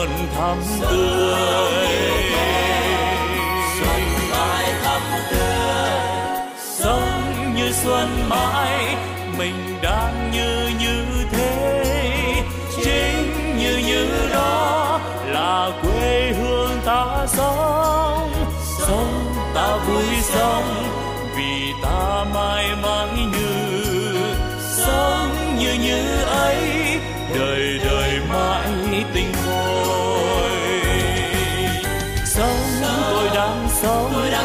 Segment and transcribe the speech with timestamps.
[0.00, 1.88] luôn thắm tươi.
[3.80, 5.90] Xuân mãi thắm tươi
[6.62, 8.96] sống như xuân mãi
[9.38, 10.29] mình đang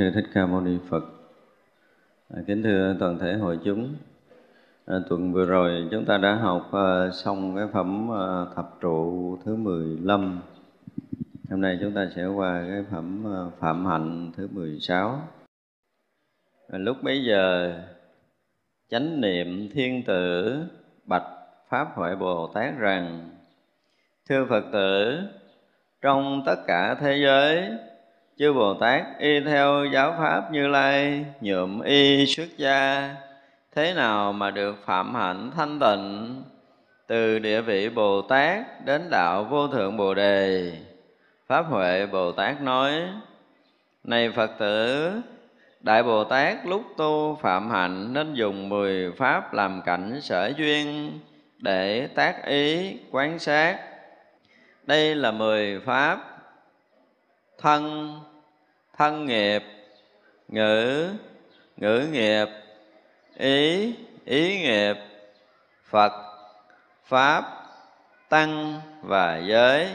[0.00, 1.04] Sư Thích Ca Mâu Ni Phật.
[2.34, 3.94] À, kính thưa toàn thể hội chúng.
[4.86, 9.38] À, tuần vừa rồi chúng ta đã học à, xong cái phẩm à, thập trụ
[9.44, 10.40] thứ 15.
[11.50, 15.20] Hôm nay chúng ta sẽ qua cái phẩm à, phạm hạnh thứ 16.
[16.68, 17.74] À, lúc bấy giờ
[18.90, 20.56] chánh niệm thiên tử
[21.04, 21.28] bạch
[21.68, 23.30] pháp huệ bồ tát rằng
[24.28, 25.20] thưa phật tử
[26.00, 27.70] trong tất cả thế giới
[28.40, 33.10] chư bồ tát, y theo giáo pháp như lai, nhuộm y xuất gia.
[33.74, 36.42] Thế nào mà được phạm hạnh thanh tịnh?
[37.06, 40.72] Từ địa vị bồ tát đến đạo vô thượng bồ đề.
[41.46, 42.92] Pháp huệ bồ tát nói,
[44.04, 45.12] này phật tử,
[45.80, 51.10] đại bồ tát lúc tu phạm hạnh nên dùng mười pháp làm cảnh sở duyên
[51.58, 53.78] để tác ý, quán sát.
[54.82, 56.18] Đây là mười pháp
[57.58, 58.10] thân
[59.00, 59.62] thân nghiệp,
[60.48, 61.08] ngữ
[61.76, 62.46] ngữ nghiệp,
[63.36, 64.96] ý ý nghiệp,
[65.90, 66.12] phật,
[67.04, 67.44] pháp,
[68.28, 69.88] tăng và giới.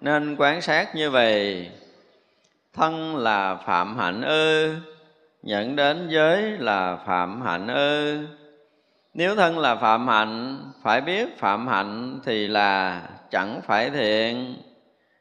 [0.00, 1.70] Nên quán sát như vậy,
[2.74, 4.76] thân là phạm hạnh ư
[5.42, 8.26] nhận đến giới là phạm hạnh ư.
[9.14, 14.56] Nếu thân là phạm hạnh, phải biết phạm hạnh thì là chẳng phải thiện,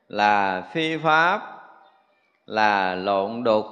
[0.08, 1.57] là phi pháp
[2.48, 3.66] là lộn đục,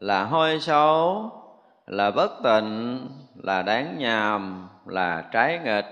[0.00, 1.30] là hôi xấu,
[1.86, 3.00] là bất tịnh,
[3.42, 5.86] là đáng nhàm, là trái nghịch,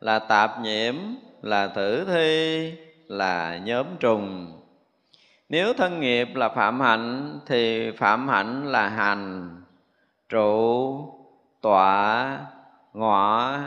[0.00, 0.94] là tạp nhiễm,
[1.42, 2.72] là tử thi,
[3.08, 4.52] là nhóm trùng.
[5.48, 9.50] Nếu thân nghiệp là phạm hạnh, thì phạm hạnh là hành,
[10.28, 10.98] trụ,
[11.60, 12.38] tọa
[12.94, 13.58] ngọ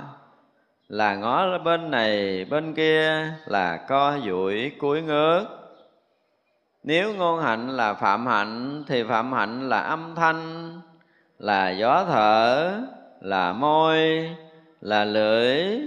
[0.87, 5.58] là ngó bên này, bên kia là co duỗi cuối ngước
[6.83, 10.71] nếu ngôn hạnh là phạm hạnh, thì phạm hạnh là âm thanh,
[11.39, 12.71] là gió thở,
[13.21, 14.29] là môi,
[14.81, 15.79] là lưỡi,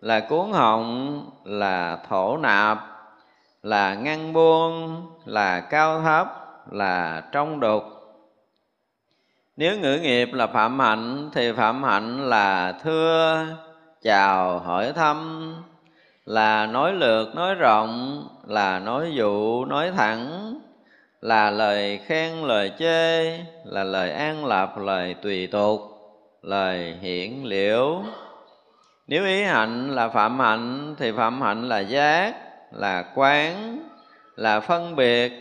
[0.00, 2.78] là cuốn họng, là thổ nạp,
[3.62, 6.28] là ngăn buông, là cao thấp,
[6.70, 7.84] là trong đục.
[9.56, 13.46] Nếu ngữ nghiệp là phạm hạnh, thì phạm hạnh là thưa,
[14.02, 15.54] chào, hỏi thăm,
[16.26, 20.54] là nói lượt, nói rộng là nói dụ, nói thẳng,
[21.20, 25.80] là lời khen, lời chê, là lời an lập lời tùy tục,
[26.42, 28.02] lời hiển liễu.
[29.06, 32.34] Nếu ý hạnh là phạm hạnh, thì phạm hạnh là giác,
[32.72, 33.78] là quán,
[34.36, 35.32] là phân biệt,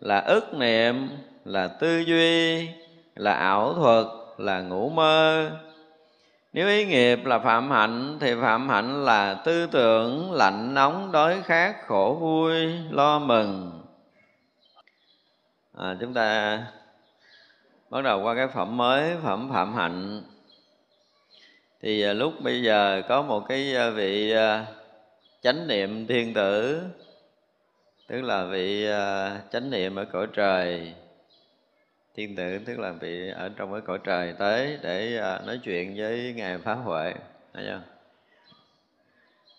[0.00, 1.08] là ức niệm,
[1.44, 2.68] là tư duy,
[3.14, 4.06] là ảo thuật,
[4.38, 5.50] là ngủ mơ
[6.52, 11.42] nếu ý nghiệp là phạm hạnh thì phạm hạnh là tư tưởng lạnh nóng đói
[11.44, 13.82] khát khổ vui lo mừng.
[15.76, 16.58] À, chúng ta
[17.90, 20.22] bắt đầu qua cái phẩm mới phẩm phạm hạnh.
[21.82, 24.66] Thì à, lúc bây giờ có một cái à, vị à,
[25.42, 26.82] chánh niệm thiên tử
[28.06, 28.86] tức là vị
[29.52, 30.94] chánh niệm ở cõi trời
[32.18, 35.94] thiên tử tức là bị ở trong cái cõi trời tới để à, nói chuyện
[35.96, 37.14] với ngài phá huệ
[37.54, 37.80] thấy chưa?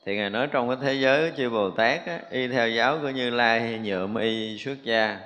[0.06, 3.10] Thì ngài nói trong cái thế giới chư bồ tát á, y theo giáo của
[3.10, 5.20] như lai nhuộm y xuất gia.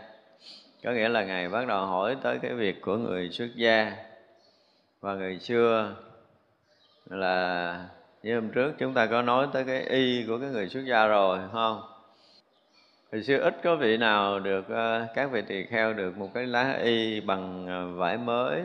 [0.84, 3.94] Có nghĩa là ngài bắt đầu hỏi tới cái việc của người xuất gia.
[5.02, 5.96] Và người xưa
[7.10, 7.86] là
[8.24, 11.08] như hôm trước chúng ta có nói tới cái y của cái người xuất gia
[11.08, 11.93] rồi không?
[13.14, 16.46] Hồi xưa ít có vị nào được ờ, các vị tỳ kheo được một cái
[16.46, 18.64] lá y bằng ờ, vải mới.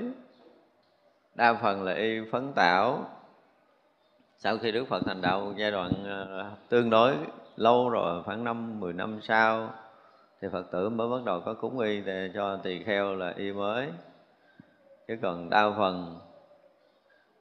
[1.34, 3.10] Đa phần là y phấn tảo.
[4.38, 7.14] Sau khi Đức Phật thành đạo giai đoạn ờ, tương đối
[7.56, 9.70] lâu rồi, khoảng năm 10 năm sau,
[10.42, 13.52] thì Phật tử mới bắt đầu có cúng y để cho tỳ kheo là y
[13.52, 13.88] mới.
[15.08, 16.18] Chứ còn đa phần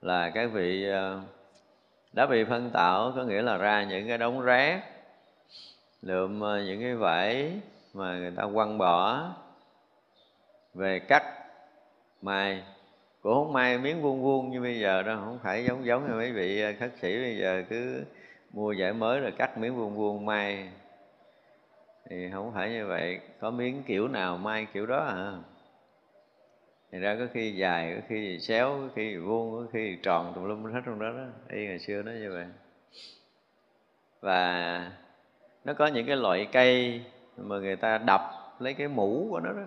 [0.02, 0.88] là các vị
[2.14, 4.97] đã bị phân tạo có nghĩa là ra những cái đống rác
[6.02, 7.62] lượm ờ, những cái vải
[7.94, 9.30] mà người ta quăng bỏ
[10.74, 11.24] về cắt
[12.22, 12.64] mài.
[13.22, 16.14] Cũng không may miếng vuông vuông như bây giờ đâu, không phải giống giống như
[16.14, 18.04] mấy vị ờ, khất sĩ bây giờ cứ
[18.52, 20.70] mua vải mới rồi cắt miếng vuông vuông may.
[22.10, 25.38] Thì không phải như vậy, có miếng kiểu nào may kiểu đó à
[26.92, 30.46] thì ra có khi dài, có khi xéo, có khi vuông, có khi tròn tùm
[30.46, 31.26] lum hết trong đó đó.
[31.50, 32.46] Y ngày xưa nó như vậy.
[34.22, 34.92] Và
[35.68, 37.02] nó có những cái loại cây
[37.38, 38.22] mà người ta đập
[38.60, 39.64] lấy cái mũ của nó đó.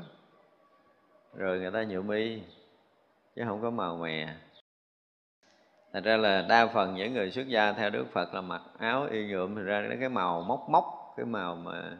[1.34, 2.42] Rồi người ta nhuộm y,
[3.36, 4.34] chứ không có màu mè.
[5.92, 9.06] Thật ra là đa phần những người xuất gia theo Đức Phật là mặc áo
[9.10, 11.98] y nhuộm thì ra cái màu móc móc, cái màu mà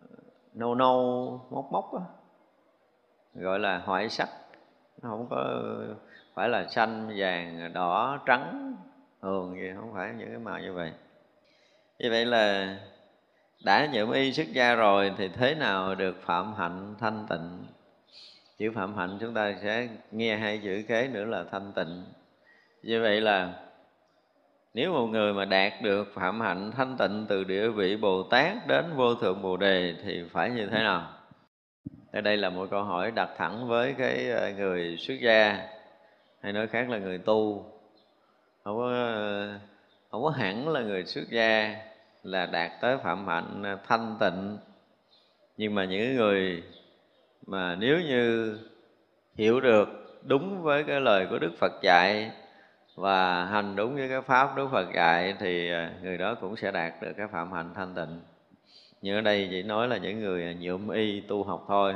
[0.00, 0.08] ờ,
[0.54, 2.04] nâu nâu, móc móc á.
[3.34, 4.28] Gọi là hoại sắc.
[5.02, 5.60] Nó không có
[6.34, 8.76] phải là xanh, vàng, đỏ, trắng
[9.22, 10.92] thường gì, không phải những cái màu như vậy.
[11.98, 12.76] Như vậy là
[13.64, 17.64] đã nhuộm y xuất gia rồi thì thế nào được phạm hạnh thanh tịnh?
[18.58, 22.04] Chữ phạm hạnh chúng ta sẽ nghe hai chữ kế nữa là thanh tịnh.
[22.82, 23.52] Như vậy là
[24.74, 28.66] nếu một người mà đạt được phạm hạnh thanh tịnh từ địa vị bồ tát
[28.66, 31.12] đến vô thượng bồ đề thì phải như thế nào?
[32.12, 35.68] Ở đây là một câu hỏi đặt thẳng với cái ờ, người xuất gia,
[36.42, 37.66] hay nói khác là người tu.
[38.64, 39.58] Không có ờ,
[40.10, 41.76] không có hẳn là người xuất gia
[42.22, 44.58] là đạt tới phạm hạnh à, thanh tịnh
[45.56, 46.62] nhưng mà những người
[47.46, 48.58] mà nếu như
[49.34, 49.88] hiểu được
[50.22, 52.30] đúng với cái lời của Đức Phật dạy
[52.94, 56.70] và hành đúng với cái pháp Đức Phật dạy thì à, người đó cũng sẽ
[56.70, 58.20] đạt được cái phạm hạnh thanh tịnh.
[59.02, 61.94] Nhưng ở đây chỉ nói là những người à, nhuộm y tu học thôi.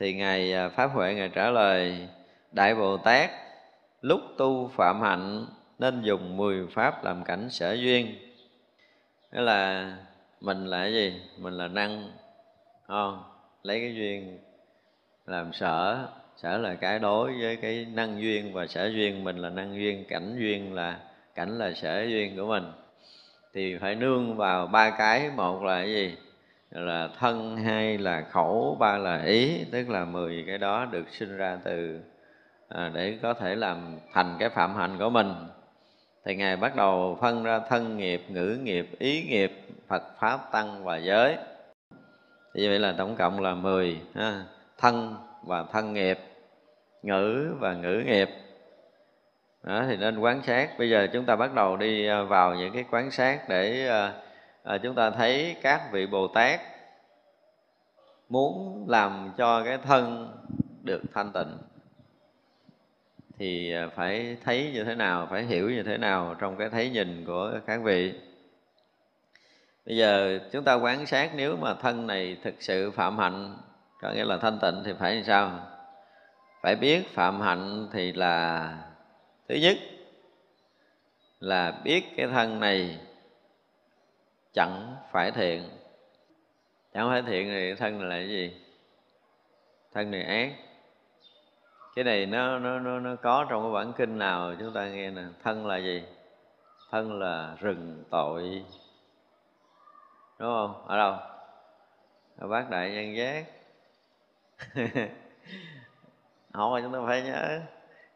[0.00, 2.08] Thì Ngài Pháp Huệ Ngài trả lời,
[2.52, 3.30] Đại Bồ Tát,
[4.02, 5.46] lúc tu phạm hạnh
[5.78, 8.14] nên dùng mười pháp làm cảnh sở duyên.
[9.32, 9.92] Nghĩa là
[10.40, 11.20] mình là cái gì?
[11.38, 12.10] Mình là năng
[12.86, 13.22] không?
[13.62, 14.38] Lấy cái duyên
[15.26, 19.50] làm sở sở là cái đối với cái năng duyên và sở duyên mình là
[19.50, 20.98] năng duyên cảnh duyên là
[21.34, 22.64] cảnh là sở duyên của mình
[23.54, 26.16] thì phải nương vào ba cái một là cái gì
[26.70, 31.36] là thân hai là khẩu ba là ý tức là mười cái đó được sinh
[31.36, 32.00] ra từ
[32.68, 35.34] à, để có thể làm thành cái phạm hạnh của mình
[36.24, 39.52] thì ngài bắt đầu phân ra thân nghiệp ngữ nghiệp ý nghiệp
[39.88, 41.36] phật pháp tăng và giới.
[42.54, 44.44] Như vậy là tổng cộng là mười ha.
[44.78, 46.18] thân và thân nghiệp
[47.02, 48.28] ngữ và ngữ nghiệp.
[49.62, 50.78] Đó, thì nên quán sát.
[50.78, 54.12] Bây giờ chúng ta bắt đầu đi à, vào những cái quán sát để à,
[54.62, 56.60] à, chúng ta thấy các vị bồ tát
[58.28, 60.32] muốn làm cho cái thân
[60.82, 61.58] được thanh tịnh
[63.40, 66.90] thì à, phải thấy như thế nào, phải hiểu như thế nào trong cái thấy
[66.90, 68.14] nhìn của các vị.
[69.86, 73.56] Bây giờ chúng ta quán sát nếu mà thân này thực sự phạm hạnh,
[74.00, 75.66] có nghĩa là thanh tịnh thì phải làm sao?
[76.62, 78.68] Phải biết phạm hạnh thì là,
[79.48, 79.76] thứ nhất
[81.40, 82.98] là biết cái thân này
[84.52, 85.68] chẳng phải thiện.
[86.94, 88.52] Chẳng phải thiện thì thân này là cái gì?
[89.94, 90.69] Thân này ác
[91.94, 95.10] cái này nó nó nó nó có trong cái bản kinh nào chúng ta nghe
[95.10, 95.22] nè.
[95.42, 96.04] Thân là gì?
[96.90, 98.64] Thân là rừng tội.
[100.38, 100.86] Đúng không?
[100.86, 101.16] Ở đâu?
[102.38, 103.44] Ở bác đại nhân giác.
[106.52, 107.60] Học mà chúng ta phải nhớ.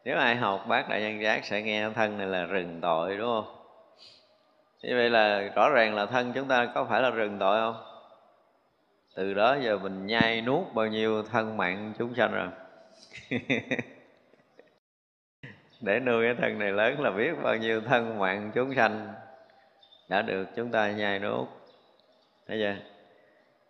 [0.03, 3.27] Nếu ai học bác đại nhân giác sẽ nghe thân này là rừng tội, đúng
[3.27, 3.55] không?
[4.83, 7.83] Như vậy là rõ ràng là thân chúng ta có phải là rừng tội không?
[9.15, 12.47] Từ đó giờ mình nhai nuốt bao nhiêu thân mạng chúng sanh rồi.
[15.81, 19.13] để nuôi cái thân này lớn là biết bao nhiêu thân mạng chúng sanh
[20.09, 21.47] đã được chúng ta nhai nuốt.
[22.47, 22.75] Thấy chưa?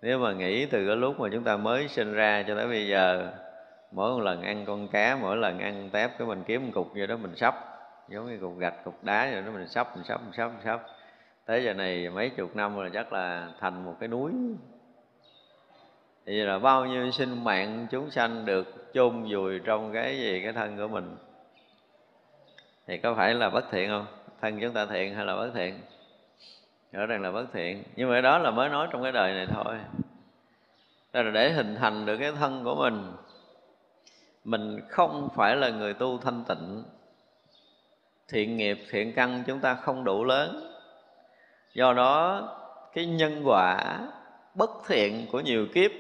[0.02, 2.88] Nếu mà nghĩ từ cái lúc mà chúng ta mới sinh ra cho tới bây
[2.88, 3.32] giờ,
[3.92, 6.94] mỗi một lần ăn con cá, mỗi lần ăn tép cái mình kiếm một cục
[6.94, 7.56] vậy đó mình sắp,
[8.10, 10.62] giống như cục gạch, cục đá rồi đó mình sắp mình sắp mình sắp mình
[10.66, 10.82] sắp.
[11.46, 14.32] Tới giờ này mấy chục năm rồi chắc là thành một cái núi
[16.26, 20.54] thì là bao nhiêu sinh mạng chúng sanh được chôn vùi trong cái gì, cái
[20.54, 21.16] thân của mình?
[22.88, 24.06] Thì có phải là bất thiện không?
[24.42, 25.80] Thân chúng ta thiện hay là bất thiện?
[26.92, 27.84] Rõ ràng là bất thiện.
[27.96, 29.76] Nhưng mà đó là mới nói trong cái đời này thôi.
[31.14, 33.12] Đó là để hình thành được cái thân của mình.
[34.44, 36.84] Mình không phải là người tu thanh tịnh.
[38.28, 40.74] Thiện nghiệp, thiện căn chúng ta không đủ lớn.
[41.74, 42.48] Do đó,
[42.94, 44.00] cái nhân quả
[44.56, 45.92] bất thiện của nhiều kiếp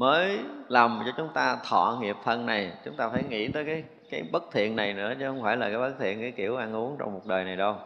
[0.00, 2.72] mới làm cho chúng ta thọ nghiệp thân này.
[2.84, 5.68] Chúng ta phải nghĩ tới cái cái bất thiện này nữa, chứ không phải là
[5.68, 7.76] cái bất thiện, cái kiểu ăn uống trong một đời này đâu.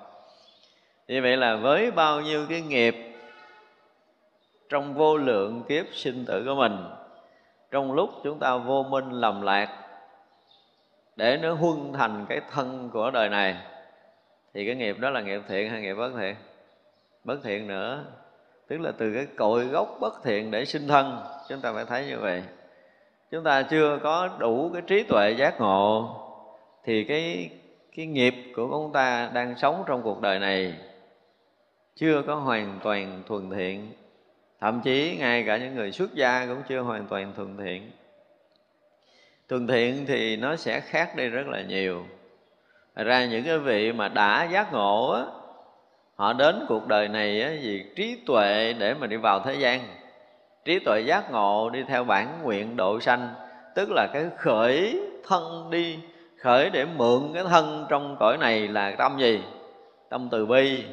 [1.08, 2.96] Như vậy là với bao nhiêu cái nghiệp
[4.68, 6.76] trong vô lượng kiếp sinh tử của mình,
[7.70, 9.68] trong lúc chúng ta vô minh lầm lạc
[11.16, 13.56] để nó huân thành cái thân của đời này,
[14.54, 16.36] thì cái nghiệp đó là nghiệp thiện hay nghiệp bất thiện?
[17.24, 18.04] Bất thiện nữa
[18.68, 22.06] tức là từ cái cội gốc bất thiện để sinh thân, chúng ta phải thấy
[22.06, 22.42] như vậy.
[23.30, 26.20] Chúng ta chưa có đủ cái trí tuệ giác ngộ,
[26.84, 27.50] thì cái
[27.96, 30.74] cái nghiệp của chúng ta đang sống trong cuộc đời này
[31.96, 33.92] chưa có hoàn toàn thuần thiện.
[34.60, 37.90] Thậm chí ngay cả những người xuất gia cũng chưa hoàn toàn thuần thiện.
[39.48, 42.04] Thuần thiện thì nó sẽ khác đi rất là nhiều.
[42.96, 45.24] Thật ra những cái vị mà đã giác ngộ á
[46.16, 49.80] họ đến cuộc đời này vì trí tuệ để mà đi vào thế gian.
[50.64, 53.34] Trí tuệ giác ngộ đi theo bản nguyện độ sanh,
[53.74, 55.98] tức là cái khởi thân đi,
[56.38, 59.42] khởi để mượn cái thân trong cõi này là tâm gì?
[60.08, 60.84] Tâm từ bi.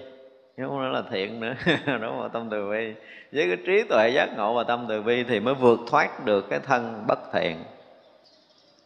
[0.58, 1.54] Chứ không nói là thiện nữa.
[1.86, 2.30] Đúng không?
[2.34, 2.94] Tâm từ bi.
[3.32, 6.50] Với cái trí tuệ giác ngộ và tâm từ bi thì mới vượt thoát được
[6.50, 7.64] cái thân bất thiện.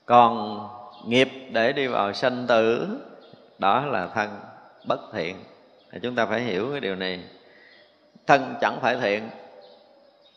[0.05, 0.59] Còn
[1.07, 2.87] nghiệp để đi vào sanh tử,
[3.59, 4.29] đó là thân
[4.87, 5.35] bất thiện
[5.95, 7.19] thì chúng ta phải hiểu cái điều này.
[8.27, 9.29] Thân chẳng phải thiện.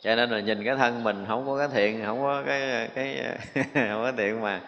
[0.03, 3.23] Cho nên là nhìn cái thân mình không có cái thiện, không có cái cái
[3.75, 4.61] không có thiện mà,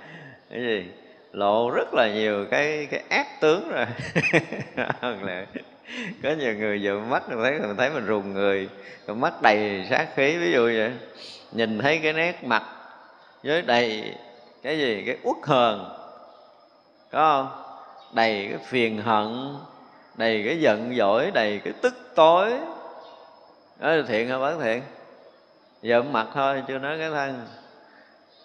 [0.51, 0.85] cái gì?
[1.33, 3.87] Lộ rất là nhiều cái cái ác tướng rồi.
[6.23, 8.69] Có nhiều người vừa mắt mình thấy mình thấy mình rùng người
[9.07, 10.93] mắt đầy sát khí, ví dụ vậy.
[11.53, 12.63] Nhìn thấy cái nét mặt
[13.45, 14.15] với đầy
[14.63, 15.03] cái gì?
[15.07, 15.85] Cái uất hờn.
[17.11, 17.63] Có không?
[18.15, 19.57] Đầy cái phiền hận
[20.21, 22.51] đầy cái giận dỗi, đầy cái tức tối.
[23.79, 24.83] Đó là thiện hay bất thiện.
[25.83, 27.47] Giận mặt thôi, chưa nói cái thân.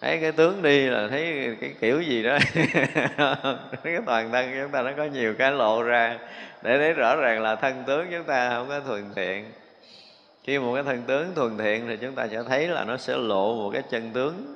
[0.00, 2.38] Thấy cái tướng đi là thấy cái kiểu gì đó.
[3.82, 6.18] Cái toàn thân chúng ta nó có nhiều cái lộ ra.
[6.62, 9.52] Để thấy rõ ràng là thân tướng chúng ta không có thuần thiện.
[10.44, 13.16] Khi một cái thân tướng thuần thiện thì chúng ta sẽ thấy là nó sẽ
[13.16, 14.54] lộ một cái chân tướng.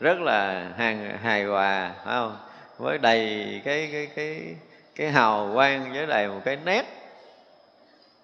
[0.00, 2.36] Rất là hàng hài hòa, phải không?
[2.78, 4.54] Với đầy cái cái cái
[4.96, 6.84] cái hào quang với đầy một cái nét.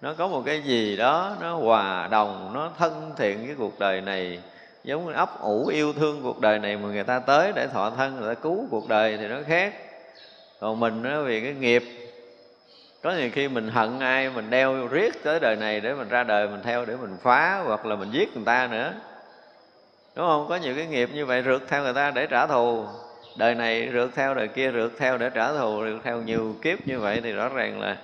[0.01, 4.01] Nó có một cái gì đó, nó hòa đồng, nó thân thiện với cuộc đời
[4.01, 4.39] này,
[4.83, 7.89] giống như ấp ủ yêu thương cuộc đời này mà người ta tới để thọ
[7.89, 9.73] thân, người ta cứu cuộc đời thì nó khác.
[10.59, 11.83] Còn mình nó vì cái nghiệp,
[13.03, 16.23] có nhiều khi mình hận ai, mình đeo riết tới đời này để mình ra
[16.23, 18.93] đời, mình theo để mình phá, hoặc là mình giết người ta nữa.
[20.15, 20.45] Đúng không?
[20.49, 22.85] Có nhiều cái nghiệp như vậy rượt theo người ta để trả thù
[23.39, 26.87] đời này rượt theo, đời kia rượt theo để trả thù, rượt theo nhiều kiếp
[26.87, 27.97] như vậy thì rõ ràng là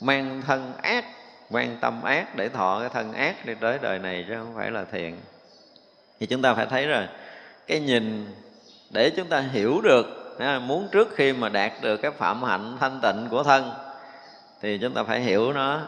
[0.00, 1.04] mang thân ác
[1.50, 4.70] mang tâm ác để thọ cái thân ác đi tới đời này chứ không phải
[4.70, 5.16] là thiện.
[6.20, 7.06] Thì chúng ta phải thấy rồi
[7.66, 8.26] cái nhìn
[8.90, 13.00] để chúng ta hiểu được muốn trước khi mà đạt được cái phạm hạnh thanh
[13.02, 13.72] tịnh của thân
[14.62, 15.80] thì chúng ta phải hiểu nó,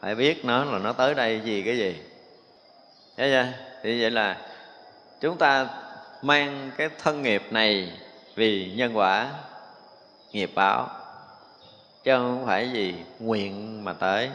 [0.00, 1.96] phải biết nó là nó tới đây gì cái gì.
[3.16, 3.46] Thế chưa?
[3.82, 4.36] Thì vậy là
[5.20, 5.66] chúng ta
[6.22, 7.92] mang cái thân nghiệp này
[8.38, 9.28] vì nhân quả
[10.32, 10.88] nghiệp báo,
[12.04, 14.30] chứ không phải gì nguyện mà tới.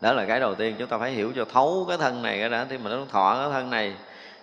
[0.00, 2.48] Đó là cái đầu tiên chúng ta phải hiểu cho thấu cái thân này cái
[2.48, 2.66] đã.
[2.70, 3.94] Thì mình nó thọ cái thân này,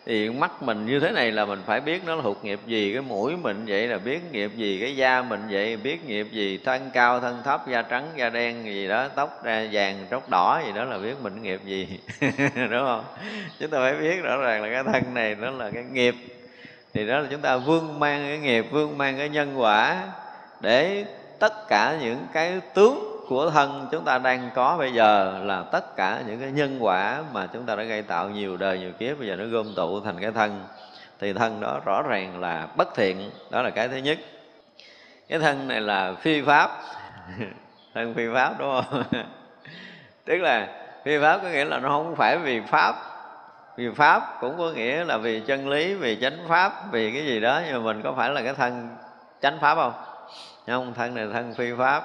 [0.05, 3.01] thì mắt mình như thế này là mình phải biết nó thuộc nghiệp gì, cái
[3.01, 6.89] mũi mình vậy là biết nghiệp gì, cái da mình vậy biết nghiệp gì, thân
[6.93, 10.71] cao, thân thấp, da trắng, da đen gì đó, tóc ra vàng, tóc đỏ gì
[10.75, 11.99] đó là biết mình nghiệp gì.
[12.55, 13.03] Đúng không?
[13.59, 16.15] Chúng ta phải biết rõ ràng là cái thân này nó là cái nghiệp
[16.97, 20.03] thì đó là chúng ta vương mang cái nghiệp, vương mang cái nhân quả
[20.60, 21.05] để
[21.39, 25.95] tất cả những cái tướng của thân chúng ta đang có bây giờ là tất
[25.95, 29.19] cả những cái nhân quả mà chúng ta đã gây tạo nhiều đời, nhiều kiếp,
[29.19, 30.65] bây giờ nó gom tụ thành cái thân.
[31.19, 34.17] Thì thân đó rõ ràng là bất thiện, đó là cái thứ nhất.
[35.27, 36.71] Cái thân này là phi pháp.
[37.93, 39.03] Thân phi pháp, đúng không?
[40.25, 40.67] Tức là
[41.05, 43.16] phi pháp có nghĩa là nó không phải vì pháp
[43.77, 47.39] vì pháp cũng có nghĩa là vì chân lý, vì chánh pháp, vì cái gì
[47.39, 48.89] đó, nhưng mà mình có phải là cái thân
[49.41, 49.93] chánh pháp không?
[50.67, 50.93] Không?
[50.93, 52.03] Thân này thân phi pháp.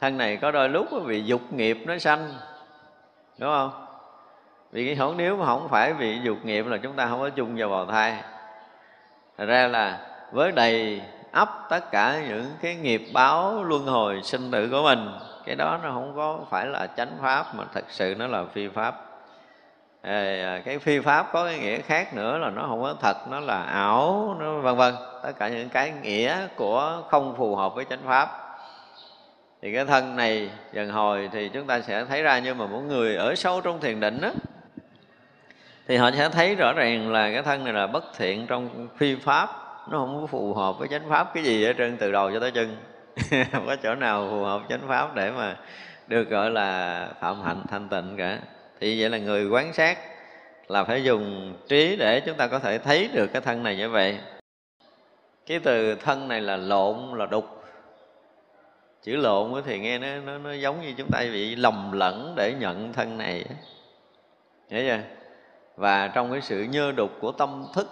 [0.00, 2.28] Thân này có đôi lúc vì dục nghiệp nó sanh,
[3.38, 3.86] đúng không?
[4.72, 7.30] Vì cái không nếu mà không phải vì dục nghiệp là chúng ta không có
[7.30, 8.22] chung vào bào thai.
[9.38, 9.98] Thật ra là
[10.32, 15.10] với đầy ấp tất cả những cái nghiệp báo luân hồi sinh tử của mình,
[15.44, 18.68] cái đó nó không có phải là chánh pháp, mà thật sự nó là phi
[18.68, 19.05] pháp
[20.06, 23.40] à, cái phi pháp có cái nghĩa khác nữa là nó không có thật nó
[23.40, 24.94] là ảo nó vân vân.
[25.22, 28.28] Tất cả những cái nghĩa của không phù hợp với chánh pháp.
[29.62, 32.82] Thì cái thân này dần hồi thì chúng ta sẽ thấy ra nhưng mà mỗi
[32.82, 34.30] người ở sâu trong thiền định đó
[35.88, 39.14] thì họ sẽ thấy rõ ràng là cái thân này là bất thiện trong phi
[39.14, 39.50] pháp.
[39.90, 41.34] Nó không có phù hợp với chánh pháp.
[41.34, 42.76] Cái gì ở trên từ đầu cho tới chân?
[43.52, 45.56] Không có chỗ nào phù hợp chánh pháp để mà
[46.06, 48.38] được gọi là phạm hạnh thanh tịnh cả
[48.80, 49.98] thì vậy là người quán sát
[50.68, 53.90] là phải dùng trí để chúng ta có thể thấy được cái thân này như
[53.90, 54.18] vậy.
[55.46, 57.44] Cái từ thân này là lộn là đục.
[59.02, 62.54] Chữ lộn thì nghe nó, nó nó giống như chúng ta bị lầm lẫn để
[62.60, 63.44] nhận thân này
[64.70, 65.02] hiểu chưa?
[65.76, 67.88] Và trong cái sự nhơ đục của tâm thức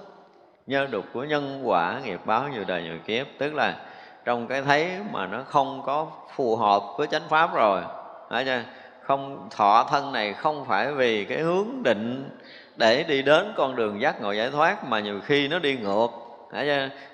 [0.67, 3.77] nhơ đục của nhân quả nghiệp báo nhiều đời nhiều kiếp tức là
[4.25, 7.83] trong cái thấy mà nó không có phù hợp với chánh pháp rồi.
[8.31, 8.63] Phải chưa?
[9.07, 12.31] Không, thọ thân này không phải vì cái hướng định
[12.77, 16.09] để đi đến con đường giác ngộ giải thoát, mà nhiều khi nó đi ngược.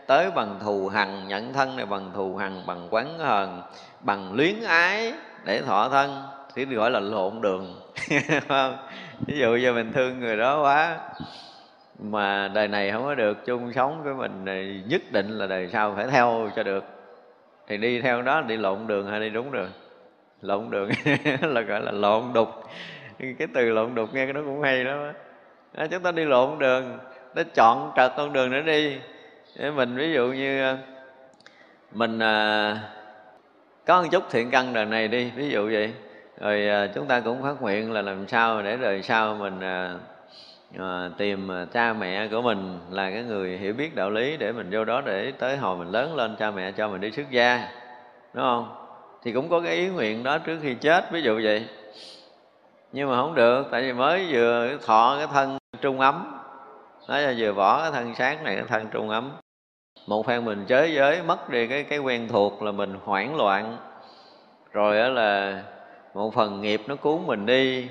[0.07, 3.63] Tới bằng thù hằn nhận thân này bằng thù hằn bằng quán hờn,
[4.01, 5.13] bằng luyến ái
[5.45, 6.23] để thọ thân.
[6.55, 7.81] Thì gọi là lộn đường
[9.27, 10.99] ví dụ như mình thương người đó quá,
[11.99, 15.69] mà đời này không có được, chung sống với mình thì nhất định là đời
[15.73, 16.85] sau phải theo cho được.
[17.69, 19.71] Thì đi theo đó, đi lộn đường hay đi đúng đường?
[20.43, 20.91] Lộn đường
[21.43, 22.49] là gọi là lộn đục.
[23.19, 25.13] Cái từ lộn đục nghe cái nó cũng hay lắm đó,
[25.75, 26.99] à, chúng ta đi lộn đường
[27.35, 28.97] nó chọn trật con đường để đi.
[29.57, 30.79] Để mình ví dụ như à,
[31.93, 32.77] mình à,
[33.87, 35.93] có một chút thiện căn đời này đi ví dụ vậy.
[36.41, 39.95] Rồi à, chúng ta cũng phát nguyện là làm sao để đời sau mình à,
[40.79, 44.69] à, tìm cha mẹ của mình là cái người hiểu biết đạo lý để mình
[44.71, 47.69] vô đó để tới hồi mình lớn lên cha mẹ cho mình đi xuất gia.
[48.35, 48.80] Đúng không?
[49.23, 51.67] Thì cũng có cái ý nguyện đó trước khi chết ví dụ vậy.
[52.93, 56.43] Nhưng mà không được tại vì mới vừa thọ cái thân trung ấm.
[57.09, 59.31] Nói là vừa bỏ cái thân sáng này cái thân trung ấm.
[60.07, 63.77] Một phen mình chới giới mất đi cái cái quen thuộc là mình hoảng loạn.
[64.73, 65.63] Rồi đó là
[66.15, 67.89] một phần nghiệp nó cuốn mình đi.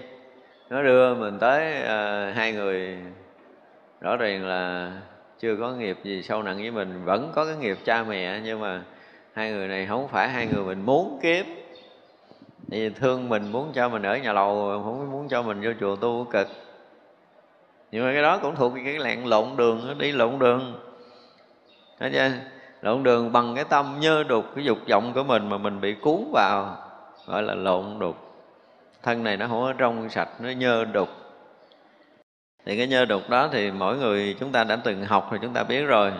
[0.70, 2.98] Nó đưa mình tới uh, hai người.
[4.02, 4.92] Rõ ràng là
[5.40, 7.06] chưa có nghiệp gì sâu nặng với mình.
[7.06, 8.82] Vẫn có cái nghiệp cha mẹ nhưng mà
[9.40, 11.46] hai người này không phải hai người mình muốn kiếm,
[12.72, 15.96] thì thương mình muốn cho mình ở nhà lầu không muốn cho mình vô chùa
[15.96, 16.48] tu cực.
[17.92, 20.80] Nhưng mà cái đó cũng thuộc cái lạng lộn đường đi lộn đường.
[22.00, 22.30] Thấy chưa?
[22.82, 25.94] Lộn đường bằng cái tâm nhơ đục cái dục vọng của mình mà mình bị
[25.94, 26.78] cuốn vào
[27.26, 28.16] gọi là lộn đục.
[29.04, 31.10] Thân này nó không có trong sạch nó nhơ đục.
[32.66, 35.54] Thì cái nhơ đục đó thì mỗi người chúng ta đã từng học thì chúng
[35.54, 36.12] ta biết rồi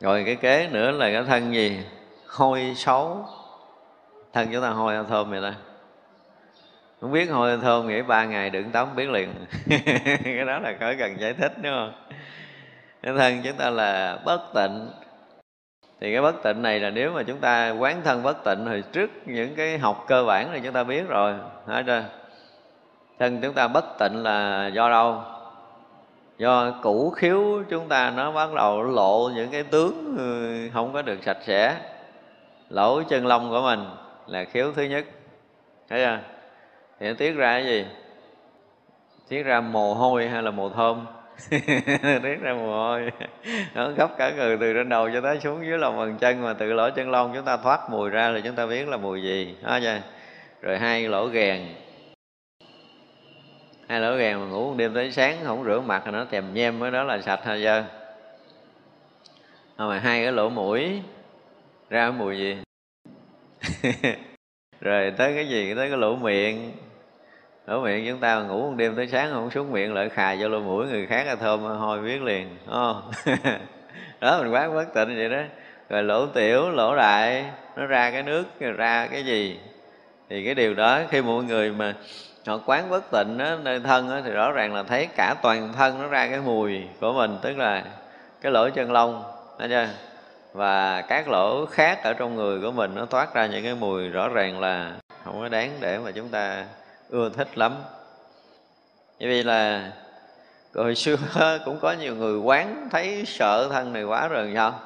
[0.00, 1.80] rồi cái kế nữa là cái thân gì?
[2.26, 3.24] Hôi xấu.
[4.32, 5.54] Thân chúng ta hôi thơm vậy ta
[7.00, 9.34] không biết hôi thơm nghĩ ba ngày đựng tắm biết liền.
[10.24, 11.92] Cái đó là khỏi cần giải thích, đúng không?
[13.02, 14.90] Cái thân chúng ta là bất tịnh.
[16.00, 18.82] Thì cái bất tịnh này là nếu mà chúng ta quán thân bất tịnh thì
[18.92, 21.34] trước những cái học cơ bản thì chúng ta biết rồi.
[21.66, 22.04] Hết chưa?
[23.18, 25.22] Thân chúng ta bất tịnh là do đâu?
[26.38, 31.02] Do cũ khiếu chúng ta nó bắt đầu lộ những cái tướng ừ, không có
[31.02, 31.76] được sạch sẽ.
[32.70, 33.84] Lỗ chân lông của mình
[34.26, 35.04] là khiếu thứ nhất.
[35.88, 36.18] Thấy chưa?
[37.00, 37.84] Thì nó tiết ra cái gì?
[39.28, 41.06] Tiết ra mồ hôi hay là mồ thơm?
[42.22, 43.10] Tiết ra mồ hôi.
[43.74, 46.52] Nó gấp cả người từ trên đầu cho tới xuống dưới lòng bàn chân mà
[46.52, 49.22] từ lỗ chân lông chúng ta thoát mùi ra là chúng ta biết là mùi
[49.22, 49.54] gì.
[49.62, 50.00] Đó chưa?
[50.62, 51.66] Rồi hai lỗ ghèn
[53.88, 56.54] hai lỗ gàng mà ngủ một đêm tới sáng, không rửa mặt thì nó tèm
[56.54, 57.84] nhem với đó là sạch hay dơ
[59.78, 61.02] mà hai cái lỗ mũi,
[61.90, 62.56] ra mùi gì?
[64.80, 65.74] Rồi tới cái gì?
[65.74, 66.72] Tới cái lỗ miệng.
[67.66, 70.48] Lỗ miệng chúng ta ngủ một đêm tới sáng không xuống miệng, lại khà cho
[70.48, 72.96] lỗ mũi người khác là thơm, hôi biết liền oh.
[74.20, 75.42] đó, mình quán bất tịnh vậy đó.
[75.88, 77.44] Rồi lỗ tiểu, lỗ đại,
[77.76, 78.44] nó ra cái nước
[78.76, 79.58] ra cái gì?
[80.30, 81.94] Thì cái điều đó khi mọi người mà
[82.46, 85.72] họ quán bất tịnh đó, nơi thân đó, thì rõ ràng là thấy cả toàn
[85.72, 87.84] thân nó ra cái mùi của mình tức là
[88.40, 89.22] cái lỗ chân lông
[89.58, 89.88] thấy chưa?
[90.52, 94.08] Và các lỗ khác ở trong người của mình nó thoát ra những cái mùi
[94.08, 94.92] rõ ràng là
[95.24, 96.64] không có đáng để mà chúng ta
[97.10, 97.74] ưa thích lắm.
[99.20, 99.90] Bởi vì là
[100.74, 101.16] hồi xưa
[101.64, 104.80] cũng có nhiều người quán thấy sợ thân này quá rồi sao?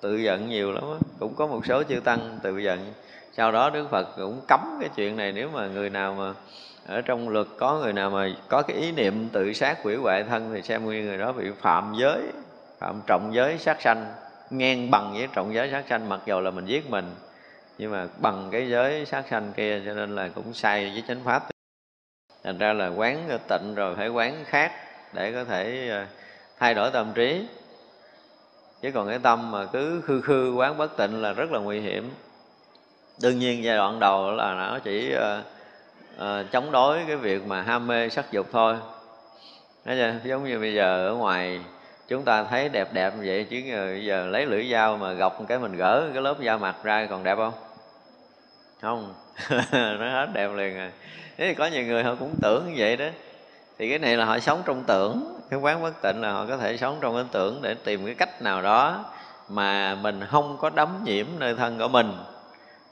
[0.00, 0.84] Tự giận nhiều lắm
[1.18, 2.92] cũng có một số chư tăng tự giận.
[3.32, 6.32] Sau đó đức phật cũng cấm cái chuyện này nếu mà người nào mà
[6.86, 10.24] ở trong luật có người nào mà có cái ý niệm tự sát hủy hoại
[10.24, 12.22] thân thì xem nguyên người đó bị phạm giới
[12.78, 14.06] phạm trọng giới sát sanh
[14.50, 17.14] ngang bằng với trọng giới sát sanh mặc dù là mình giết mình.
[17.78, 21.24] Nhưng mà bằng cái giới sát sanh kia cho nên là cũng sai với chánh
[21.24, 21.48] pháp.
[22.44, 24.72] Thành ra là quán tịnh rồi phải quán khác
[25.12, 26.06] để có thể ờ,
[26.58, 27.46] thay đổi tâm trí.
[28.82, 31.80] Chứ còn cái tâm mà cứ khư khư quán bất tịnh là rất là nguy
[31.80, 32.10] hiểm.
[33.22, 35.55] Đương nhiên giai đoạn đầu là nó chỉ uh,
[36.18, 38.76] uh, chống đối cái việc mà ham mê sắc dục thôi.
[39.84, 40.14] Nói chưa?
[40.24, 41.60] giống như bây giờ ở ngoài
[42.08, 45.38] chúng ta thấy đẹp đẹp như vậy chứ bây giờ lấy lưỡi dao mà gọc
[45.48, 47.52] cái mình gỡ cái lớp da mặt ra còn đẹp không?
[48.82, 49.14] Không.
[49.72, 50.90] Nó hết đẹp liền rồi
[51.38, 53.06] thế thì có nhiều người họ cũng tưởng như vậy đó.
[53.78, 56.56] Thì cái này là họ sống trong tưởng cái quán bất tịnh là họ có
[56.56, 59.04] thể sống trong cái tưởng để tìm cái cách nào đó
[59.48, 62.12] mà mình không có đấm nhiễm nơi thân của mình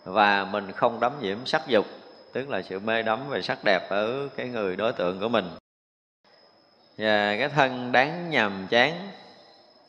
[0.04, 1.86] và mình không đấm nhiễm sắc dục
[2.34, 5.44] tức là sự mê đắm về sắc đẹp ở cái người đối tượng của mình.
[6.98, 9.08] Và cái thân đáng nhàm chán.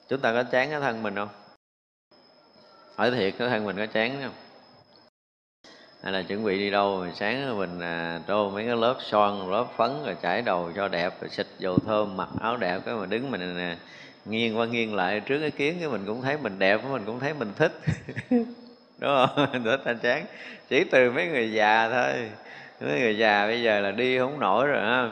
[0.10, 1.30] Chúng ta có chán cái thân mình không?
[2.96, 4.34] Hỏi thiệt cái thân mình có chán không?
[6.04, 9.68] Hay là chuẩn bị đi đâu sáng mình à, trô mấy cái lớp son lớp
[9.78, 13.06] phấn rồi chải đầu cho đẹp rồi xịt dầu thơm mặc áo đẹp cái mà
[13.06, 13.78] đứng mình à,
[14.26, 15.20] nghiêng qua nghiêng lại.
[15.20, 17.72] Trước cái kiến cái mình cũng thấy mình đẹp mình cũng thấy mình thích.
[19.00, 19.48] đúng không?
[19.64, 20.26] Thích anh chán.
[20.70, 22.30] Chỉ từ mấy người già thôi.
[22.82, 25.12] Mấy người già bây giờ là đi không nổi rồi, ha.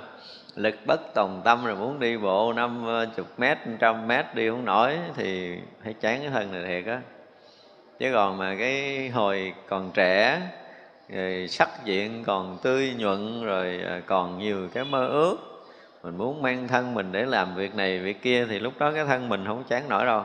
[0.55, 4.49] Lực bất tòng tâm rồi muốn đi bộ năm ờ, chục mét, trăm mét đi
[4.49, 6.99] không nổi thì phải chán cái thân này thiệt á.
[7.99, 10.41] Chứ còn mà cái hồi còn trẻ,
[11.09, 15.37] rồi sắc diện còn tươi nhuận, rồi ờ, còn nhiều cái mơ ước,
[16.03, 19.05] mình muốn mang thân mình để làm việc này việc kia thì lúc đó cái
[19.05, 20.23] thân mình không chán nổi đâu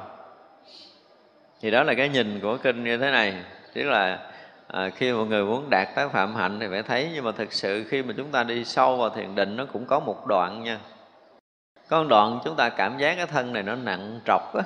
[1.61, 3.35] thì đó là cái nhìn của kinh như thế này.
[3.73, 4.19] Tức là
[4.67, 7.53] à, khi một người muốn đạt tới phạm hạnh thì phải thấy nhưng mà thực
[7.53, 10.63] sự khi mà chúng ta đi sâu vào thiền định nó cũng có một đoạn
[10.63, 10.79] nha.
[11.89, 14.63] Có một đoạn chúng ta cảm giác cái thân này nó nặng trọc á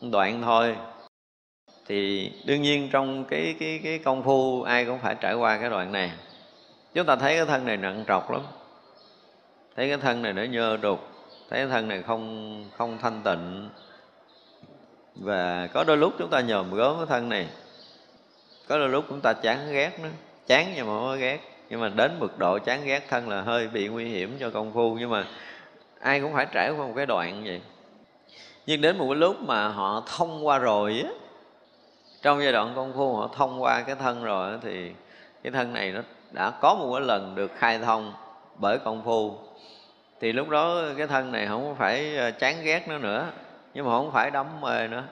[0.00, 0.76] đoạn thôi.
[1.86, 5.70] Thì đương nhiên trong cái cái cái công phu ai cũng phải trải qua cái
[5.70, 6.12] đoạn này.
[6.94, 8.40] Chúng ta thấy cái thân này nặng trọc lắm.
[9.76, 11.08] Thấy cái thân này nó nhơ đục.
[11.50, 13.68] Thấy cái thân này không không thanh tịnh
[15.20, 17.48] và có đôi lúc chúng ta nhòm gớm cái thân này.
[18.68, 20.08] Có đôi lúc chúng ta chán ghét nó.
[20.46, 21.38] Chán nhưng mà không có ghét.
[21.68, 24.72] Nhưng mà đến mức độ chán ghét thân là hơi bị nguy hiểm cho công
[24.72, 24.96] phu.
[24.98, 25.24] Nhưng mà
[26.00, 27.60] ai cũng phải trải qua một cái đoạn vậy.
[28.66, 31.10] Nhưng đến một cái lúc mà họ thông qua rồi á,
[32.22, 34.92] trong giai đoạn công phu họ thông qua cái thân rồi thì
[35.42, 38.12] cái thân này nó đã có một cái lần được khai thông
[38.56, 39.38] bởi công phu.
[40.20, 43.26] Thì lúc đó cái thân này không phải ờ, chán ghét nó nữa
[43.74, 45.04] nhưng mà không phải đắm mê nữa.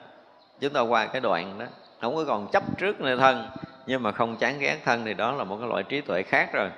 [0.59, 1.65] Chúng ta qua cái đoạn đó,
[2.01, 3.49] không có còn chấp trước nơi thân,
[3.85, 6.49] nhưng mà không chán ghét thân thì đó là một cái loại trí tuệ khác
[6.53, 6.69] rồi.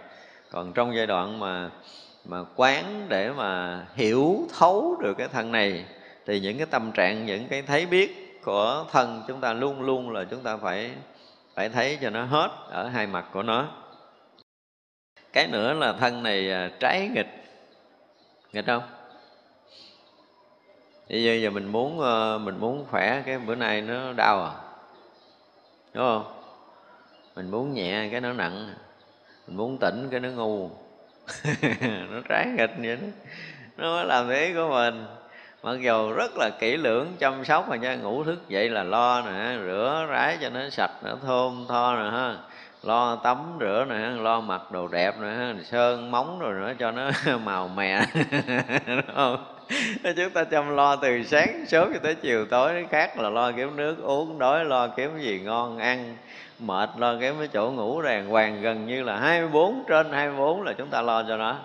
[0.52, 1.70] Còn trong giai đoạn mà
[2.26, 5.86] mà quán để mà hiểu thấu được cái thân này,
[6.26, 10.12] thì những cái tâm trạng, những cái thấy biết của thân chúng ta luôn luôn
[10.12, 10.92] là chúng ta phải
[11.56, 13.68] phải thấy cho nó hết ở hai mặt của nó.
[15.34, 17.44] Cái nữa là thân này à, trái nghịch.
[18.54, 18.84] Nghịch không?
[21.12, 24.52] Bây giờ, giờ mình muốn ờ, mình muốn khỏe cái bữa nay nó đau à?
[25.94, 26.34] Đúng không?
[27.36, 28.74] Mình muốn nhẹ cái nó nặng.
[29.48, 30.70] Mình muốn tỉnh cái nó ngu.
[32.12, 33.08] Nó trái nghịch vậy đó.
[33.78, 35.06] Nó mới làm thế của mình.
[35.64, 39.22] Mặc dù rất là kỹ lưỡng chăm sóc mà nha ngủ thức dậy là lo
[39.22, 42.38] nè rửa rái cho nó sạch nó thơm tho nè ha
[42.84, 47.12] lo tắm rửa nè, lo mặc đồ đẹp nữa sơn móng rồi nữa cho nó
[47.44, 48.06] màu mè.
[48.88, 49.46] Đúng không?
[50.16, 53.76] Chúng ta chăm lo từ sáng sớm cho tới chiều tối khác là lo kiếm
[53.76, 56.18] nước uống, đói lo kiếm gì ngon ăn,
[56.60, 60.74] mệt lo kiếm cái chỗ ngủ đàng hoàng, gần như là 24 trên 24 là
[60.74, 61.56] chúng ta lo cho nó.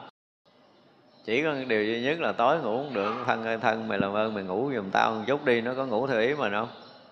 [1.24, 4.14] Chỉ có điều duy nhất là tối ngủ không được, thân ơi, thân mày làm
[4.14, 6.68] ơn mày ngủ giùm tao một chút đi, nó có ngủ theo ý mình không?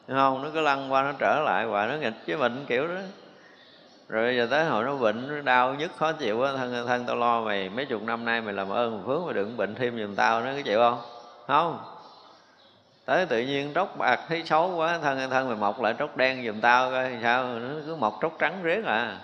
[0.09, 0.43] Không?
[0.43, 3.01] Nó cứ lăn qua nó trở lại và nó nghịch với mình kiểu đó
[4.09, 7.17] rồi giờ tới hồi nó bệnh, nó đau nhức khó chịu á, thân thân tao
[7.17, 10.14] lo mày mấy chục năm nay mày làm ơn phước mày đừng bệnh thêm giùm
[10.14, 11.01] tao nó có chịu không?
[11.47, 11.79] Không.
[13.05, 16.47] Tới tự nhiên tróc bạc thấy xấu quá, thân thân mày mọc lại tróc đen
[16.47, 19.19] giùm tao coi sao, nó cứ mọc tróc trắng riết à.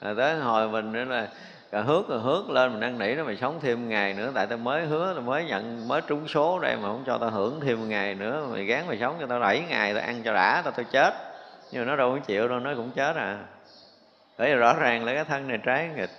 [0.00, 1.28] Rồi tới hồi mình nữa là,
[1.72, 4.46] rồi hước rồi hước lên, mình năn nỉ nó mày sống thêm ngày nữa, tại
[4.46, 7.60] tao mới hứa, tao mới nhận, mới trúng số đây mà không cho tao hưởng
[7.60, 10.34] thêm một ngày nữa, mày gán mày sống cho tao bảy ngày tao ăn cho
[10.34, 11.14] đã, tao tao chết
[11.70, 13.38] nhưng mà nó đâu có chịu đâu, nó cũng chết à.
[14.38, 16.10] Bởi vì rõ ràng là cái thân này trái nghịch.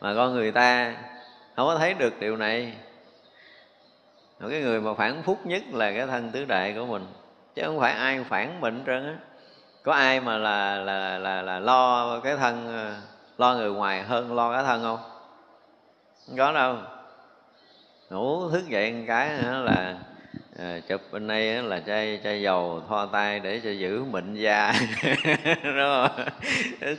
[0.00, 0.94] Mà con người ta
[1.56, 2.76] không có thấy được điều này.
[4.40, 7.06] Một cái người mà phản phúc nhất là cái thân tứ đại của mình.
[7.54, 9.16] Chứ không phải ai phản bệnh trơn á.
[9.82, 12.84] Có ai mà là là là là lo cái thân,
[13.38, 14.98] lo người ngoài hơn lo cái thân không?
[16.26, 16.76] Không có đâu.
[18.10, 19.94] Ngủ thức dậy một cái là
[20.58, 24.72] à, chụp bên đây là chai chai dầu thoa tay để cho giữ mịn da.
[25.62, 26.28] Đúng không?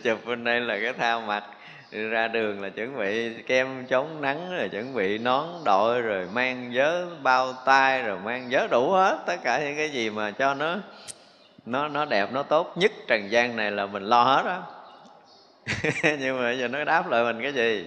[0.04, 1.44] Chụp bên đây là cái thao mặt
[1.92, 6.72] ra đường là chuẩn bị kem chống nắng rồi chuẩn bị nón đội rồi mang
[6.74, 10.54] vớ bao tay rồi mang vớ đủ hết tất cả những cái gì mà cho
[10.54, 10.78] nó
[11.66, 14.64] nó nó đẹp nó tốt nhất trần gian này là mình lo hết đó
[16.20, 17.86] nhưng mà giờ nó đáp lại mình cái gì?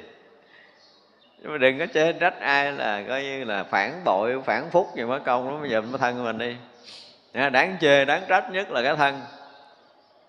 [1.42, 4.88] Nhưng mà đừng có chê trách ai là coi như là phản bội, phản phúc
[4.96, 5.61] gì mới công lắm.
[5.61, 6.57] Bây giờ thân của mình đi.
[7.33, 9.20] À, đáng chê, đáng trách nhất là cái thân.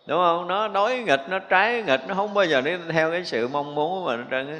[0.08, 0.48] Đúng không?
[0.48, 3.76] Nó đối nghịch, nó trái nghịch, nó không bao giờ đi theo cái sự mong
[3.76, 4.60] muốn của mình trơn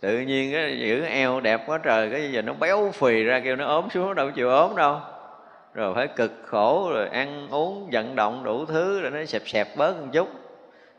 [0.00, 3.56] tự nhiên cái giữ eo đẹp quá trời, cái giờ nó béo phì ra kêu
[3.56, 5.00] nó ốm xuống, đâu chịu ốm đâu.
[5.74, 9.76] Rồi phải cực khổ, rồi ăn uống, vận động đủ thứ rồi nó xẹp xẹp
[9.76, 10.28] bớt một chút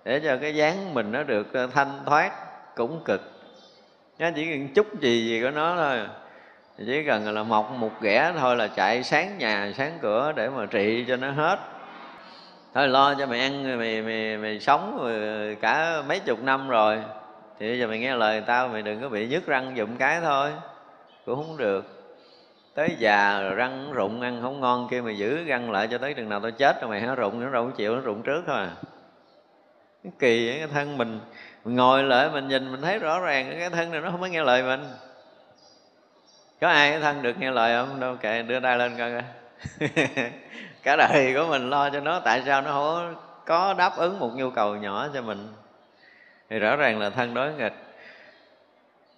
[0.06, 2.32] để cho cái dáng mình nó được ờ, thanh thoát,
[2.76, 3.39] cũng cực
[4.20, 6.00] nó chỉ cần chút gì gì của nó thôi.
[6.86, 10.66] Chỉ cần là mọc một ghẻ thôi là chạy sáng nhà sáng cửa để mà
[10.66, 11.60] trị cho nó hết.
[12.74, 15.00] Thôi lo cho mày ăn mày mày mày sống
[15.62, 17.00] cả mấy chục năm rồi.
[17.60, 20.22] Thì bây giờ mày nghe lời tao mày đừng có bị nhức răng dụm cái
[20.22, 20.52] thôi.
[21.26, 21.86] Cũng không được.
[22.76, 26.14] Tới già rồi răng rụng ăn không ngon kia mày giữ răng lại cho tới
[26.14, 28.58] chừng nào tao chết rồi mày hả rụng nó đâu chịu nó rụng trước thôi
[28.58, 28.72] à.
[30.20, 31.20] Kỳ vậy, cái thân mình,
[31.66, 34.28] mình ngồi lại mình nhìn, mình thấy rõ ràng cái thân này nó không có
[34.28, 34.84] nghe lời mình.
[36.62, 38.00] Có ai cái thân được nghe lời không?
[38.00, 39.24] Đâu kệ, đưa tay lên coi coi.
[40.84, 44.32] Cả đời của mình lo cho nó, tại sao nó không có đáp ứng một
[44.36, 45.54] nhu cầu nhỏ cho mình?
[46.50, 47.74] Thì rõ ràng là thân đối nghịch.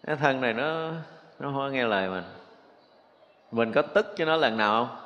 [0.08, 0.90] Cái thân này nó
[1.40, 2.24] nó không có nghe lời mình.
[3.52, 4.98] Mình có tức cho nó lần nào không?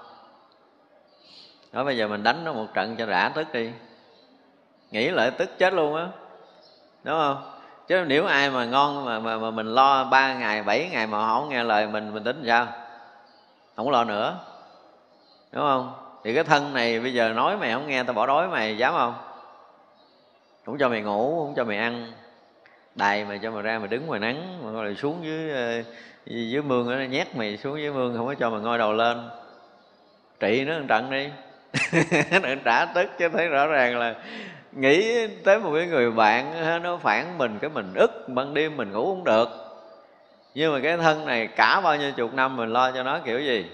[1.73, 3.71] Đó, bây giờ mình đánh nó một trận cho rã tức đi.
[4.91, 6.07] Nghĩ lại tức chết luôn á
[7.05, 7.51] đúng không?
[7.87, 11.17] Chứ nếu ai mà ngon mà mà, mà mình lo ba ngày bảy ngày mà
[11.17, 12.67] họ không nghe lời mình mình tính sao?
[13.75, 14.39] Không lo nữa.
[15.51, 15.93] Đúng không?
[16.23, 18.93] Thì cái thân này bây giờ nói mày không nghe tao bỏ đói mày dám
[18.93, 19.13] không?
[20.65, 22.11] Không cho mày ngủ không cho mày ăn.
[22.95, 25.83] Đài mày cho mày ra mày đứng ngoài nắng mà rồi xuống dưới ờ,
[26.25, 29.29] dưới mương nó nhét mày xuống dưới mương không có cho mày ngoi đầu lên.
[30.39, 31.29] Trị nó một trận đi.
[32.41, 34.15] Nó trả tức chứ thấy rõ ràng là
[34.75, 36.53] nghĩ tới một cái người bạn
[36.83, 39.49] nó phản mình cái mình ức, ban đêm mình ngủ không được.
[40.53, 43.39] Nhưng mà cái thân này cả bao nhiêu chục năm mình lo cho nó kiểu
[43.39, 43.71] gì?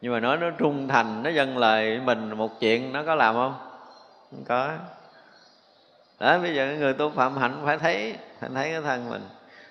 [0.00, 3.34] Nhưng mà nói nó trung thành, nó dâng lời mình một chuyện, nó có làm
[3.34, 3.54] không?
[4.30, 4.70] Không có.
[6.20, 9.22] Đó, bây giờ người tu phạm hạnh phải thấy phải thấy cái thân mình.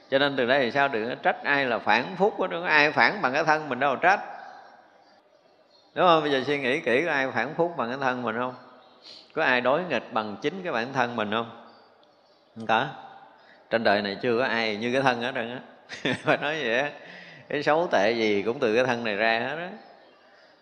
[0.10, 0.88] Cho nên từ đây thì sao?
[0.88, 3.80] Đừng có trách ai là phản phúc đừng có ai phản bằng cái thân mình
[3.80, 4.20] đâu mà trách.
[5.96, 6.22] Đúng không?
[6.22, 8.54] Bây giờ suy nghĩ kỹ, có ai phản phúc bằng cái thân mình không?
[9.38, 11.50] Có ai đối nghịch bằng chính cái bản thân mình không?
[12.56, 12.86] Không có.
[13.70, 15.60] Trên đời này chưa có ai như cái thân hết trơn á.
[16.24, 16.92] Phải nói vậy á.
[17.50, 19.70] Cái xấu tệ gì cũng từ cái thân này ra hết á.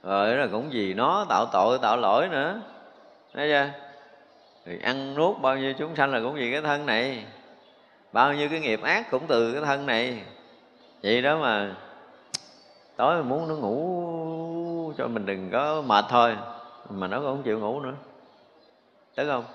[0.03, 2.61] Rồi là cũng vì nó tạo tội, tạo lỗi nữa.
[3.33, 3.69] Thấy chưa?
[4.65, 7.25] Thì ăn nuốt bao nhiêu chúng sanh là cũng vì cái thân này.
[8.11, 10.21] Bao nhiêu cái nghiệp ác cũng từ cái thân này.
[11.03, 11.75] Vậy đó mà
[12.95, 16.37] tối muốn nó ngủ cho mình đừng có mệt thôi.
[16.89, 17.93] Mà nó cũng không chịu ngủ nữa
[19.15, 19.45] tức không?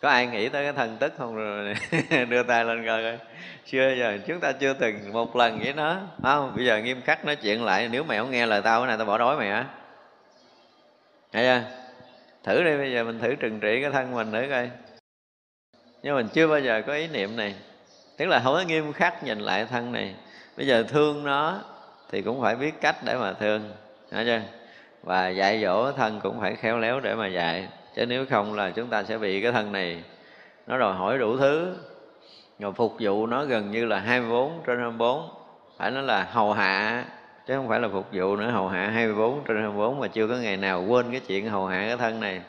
[0.00, 1.36] Có ai nghĩ tới cái thân tức không?
[1.36, 1.74] Rồi
[2.28, 3.18] đưa tay lên coi coi.
[3.66, 5.96] Chưa giờ, chúng ta chưa từng một lần với nó.
[6.22, 6.52] Không?
[6.56, 8.96] Bây giờ nghiêm khắc nói chuyện lại, nếu mày không nghe lời tao, cái này
[8.96, 9.66] tao bỏ đói mày hả
[11.32, 11.62] thấy chưa?
[12.44, 14.70] Thử đi, bây giờ mình thử trừng trị cái thân mình nữa coi.
[16.02, 17.54] Nhưng mình chưa bao giờ có ý niệm này.
[18.16, 20.14] Tức là không có nghiêm khắc nhìn lại thân này.
[20.56, 21.60] Bây giờ thương nó
[22.10, 23.72] thì cũng phải biết cách để mà thương.
[24.10, 24.40] Thấy chưa?
[25.02, 28.70] Và dạy dỗ thân cũng phải khéo léo để mà dạy chứ nếu không là
[28.70, 30.02] chúng ta sẽ bị cái thân này
[30.66, 31.74] nó đòi hỏi đủ thứ.
[32.58, 35.28] Rồi phục vụ nó gần như là 24 trên 24
[35.76, 37.04] phải nói là hầu hạ,
[37.46, 40.34] chứ không phải là phục vụ nữa, hầu hạ 24 trên 24 mà chưa có
[40.34, 42.40] ngày nào quên cái chuyện hầu hạ cái thân này.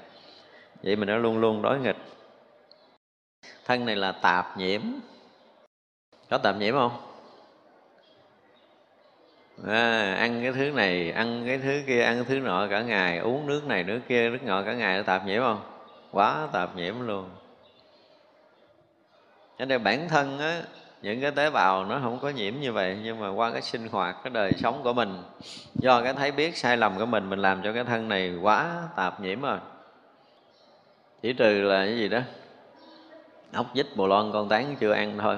[0.83, 1.97] Vậy mình nó luôn luôn đối nghịch.
[3.65, 4.81] Thân này là tạp nhiễm.
[6.29, 7.06] Có tạp nhiễm không?
[9.65, 13.17] À, ăn cái thứ này ăn cái thứ kia ăn cái thứ nọ cả ngày
[13.17, 15.61] uống nước này nước kia nước nọ cả ngày nó tạp nhiễm không?
[16.11, 17.29] Quá tạp nhiễm luôn.
[19.59, 20.61] Cho nên bản thân á
[21.01, 23.87] những cái tế bào nó không có nhiễm như vậy nhưng mà qua cái sinh
[23.87, 25.23] hoạt cái đời sống của mình
[25.75, 28.81] do cái thấy biết sai lầm của mình mình làm cho cái thân này quá
[28.95, 29.57] tạp nhiễm rồi.
[31.21, 32.19] Chỉ trừ là cái gì đó
[33.53, 35.37] ốc dít bồ lon con tán chưa ăn thôi.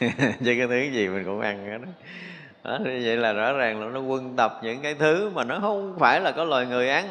[0.44, 1.88] Chứ cái thứ gì mình cũng ăn hết đó
[2.64, 5.58] đó, như vậy là rõ ràng là nó quân tập những cái thứ mà nó
[5.60, 7.06] không phải là có loài người ăn.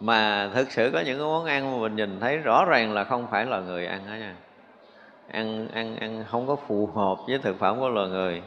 [0.00, 3.04] Mà thực sự có những cái món ăn mà mình nhìn thấy rõ ràng là
[3.04, 4.34] không phải là người ăn đó nha.
[5.30, 8.42] Ăn ăn ăn không có phù hợp với thực phẩm của loài người.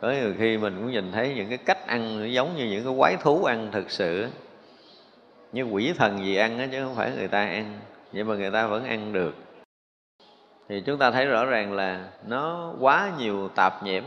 [0.00, 2.94] Có nhiều khi mình cũng nhìn thấy những cái cách ăn giống như những cái
[2.98, 4.28] quái thú ăn thực sự.
[5.52, 7.78] Như quỷ thần gì ăn đó chứ không phải người ta ăn.
[8.12, 9.34] Vậy mà người ta vẫn ăn được.
[10.68, 14.04] Thì chúng ta thấy rõ ràng là nó quá nhiều tạp nhiễm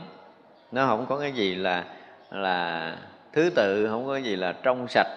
[0.71, 1.85] nó không có cái gì là
[2.31, 2.95] là
[3.33, 5.07] thứ tự, không có cái gì là trong sạch.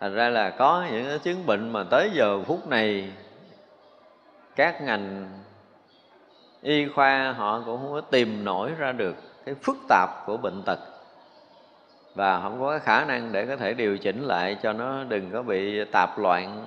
[0.00, 3.10] Thành ra là có những cái chứng bệnh mà tới giờ phút này,
[4.56, 5.28] các ngành
[6.62, 10.62] y khoa họ cũng không có tìm nổi ra được cái phức tạp của bệnh
[10.66, 10.78] tật.
[12.14, 15.30] Và không có cái khả năng để có thể điều chỉnh lại cho nó đừng
[15.30, 16.66] có bị tạp loạn.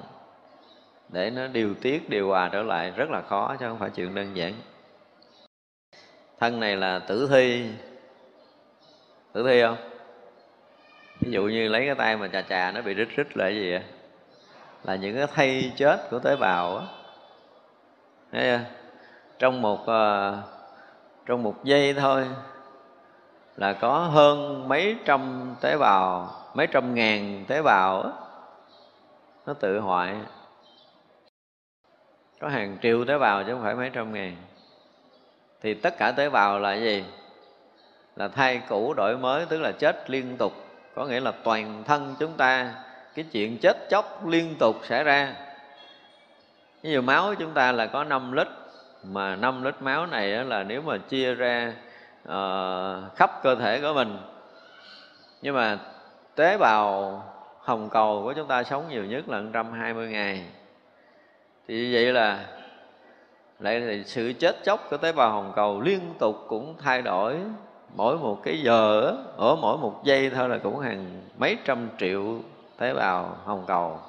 [1.10, 4.16] Để nó điều tiết, điều hòa trở lại rất là khó, chứ không phải chuyện
[4.16, 4.54] đơn giản
[6.42, 7.70] thân này là tử thi.
[9.34, 9.78] Tử thi không?
[11.20, 13.56] Ví dụ như lấy cái tay mà chà chà nó bị rít rít là cái
[13.56, 13.84] gì vậy?
[14.84, 16.84] Là những cái thay chết của tế bào
[18.32, 18.60] á.
[19.40, 20.38] Trong một ờ,
[21.26, 22.28] trong một giây thôi
[23.58, 28.10] là có hơn mấy trăm tế bào, mấy trăm ngàn tế bào á.
[29.46, 30.16] Nó tự hoại.
[32.40, 34.36] Có hàng triệu tế bào chứ không phải mấy trăm ngàn
[35.62, 37.04] thì tất cả tế bào là gì?
[38.16, 40.54] Là thay cũ đổi mới tức là chết liên tục.
[40.96, 42.74] Có nghĩa là toàn thân chúng ta
[43.16, 45.34] cái chuyện chết chóc liên tục xảy ra.
[46.84, 48.48] Ví dụ máu chúng ta là có 5 lít
[49.04, 51.74] mà 5 lít máu này là nếu mà chia ra
[52.28, 54.18] uh, khắp cơ thể của mình.
[55.42, 55.78] Nhưng mà
[56.36, 57.24] tế bào
[57.60, 60.46] hồng cầu của chúng ta sống nhiều nhất là 120 ngày.
[61.68, 62.46] Thì vậy là
[63.62, 67.36] lại là sự chết chóc của tế bào hồng cầu liên tục cũng thay đổi.
[67.96, 72.40] Mỗi một cái giờ ở mỗi một giây thôi là cũng hàng mấy trăm triệu
[72.78, 74.00] tế bào hồng cầu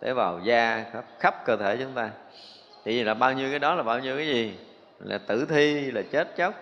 [0.00, 2.10] tế bào da khắp, khắp cơ thể chúng ta.
[2.84, 4.54] Thì là bao nhiêu cái đó là bao nhiêu cái gì?
[5.00, 6.54] Là tử thi là chết chóc.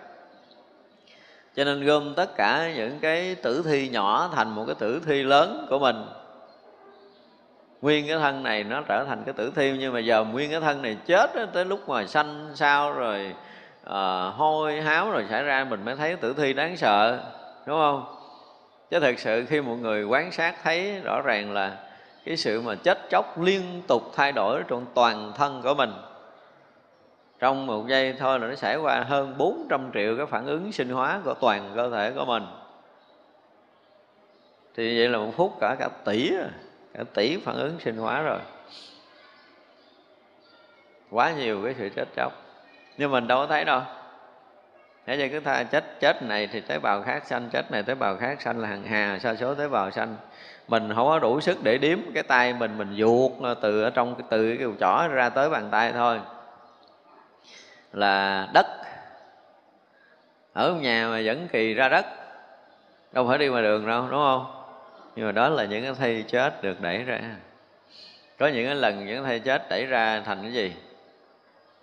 [1.55, 5.23] Cho nên gom tất cả những cái tử thi nhỏ thành một cái tử thi
[5.23, 6.05] lớn của mình
[7.81, 10.59] nguyên cái thân này nó trở thành cái tử thi nhưng mà giờ nguyên cái
[10.59, 13.35] thân này chết đó, tới lúc mà sanh sao rồi
[13.83, 17.19] uh, hôi háo rồi xảy ra mình mới thấy tử thi đáng sợ
[17.65, 18.05] đúng không?
[18.91, 21.77] Chứ thực sự khi một người quan sát thấy rõ ràng là
[22.25, 25.93] cái sự mà chết chóc liên tục thay đổi trong toàn thân của mình.
[27.39, 30.89] Trong một giây thôi là nó xảy qua hơn 400 triệu cái phản ứng sinh
[30.89, 32.43] hóa của toàn cơ thể của mình.
[34.75, 36.49] Thì vậy là một phút cả cả tỷ à
[36.93, 38.39] cả tỷ phản ứng sinh hóa rồi.
[41.09, 42.31] Quá nhiều cái sự chết chóc.
[42.97, 43.81] Nhưng mình đâu có thấy đâu.
[45.05, 47.95] Thế giờ cứ tha chết chết này thì tế bào khác xanh chết này tế
[47.95, 50.15] bào khác xanh là hàng hà, sa số tế bào xanh
[50.67, 53.31] mình không có đủ sức để đếm cái tay mình mình vuột
[53.61, 56.19] từ ở trong từ cái chỏ ra tới bàn tay thôi.
[57.93, 58.65] Là đất.
[60.53, 62.05] Ở nhà mà vẫn kỳ ra đất.
[63.11, 64.60] Đâu phải đi ngoài đường đâu, đúng không?
[65.15, 67.21] Nhưng mà đó là những cái thây chết được đẩy ra.
[68.39, 70.73] Có những cái lần những cái thây chết đẩy ra thành cái gì?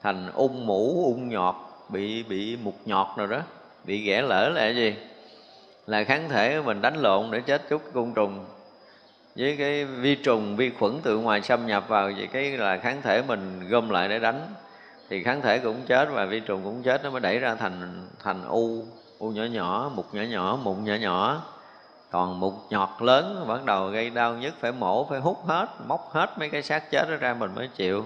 [0.02, 1.54] Thành ung mũ, ung nhọt,
[1.88, 3.40] bị bị mục nhọt rồi đó,
[3.84, 4.94] bị ghẻ lỡ là cái gì?
[5.86, 8.44] Là kháng thể của mình đánh lộn để chết chút côn trùng.
[9.36, 13.02] Với cái vi trùng, vi khuẩn từ ngoài xâm nhập vào vậy cái là kháng
[13.02, 14.40] thể mình gom lại để đánh.
[15.10, 18.06] Thì kháng thể cũng chết và vi trùng cũng chết, nó mới đẩy ra thành
[18.22, 18.84] thành u.
[19.18, 21.42] U nhỏ nhỏ mục nhỏ nhỏ, mụn nhỏ nhỏ
[22.10, 26.10] còn mục nhọt lớn bắt đầu gây đau nhất phải mổ, phải hút hết, móc
[26.12, 28.04] hết mấy cái xác chết đó ra mình mới chịu.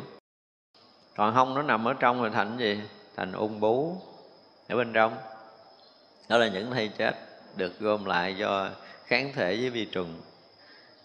[1.16, 2.80] Còn không, nó nằm ở trong thì thành gì?
[3.16, 3.96] Thành ung bú.
[4.68, 5.16] Ở bên trong.
[6.28, 7.14] Đó là những thây chết
[7.56, 8.68] được gom lại do
[9.06, 10.20] kháng thể với vi trùng.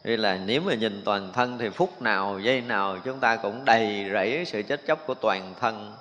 [0.04, 3.66] Vì là nếu mà nhìn toàn thân thì phút nào, giây nào chúng ta cũng
[3.66, 5.94] đầy rẫy sự chết chóc của toàn thân.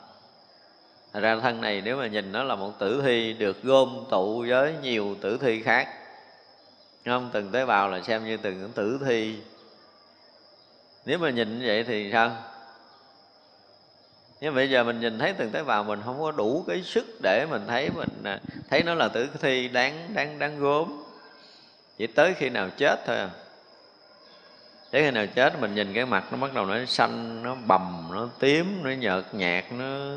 [1.13, 4.45] Thật ra thân này nếu mà nhìn nó là một tử thi được gom tụ
[4.49, 5.89] với nhiều tử thi khác
[7.07, 9.37] không, từng tế bào là xem như từng tử thi.
[11.07, 12.37] Nếu mà nhìn như vậy thì sao?
[14.41, 17.07] Nhưng bây giờ mình nhìn thấy từng tế bào mình không có đủ cái sức
[17.23, 18.41] để mình thấy mình à,
[18.71, 21.03] thấy nó là tử thi đáng đáng đáng gốm.
[21.99, 23.31] Chỉ tới khi nào chết thôi à.
[24.91, 28.09] Tới khi nào chết mình nhìn cái mặt nó bắt đầu nó xanh, nó bầm,
[28.13, 30.17] nó tím, nó nhợt nhạt, nó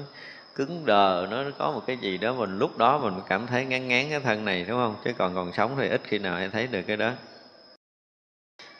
[0.56, 3.88] cứng đờ nó có một cái gì đó mình lúc đó mình cảm thấy ngán
[3.88, 4.96] ngán cái thân này đúng không?
[5.06, 7.12] Chứ còn còn sống thì ít khi nào hay thấy được cái đó.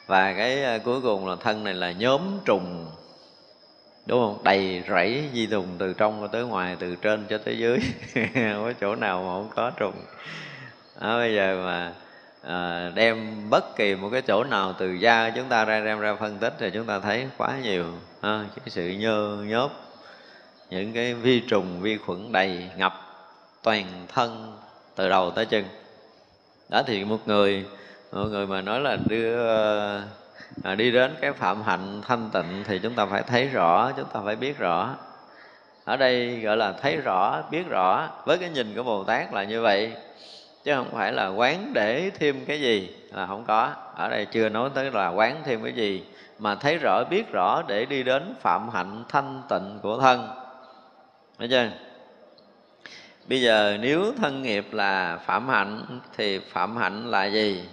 [0.08, 2.86] Và cái ờ, cuối cùng là thân này là nhóm trùng
[4.06, 4.44] đúng không?
[4.44, 7.80] Đầy rẫy di trùng từ trong tới ngoài từ trên cho tới dưới.
[8.14, 9.96] Không có chỗ nào mà không có trùng.
[11.02, 11.94] Đó, bây giờ mà
[12.42, 16.16] à, đem bất kỳ một cái chỗ nào từ da chúng ta ra đem ra
[16.16, 17.86] phân tích thì chúng ta thấy quá nhiều
[18.22, 19.70] ha, cái sự nhơ nhớp
[20.70, 22.94] những cái vi trùng vi khuẩn đầy ngập
[23.64, 24.58] toàn thân
[24.96, 25.66] từ đầu tới chân.
[26.70, 27.66] Đó thì một người
[28.12, 29.48] một người mà nói là đưa
[30.64, 34.08] à, đi đến cái phạm hạnh thanh tịnh thì chúng ta phải thấy rõ chúng
[34.14, 34.96] ta phải biết rõ.
[35.86, 38.10] Ở đây gọi là thấy rõ biết rõ.
[38.26, 39.94] Với cái nhìn của bồ tát là như vậy
[40.64, 43.70] chứ không phải là quán để thêm cái gì là không có.
[43.96, 46.04] Ở đây chưa nói tới là quán thêm cái gì
[46.40, 50.30] mà thấy rõ biết rõ để đi đến phạm hạnh thanh tịnh của thân.
[51.40, 51.70] Thấy chưa?
[53.28, 57.64] Bây giờ nếu thân nghiệp là phạm hạnh thì phạm hạnh là gì?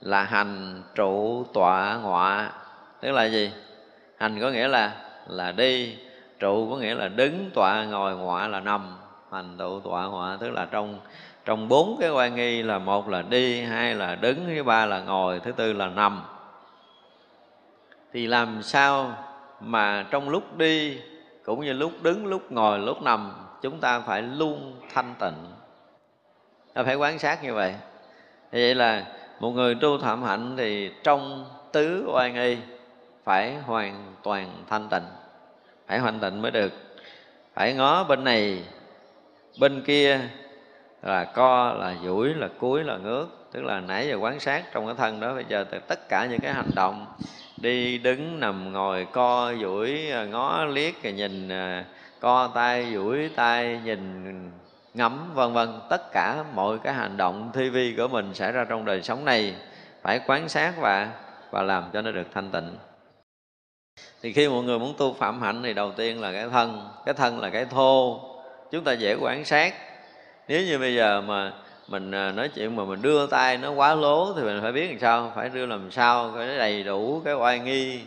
[0.00, 2.52] Là hành trụ tọa ngọa.
[3.00, 3.52] Tức là gì?
[4.16, 4.96] Hành có nghĩa là
[5.28, 5.96] là đi,
[6.38, 8.96] trụ có nghĩa là đứng, tọa ngồi, ngọa là nằm.
[9.32, 11.00] Hành trụ tọa ngọa tức là trong
[11.44, 15.00] trong bốn cái quan nghi là một là đi, hai là đứng, thứ ba là
[15.00, 16.22] ngồi, thứ tư là nằm.
[18.12, 19.14] Thì làm sao
[19.60, 20.98] mà trong lúc đi
[21.44, 23.32] cũng như lúc đứng, lúc ngồi, lúc nằm,
[23.62, 25.52] chúng ta phải luôn thanh tịnh.
[26.74, 27.74] Ta phải quan sát như vậy.
[28.52, 29.06] Vậy là
[29.40, 32.56] một người tu thạm hạnh thì trong tứ oan y
[33.24, 35.04] phải hoàn toàn thanh tịnh.
[35.86, 36.72] Phải hoàn tịnh mới được.
[37.54, 38.64] Phải ngó bên này,
[39.60, 40.20] bên kia,
[41.02, 43.28] là co, là duỗi, là cúi là ngước.
[43.52, 46.40] Tức là nãy giờ quan sát trong cái thân đó, bây giờ tất cả những
[46.40, 47.06] cái hành động
[47.62, 51.84] đi đứng nằm ngồi, co duỗi à, ngó liếc nhìn à,
[52.20, 54.50] co tay, duỗi tay, nhìn,
[54.94, 55.80] ngắm, vân vân.
[55.90, 59.24] Tất cả mọi cái hành động thi vi của mình xảy ra trong đời sống
[59.24, 59.54] này
[60.02, 61.08] phải quan sát và
[61.50, 62.76] và làm cho nó được thanh tịnh.
[64.22, 66.88] Thì khi mọi người muốn tu phạm hạnh thì đầu tiên là cái thân.
[67.04, 68.20] Cái thân là cái thô.
[68.70, 69.74] Chúng ta dễ quan sát.
[70.48, 71.52] Nếu như bây giờ mà
[71.92, 74.88] mình à, nói chuyện mà mình đưa tay nó quá lố thì mình phải biết
[74.90, 78.00] làm sao, phải đưa làm sao, phải đầy đủ cái oai nghi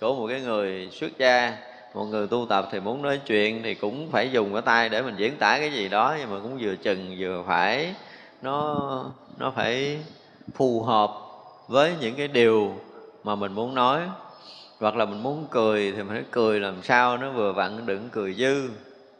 [0.00, 1.56] của một cái người xuất gia.
[1.94, 5.02] Một người tu tập thì muốn nói chuyện thì cũng phải dùng cái tay để
[5.02, 7.94] mình diễn tả cái gì đó, nhưng mà cũng vừa chừng vừa phải.
[8.42, 8.76] Nó
[9.38, 9.98] nó phải
[10.54, 11.10] phù hợp
[11.68, 12.74] với những cái điều
[13.24, 14.00] mà mình muốn nói.
[14.80, 18.08] Hoặc là mình muốn cười thì mình phải cười làm sao nó vừa vặn, đừng
[18.12, 18.68] cười dư.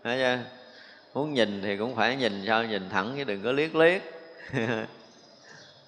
[0.04, 0.38] Thấy chưa?
[1.14, 4.02] Muốn nhìn thì cũng phải nhìn sao, nhìn thẳng chứ đừng có liếc liếc.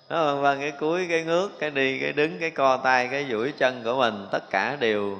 [0.09, 3.27] nó vân vân cái cuối cái ngước cái đi cái đứng cái co tay cái
[3.31, 5.19] duỗi chân của mình tất cả đều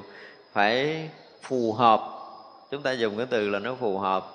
[0.53, 1.09] phải
[1.41, 2.01] phù hợp.
[2.71, 4.25] Chúng ta dùng cái từ là nó phù hợp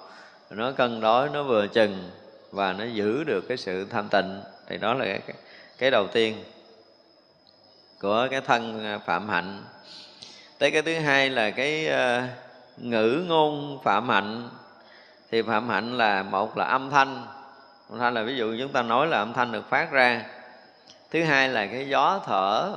[0.51, 2.11] nó cân đối nó vừa chừng
[2.51, 4.41] và nó giữ được cái sự thanh tịnh.
[4.69, 5.21] Thì đó là cái,
[5.79, 6.45] cái đầu tiên
[8.01, 9.65] của cái thân à, phạm hạnh.
[10.59, 12.25] Tới cái thứ hai là cái uh,
[12.77, 14.49] ngữ ngôn phạm hạnh.
[15.31, 17.27] Thì phạm hạnh là một là âm thanh
[17.91, 20.24] âm thanh là ví dụ chúng ta nói là âm thanh được phát ra.
[21.11, 22.72] Thứ hai là cái gió thở.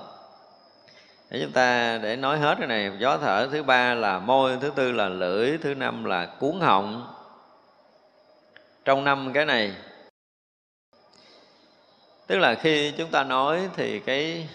[1.30, 3.48] Để chúng ta để nói hết cái này, gió thở.
[3.52, 7.16] Thứ ba là môi, thứ tư là lưỡi, thứ năm là cuốn họng.
[8.86, 9.74] Trong năm cái này,
[12.28, 14.50] tức là khi chúng ta nói thì cái,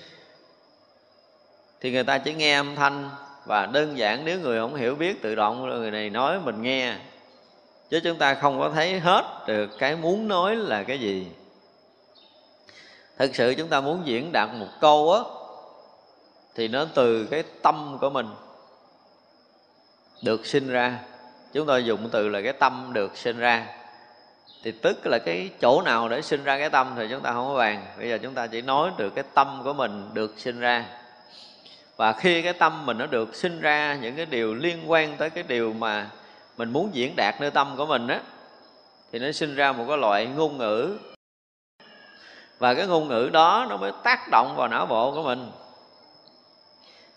[1.80, 3.10] thì người ta chỉ nghe âm thanh
[3.46, 6.96] và đơn giản nếu người không hiểu biết tự động người này nói mình nghe
[7.90, 11.26] chứ chúng ta không có thấy hết được cái muốn nói là cái gì.
[13.18, 15.20] Thực sự chúng ta muốn diễn đạt một câu á,
[16.54, 18.26] thì nó từ cái tâm của mình
[20.22, 20.98] được sinh ra.
[21.52, 23.66] Chúng tôi dùng từ là cái tâm được sinh ra.
[24.62, 27.48] Thì tức là cái chỗ nào để sinh ra cái tâm thì chúng ta không
[27.48, 27.86] có bàn.
[27.98, 30.84] Bây giờ chúng ta chỉ nói được cái tâm của mình được sinh ra.
[31.96, 35.30] Và khi cái tâm mình nó được sinh ra, những cái điều liên quan tới
[35.30, 36.10] cái điều mà
[36.58, 38.20] mình muốn diễn đạt nơi tâm của mình á
[39.12, 40.98] thì nó sinh ra một cái loại ngôn ngữ.
[42.58, 45.50] Và cái ngôn ngữ đó nó mới tác động vào não bộ của mình.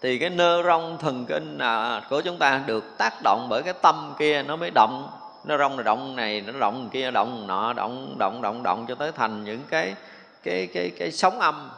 [0.01, 3.73] Thì cái nơ rong thần kinh à, của chúng ta được tác động bởi cái
[3.81, 5.09] tâm kia nó mới động.
[5.45, 8.95] Nó rong là động này nó động kia động nọ động động động động cho
[8.95, 9.95] tới thành những cái
[10.43, 11.69] cái cái cái sóng âm.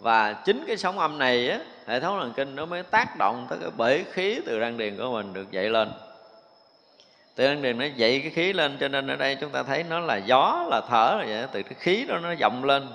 [0.00, 3.46] Và chính cái sóng âm này á hệ thống thần kinh nó mới tác động
[3.50, 5.88] tới cái bể khí từ răng điền của mình được dậy lên
[7.38, 9.82] từ ân điền nó dậy cái khí lên, cho nên ở đây chúng ta thấy
[9.82, 12.88] nó là gió, là thở là vậy từ cái khí đó nó vọng lên.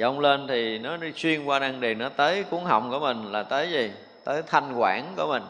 [0.00, 3.32] Vọng lên thì nó đi xuyên qua răng điền, nó tới cuốn họng của mình
[3.32, 3.92] là tới gì?
[4.24, 5.42] Tới thanh quản của mình.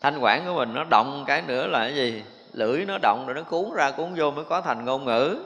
[0.00, 2.22] Thanh quản của mình nó động cái nữa là cái gì?
[2.52, 5.38] Lưỡi nó động rồi nó cuốn ra, cuốn vô mới có thành ngôn ngữ.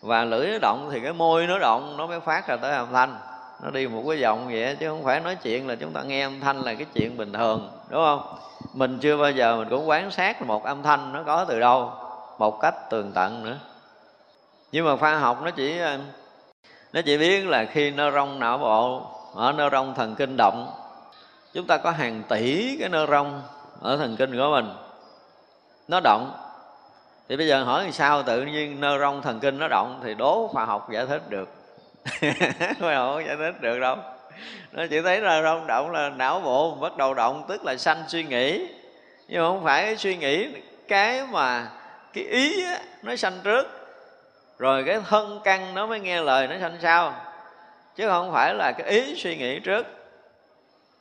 [0.00, 2.92] Và lưỡi nó động thì cái môi nó động, nó mới phát ra tới âm
[2.92, 3.18] thanh
[3.62, 6.22] nó đi một cái vòng vậy chứ không phải nói chuyện là chúng ta nghe
[6.22, 8.36] âm thanh là cái chuyện bình thường, đúng không?
[8.72, 11.92] Mình chưa bao giờ mình cũng quán sát một âm thanh nó có từ đâu,
[12.38, 13.56] một cách tường tận nữa.
[14.72, 15.98] Nhưng mà khoa học nó chỉ ờ,
[16.92, 19.02] nó chỉ biết là khi nơ rong não bộ,
[19.34, 20.70] ở nơ rong thần kinh động,
[21.52, 23.42] chúng ta có hàng tỷ cái nơ rong
[23.80, 24.70] ở thần kinh của mình,
[25.88, 26.32] nó động.
[27.28, 30.48] Thì bây giờ hỏi sao tự nhiên nơ rong thần kinh nó động thì đố
[30.52, 31.53] khoa học giải thích được.
[32.80, 33.96] khoa không giải thích được đâu.
[34.72, 38.04] Nó chỉ thấy là rong động là não bộ bắt đầu động tức là sanh
[38.08, 38.66] suy nghĩ.
[39.28, 40.48] Nhưng mà không phải suy nghĩ
[40.88, 41.68] cái mà
[42.12, 43.66] cái ý á, nó sanh trước.
[44.58, 47.14] Rồi cái thân căn nó mới nghe lời nó sanh sau.
[47.96, 49.86] Chứ không phải là cái ý suy nghĩ trước.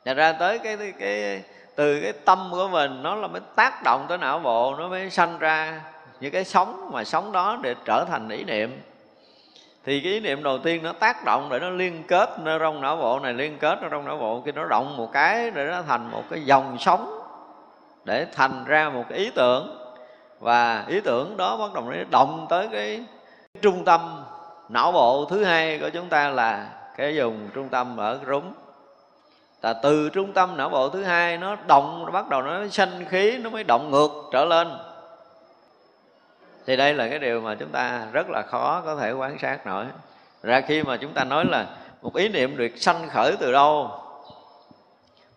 [0.05, 1.43] Thành ra tới cái, cái cái
[1.75, 5.09] từ cái tâm của mình nó là mới tác động tới não bộ nó mới
[5.09, 5.81] sanh ra
[6.19, 8.81] những cái sống mà sống đó để trở thành ý niệm
[9.85, 12.81] thì cái ý niệm đầu tiên nó tác động để nó liên kết nó trong
[12.81, 15.65] não bộ này, liên kết nó trong não bộ khi nó động một cái để
[15.65, 17.19] nó thành một cái dòng sống
[18.05, 19.79] để thành ra một cái ý tưởng.
[20.39, 23.03] Và ý tưởng đó bắt đầu nó động tới cái
[23.61, 24.23] trung tâm
[24.69, 28.53] não bộ thứ hai của chúng ta là cái dùng trung tâm ở rúng.
[29.61, 33.05] Là từ trung tâm não bộ thứ hai nó động nó bắt đầu nó sanh
[33.09, 34.67] khí, nó mới động ngược trở lên
[36.67, 39.65] thì đây là cái điều mà chúng ta rất là khó có thể quan sát
[39.65, 39.85] nổi.
[40.43, 41.65] Ra khi mà chúng ta nói là
[42.01, 43.91] một ý niệm được sanh khởi từ đâu,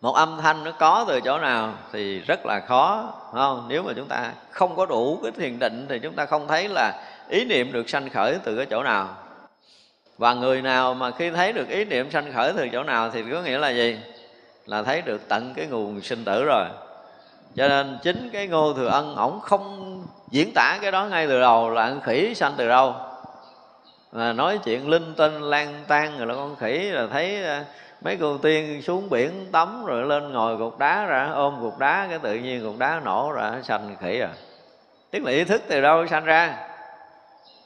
[0.01, 3.67] một âm thanh nó có từ chỗ nào thì rất là khó không?
[3.69, 6.69] Nếu mà chúng ta không có đủ cái thiền định thì chúng ta không thấy
[6.69, 9.09] là ý niệm được sanh khởi từ cái chỗ nào.
[10.19, 13.25] Và người nào mà khi thấy được ý niệm sanh khởi từ chỗ nào thì
[13.33, 13.99] có nghĩa là gì?
[14.67, 16.65] Là thấy được tận cái nguồn sinh tử rồi.
[17.57, 19.96] Cho nên chính cái ngô thừa ân ổng không
[20.31, 22.95] diễn tả cái đó ngay từ đầu là con khỉ sanh từ đâu.
[24.13, 27.65] Mà nói chuyện linh tinh lan tan rồi là con khỉ là thấy ờ,
[28.01, 32.07] mấy cô tiên xuống biển tắm rồi lên ngồi cục đá ra, ôm cục đá
[32.11, 34.31] cái tự nhiên cục đá nổ ra, sanh khỉ à.
[35.11, 36.57] Tức là ý thức từ đâu sanh ra?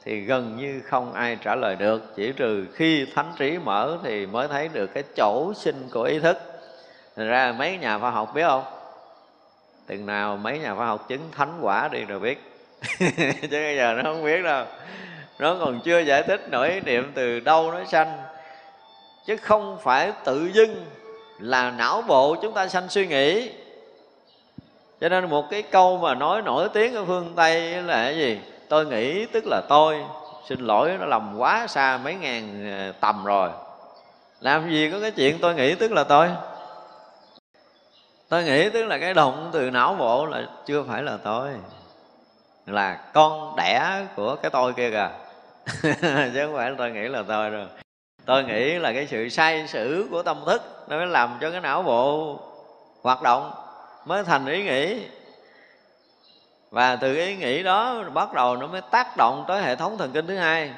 [0.03, 4.25] Thì gần như không ai trả lời được, chỉ trừ khi thánh trí mở thì
[4.25, 6.37] mới thấy được cái chỗ sinh của ý thức.
[7.15, 8.63] Thành ra mấy nhà khoa học biết không?
[9.87, 12.50] Từng nào mấy nhà khoa học chứng thánh quả đi rồi biết.
[13.41, 14.65] chứ bây giờ nó không biết đâu.
[15.39, 18.17] Nó còn chưa giải thích nổi niệm từ đâu nó sanh.
[19.25, 20.85] Chứ không phải tự dưng
[21.39, 23.51] là não bộ chúng ta sanh suy nghĩ.
[25.01, 28.39] Cho nên một cái câu mà nói nổi tiếng ở phương tây là cái gì?
[28.69, 30.03] Tôi nghĩ tức là tôi.
[30.49, 33.49] Xin lỗi, nó lầm quá xa mấy ngàn ờ, tầm rồi.
[34.39, 36.29] Làm gì có cái chuyện tôi nghĩ tức là tôi?
[38.29, 41.51] Tôi nghĩ tức là cái động từ não bộ là chưa phải là tôi
[42.65, 45.09] là con đẻ của cái tôi kia kìa.
[46.33, 47.67] Chứ không phải tôi nghĩ là tôi rồi
[48.25, 51.61] tôi nghĩ là cái sự sai sử của tâm thức nó mới làm cho cái
[51.61, 52.39] não bộ
[53.01, 53.51] hoạt động,
[54.05, 55.05] mới thành ý nghĩ.
[56.71, 59.97] Và từ cái ý nghĩ đó bắt đầu nó mới tác động tới hệ thống
[59.97, 60.71] thần kinh thứ hai.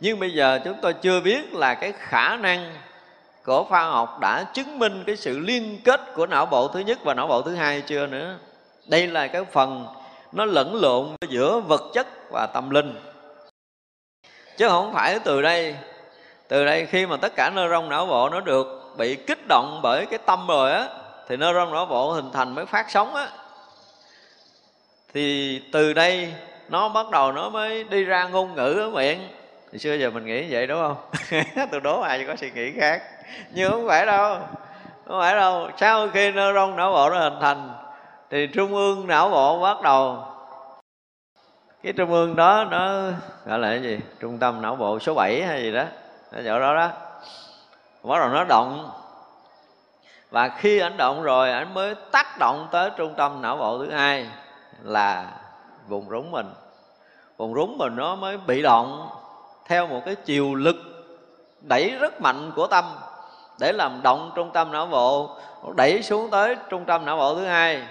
[0.00, 2.72] Nhưng bây giờ chúng tôi chưa biết là cái khả năng
[3.44, 6.98] của khoa học đã chứng minh cái sự liên kết của não bộ thứ nhất
[7.04, 8.38] và não bộ thứ hai chưa nữa.
[8.86, 9.86] Đây là cái phần
[10.32, 12.94] nó lẫn lộn giữa vật chất và tâm linh.
[14.56, 15.76] Chứ không phải từ đây
[16.48, 19.80] từ đây khi mà tất cả nơ rong não bộ nó được bị kích động
[19.82, 20.88] bởi cái tâm rồi á,
[21.28, 23.28] thì nơ rong não bộ hình thành mới phát sóng á.
[25.14, 26.34] Thì từ đây
[26.68, 29.28] nó bắt đầu nó mới đi ra ngôn ngữ ở miệng
[29.72, 30.96] thì xưa giờ mình nghĩ vậy đúng không?
[31.70, 33.02] Tôi đố ai có suy nghĩ khác.
[33.50, 34.38] Nhưng không phải đâu,
[35.06, 35.70] không phải đâu.
[35.76, 37.79] Sau khi nơ rong não bộ nó hình thành
[38.30, 40.24] thì trung ương não bộ bắt đầu.
[41.82, 43.10] Cái trung ương đó nó
[43.46, 44.00] gọi là cái gì?
[44.20, 45.84] Trung tâm não bộ số 7 hay gì đó,
[46.32, 46.88] ở chỗ đó đó.
[48.02, 48.90] Bắt đầu nó động.
[50.30, 53.90] Và khi ảnh động rồi, ảnh mới tác động tới trung tâm não bộ thứ
[53.90, 54.26] hai
[54.82, 55.26] là
[55.88, 56.46] vùng rúng mình.
[57.36, 59.08] Vùng rúng mình nó mới bị động
[59.66, 60.76] theo một cái chiều lực
[61.60, 62.84] đẩy rất mạnh của tâm
[63.58, 65.36] để làm động trung tâm não bộ,
[65.76, 67.82] đẩy xuống tới trung tâm não bộ thứ hai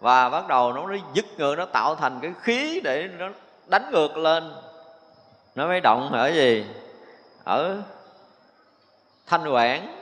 [0.00, 3.28] và bắt đầu nó nó dứt ngược, nó tạo thành cái khí để nó
[3.66, 4.52] đánh ngược lên.
[5.54, 6.66] Nó mới động ở gì?
[7.44, 7.76] Ở
[9.26, 9.94] thanh quản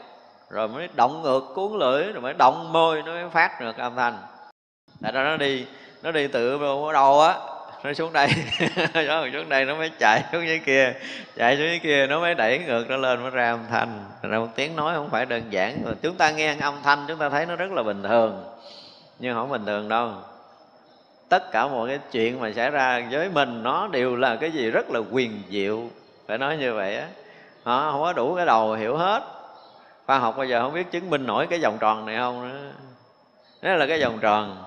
[0.50, 3.96] rồi mới động ngược, cuốn lưỡi, rồi mới động môi, nó mới phát được âm
[3.96, 4.18] thanh.
[5.02, 5.66] Tại đó nó đi
[6.02, 6.58] nó đi từ
[6.92, 7.34] đầu á,
[7.84, 8.28] nó xuống đây.
[8.94, 10.94] Nó xuống đây nó mới chạy xuống dưới kia.
[11.36, 14.04] Chạy xuống dưới kia, nó mới đẩy ngược nó lên mới ra âm thanh.
[14.22, 15.94] Ra một tiếng nói không phải đơn giản.
[16.02, 18.44] Chúng ta nghe âm thanh, chúng ta thấy nó rất là bình thường
[19.18, 20.12] nhưng không bình thường đâu.
[21.28, 24.70] Tất cả mọi cái chuyện mà xảy ra với mình, nó đều là cái gì
[24.70, 25.82] rất là quyền diệu.
[26.26, 27.08] Phải nói như vậy á.
[27.62, 29.22] Họ không có đủ cái đầu hiểu hết.
[30.06, 32.72] Khoa học bây giờ không biết chứng minh nổi cái vòng tròn này không nữa.
[33.62, 34.64] Đó là cái vòng tròn.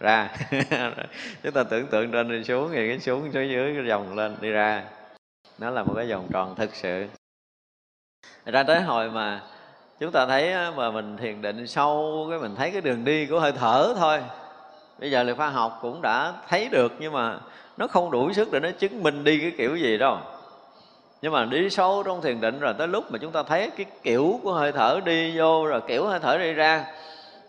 [0.00, 0.28] Ra.
[1.42, 4.36] Chúng ta tưởng tượng trên đi xuống thì cái xuống xuống dưới cái vòng lên,
[4.40, 4.84] đi ra.
[5.58, 7.06] Nó là một cái vòng tròn thực sự.
[8.44, 9.40] Ra tới hồi mà
[10.00, 13.40] chúng ta thấy mà mình thiền định sâu, cái mình thấy cái đường đi của
[13.40, 14.18] hơi thở thôi.
[14.98, 17.38] Bây giờ là khoa học cũng đã thấy được, nhưng mà
[17.76, 20.18] nó không đủ sức để nó chứng minh đi cái kiểu gì đâu.
[21.22, 23.86] Nhưng mà đi sâu trong thiền định rồi tới lúc mà chúng ta thấy cái
[24.02, 26.84] kiểu của hơi thở đi vô, rồi kiểu hơi thở đi ra.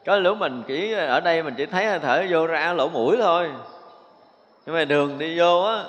[0.06, 3.18] Có lúc mình chỉ, ở đây mình chỉ thấy hơi thở vô ra lỗ mũi
[3.18, 3.52] thôi.
[4.66, 5.84] Nhưng mà đường đi vô á,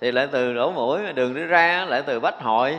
[0.00, 2.78] thì lại từ lỗ mũi đường đi ra lại từ bách hội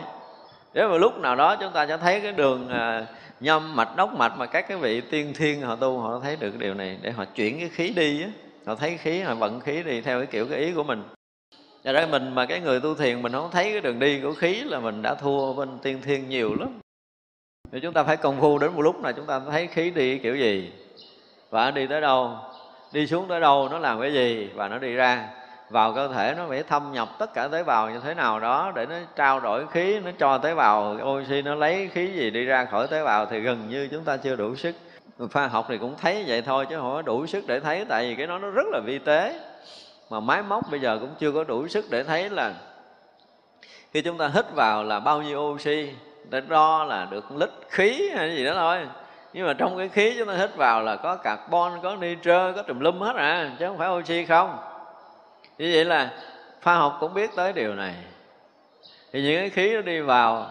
[0.74, 3.06] nếu mà lúc nào đó chúng ta sẽ thấy cái đường à,
[3.40, 6.60] nhâm mạch đốc mạch mà các cái vị tiên thiên họ tu họ thấy được
[6.60, 8.30] điều này để họ chuyển cái khí đi á.
[8.66, 11.04] Họ thấy khí họ vận khí đi theo cái kiểu cái ý của mình.
[11.84, 14.34] Và đây mình mà cái người tu thiền mình không thấy cái đường đi của
[14.34, 16.80] khí là mình đã thua bên tiên thiên nhiều lắm.
[17.72, 20.18] Thì chúng ta phải công phu đến một lúc nào chúng ta thấy khí đi
[20.18, 20.72] kiểu gì.
[21.50, 22.38] Và đi tới đâu?
[22.92, 24.50] Đi xuống tới đâu nó làm cái gì?
[24.56, 25.30] Và nó đi ra
[25.72, 28.72] vào cơ thể nó phải thâm nhập tất cả tế bào như thế nào đó
[28.76, 32.46] để nó trao đổi khí, nó cho tế bào, oxy nó lấy khí gì đi
[32.46, 34.76] ra khỏi tế bào thì gần như chúng ta chưa đủ sức.
[35.34, 38.10] Khoa học thì cũng thấy vậy thôi chứ không có đủ sức để thấy, tại
[38.10, 39.40] vì cái nó nó rất là vi tế.
[40.10, 42.54] Mà máy móc bây giờ cũng chưa có đủ sức để thấy là
[43.94, 45.90] khi chúng ta hít vào là bao nhiêu oxy,
[46.30, 48.78] để đo là được lít khí hay gì đó thôi.
[49.34, 52.64] Nhưng mà trong cái khí chúng ta hít vào là có carbon, có nitơ có
[52.64, 54.58] trùm lum hết à chứ không phải oxy không
[55.58, 56.12] như vậy là
[56.64, 57.94] khoa học cũng biết tới điều này.
[59.14, 60.48] Thì những cái khí nó đi vào,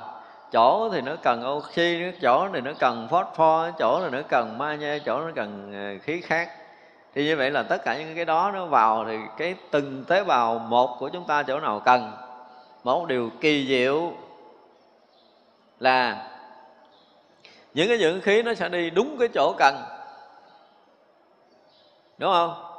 [0.53, 4.99] chỗ thì nó cần oxy, chỗ thì nó cần phosphor, chỗ thì nó cần magie,
[4.99, 6.51] chỗ nó cần ờ, khí khác.
[7.15, 10.25] Thì như vậy là tất cả những cái đó nó vào thì cái từng tế
[10.25, 12.13] bào một của chúng ta chỗ nào cần.
[12.85, 14.13] Một điều kỳ diệu
[15.81, 16.27] là
[17.75, 19.83] những cái dưỡng khí nó sẽ đi đúng cái chỗ cần.
[22.19, 22.70] Đúng không?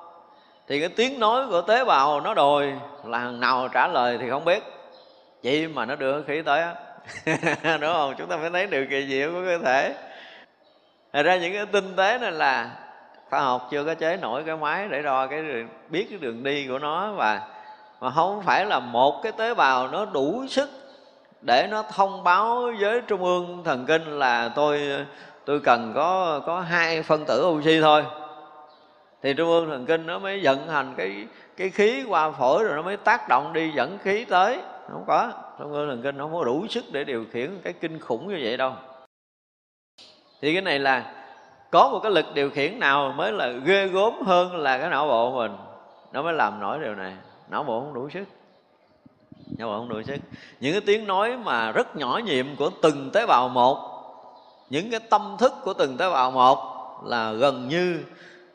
[0.72, 2.74] Thì cái tiếng nói của tế bào nó đòi
[3.06, 4.64] là thằng nào trả lời thì không biết.
[5.44, 6.64] Vậy mà nó đưa khí tới
[7.82, 8.14] đúng không?
[8.18, 9.94] Chúng ta phải thấy điều kỳ diệu của cơ thể.
[11.14, 12.70] Thật ra những cái tinh tế này là
[13.30, 15.44] khoa học chưa có chế nổi cái máy để đo cái
[15.90, 17.42] biết cái đường đi của nó và,
[18.02, 20.70] mà không phải là một cái tế bào nó đủ sức
[21.42, 24.82] để nó thông báo với trung ương thần kinh là tôi
[25.46, 28.04] tôi cần có có hai phân tử oxy thôi
[29.24, 32.76] thì trung ương thần kinh nó mới vận hành cái cái khí qua phổi rồi
[32.76, 34.58] nó mới tác động đi dẫn khí tới.
[34.92, 35.32] Không có.
[35.60, 38.28] Trung ương thần kinh nó không có đủ sức để điều khiển cái kinh khủng
[38.28, 38.74] như vậy đâu.
[40.42, 41.14] Thì cái này là
[41.72, 45.08] có một cái lực điều khiển nào mới là ghê gốm hơn là cái não
[45.08, 45.52] bộ mình.
[46.14, 47.14] Nó mới làm nổi điều này.
[47.50, 48.24] Não bộ không đủ sức.
[49.58, 50.18] Não bộ không đủ sức.
[50.60, 53.78] Những cái tiếng nói mà rất nhỏ nhiệm của từng tế bào một,
[54.70, 56.58] những cái tâm thức của từng tế bào một
[57.06, 58.04] là gần như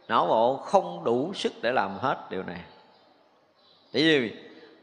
[0.08, 2.60] não bộ không đủ sức để làm hết điều này.
[3.92, 4.32] Tại vì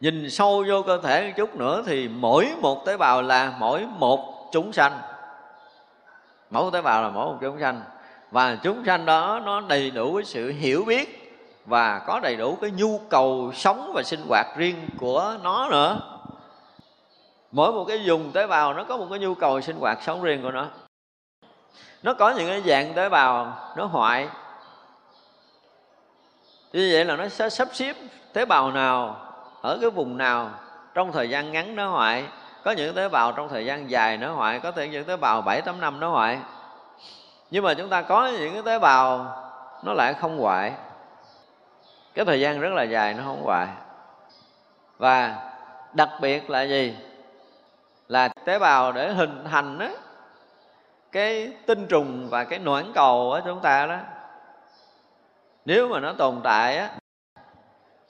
[0.02, 3.86] nhìn sâu vô cơ thể một chút nữa thì mỗi một tế bào là mỗi
[3.98, 5.00] một chúng sanh.
[6.50, 7.82] Mỗi tế bào là mỗi một chúng sanh.
[8.32, 11.20] Và chúng sanh đó nó đầy đủ cái sự hiểu biết
[11.66, 16.00] và có đầy đủ cái nhu cầu sống và sinh hoạt riêng của nó nữa.
[17.52, 20.24] Mỗi một cái dùng tế bào nó có một cái nhu cầu sinh hoạt sống
[20.24, 20.68] riêng của nó.
[22.04, 24.28] Nó có những cái dạng tế bào nó hoại
[26.74, 27.96] như vậy là nó sẽ sắp xếp
[28.34, 29.16] tế bào nào
[29.62, 30.50] ở cái vùng nào
[30.94, 32.26] trong thời gian ngắn nó hoại
[32.64, 35.42] có những tế bào trong thời gian dài nó hoại có thể những tế bào
[35.42, 36.40] 7 8 năm nó hoại.
[37.52, 39.36] Nhưng mà chúng ta có những cái tế bào
[39.84, 40.74] nó lại không hoại.
[42.14, 43.68] Cái thời gian rất là dài nó không hoại.
[44.98, 45.36] Và
[45.94, 46.96] đặc biệt là gì?
[48.08, 49.90] Là tế bào để hình thành đó,
[51.12, 53.98] cái tinh trùng và cái noãn cầu của chúng ta đó
[55.66, 56.90] nếu mà nó tồn tại á,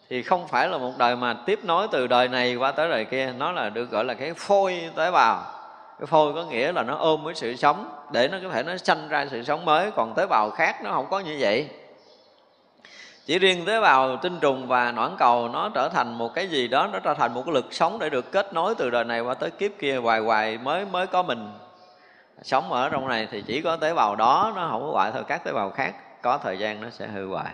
[0.09, 3.05] thì không phải là một đời mà tiếp nối từ đời này qua tới đời
[3.05, 3.33] kia.
[3.37, 5.43] Nó là được gọi là cái phôi tế bào.
[5.99, 8.77] Cái phôi có nghĩa là nó ôm với sự sống, để nó có thể nó
[8.77, 9.91] sanh ra sự sống mới.
[9.91, 11.69] Còn tế bào khác nó không có như vậy.
[13.25, 16.67] Chỉ riêng tế bào tinh trùng và noãn cầu, nó trở thành một cái gì
[16.67, 19.21] đó, nó trở thành một cái lực sống để được kết nối từ đời này
[19.21, 21.51] qua tới kiếp kia hoài hoài mới mới có mình.
[22.41, 25.23] Sống ở trong này thì chỉ có tế bào đó, nó không có gọi thôi
[25.27, 25.93] các tế bào khác
[26.23, 27.53] có thời gian nó sẽ hư hoại.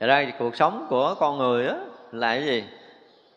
[0.00, 1.76] Thật ra cuộc sống của con người á,
[2.12, 2.64] là cái gì?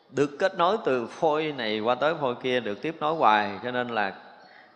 [0.09, 3.59] Được kết nối từ phôi này qua tới phôi kia, được tiếp nối hoài.
[3.63, 4.13] Cho nên là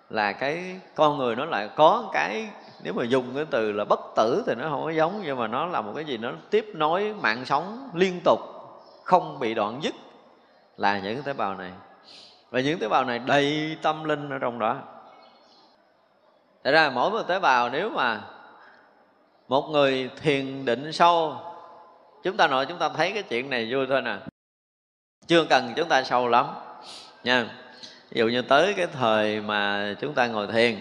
[0.10, 2.48] là cái con người nó lại có cái,
[2.84, 5.48] nếu mà dùng cái từ là bất tử thì nó không có giống, nhưng mà
[5.48, 8.40] nó là một cái gì nó tiếp nối mạng sống liên tục,
[9.04, 9.96] không bị đoạn dứt,
[10.78, 11.72] là những tế bào này.
[12.50, 14.78] Và những tế bào này đầy tâm linh ở trong đó.
[16.64, 18.22] Thật ra mỗi một tế bào nếu mà
[19.48, 21.36] một người thiền định sâu.
[22.24, 24.16] Chúng ta nói chúng ta thấy cái chuyện này vui thôi nè.
[25.28, 26.46] Chưa cần chúng ta sâu lắm.
[27.24, 27.46] Nha.
[28.12, 30.76] Ví dụ như tới cái thời mà chúng ta ngồi thiền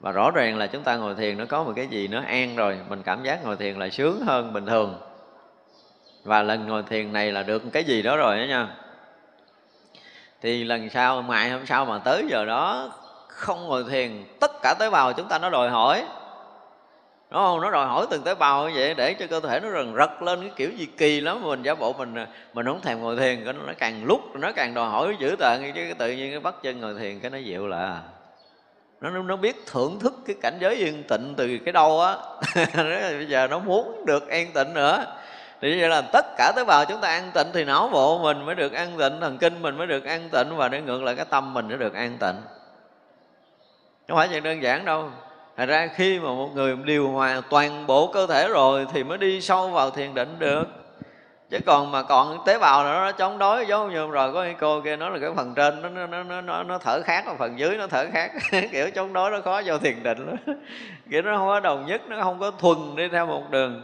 [0.00, 2.56] và rõ ràng là chúng ta ngồi thiền nó có một cái gì nó an
[2.56, 5.00] rồi, mình cảm giác ngồi thiền là sướng hơn bình thường.
[6.24, 8.68] Và lần ngồi thiền này là được cái gì đó rồi đó nha.
[10.42, 12.92] Thì lần sau, ngày hôm sau mà tới giờ đó
[13.28, 16.04] không ngồi thiền, tất cả tế bào chúng ta nó đòi hỏi
[17.34, 17.60] đúng không?
[17.60, 20.22] Nó đòi hỏi từng tế bào như vậy để cho cơ thể nó rần rật
[20.22, 21.42] lên cái kiểu gì kỳ lắm.
[21.42, 22.14] Mình giả bộ mình
[22.54, 25.72] mình không thèm ngồi thiền, cái nó càng lúc, nó càng đòi hỏi dữ tợn
[25.74, 28.00] chứ tự nhiên cái bắt chân ngồi thiền cái nó dịu là
[29.00, 32.16] nó nó biết thưởng thức cái cảnh giới yên tịnh từ cái đâu á.
[33.16, 35.04] Bây giờ nó muốn được an tịnh nữa.
[35.60, 38.46] Thì vậy là tất cả tế bào chúng ta an tịnh thì não bộ mình
[38.46, 41.16] mới được an tịnh, thần kinh mình mới được an tịnh và để ngược lại
[41.16, 42.36] cái tâm mình mới được an tịnh.
[44.08, 45.10] Không phải chuyện đơn giản đâu.
[45.56, 49.18] Thật ra khi mà một người điều hòa toàn bộ cơ thể rồi thì mới
[49.18, 50.64] đi sâu vào thiền định được.
[51.50, 54.96] Chứ còn mà còn tế bào nó chống đối giống như rồi có cô kia
[54.96, 57.76] nói là cái phần trên nó nó nó nó, nó thở khác và phần dưới
[57.76, 58.32] nó thở khác.
[58.72, 60.36] Kiểu chống đối nó khó vào thiền định lắm.
[61.10, 63.82] Kiểu nó không có đồng nhất nó không có thuần đi theo một đường.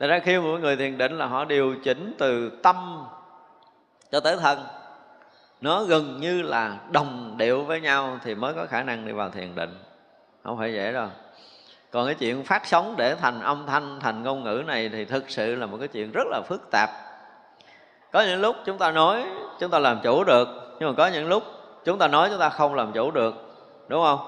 [0.00, 3.04] Thật ra khi mỗi người thiền định là họ điều chỉnh từ tâm
[4.12, 4.58] cho tới thân.
[5.60, 9.30] Nó gần như là đồng điệu với nhau thì mới có khả năng đi vào
[9.30, 9.70] thiền định
[10.44, 11.08] không phải dễ đâu.
[11.90, 15.30] Còn cái chuyện phát sóng để thành âm thanh, thành ngôn ngữ này thì thực
[15.30, 16.90] sự là một cái chuyện rất là phức tạp.
[18.12, 19.24] Có những lúc chúng ta nói
[19.60, 20.48] chúng ta làm chủ được,
[20.80, 21.42] nhưng mà có những lúc
[21.84, 23.34] chúng ta nói chúng ta không làm chủ được,
[23.88, 24.18] đúng không?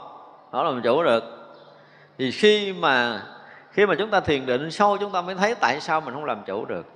[0.52, 1.24] Không làm chủ được.
[2.18, 3.22] Thì khi mà
[3.70, 6.24] khi mà chúng ta thiền định sâu, chúng ta mới thấy tại sao mình không
[6.24, 6.86] làm chủ được.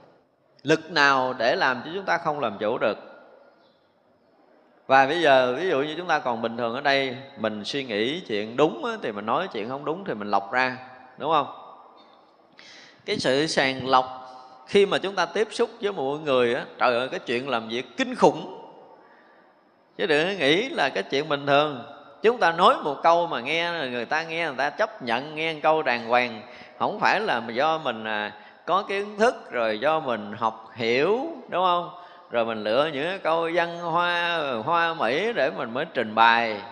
[0.63, 2.99] Lực nào để làm cho chúng ta không làm chủ được?
[4.89, 7.85] Và bây giờ, ví dụ như chúng ta còn bình thường ở đây, mình suy
[7.85, 10.77] nghĩ chuyện đúng thì mình nói chuyện không đúng thì mình lọc ra,
[11.19, 11.47] đúng không?
[13.05, 14.07] Cái sự sàng lọc
[14.67, 17.69] khi mà chúng ta tiếp xúc với mọi người á, trời ơi, cái chuyện làm
[17.69, 18.71] việc kinh khủng.
[19.99, 21.83] Chứ đừng nghĩ là cái chuyện bình thường.
[22.23, 25.55] Chúng ta nói một câu mà nghe, người ta nghe, người ta chấp nhận, nghe
[25.55, 26.43] một câu đàng hoàng.
[26.79, 28.33] Không phải là do mình à,
[28.67, 31.91] có kiến thức, rồi do mình học hiểu, đúng không?
[32.31, 36.63] Rồi mình lựa những câu văn hoa hoa mỹ để mình mới trình bày.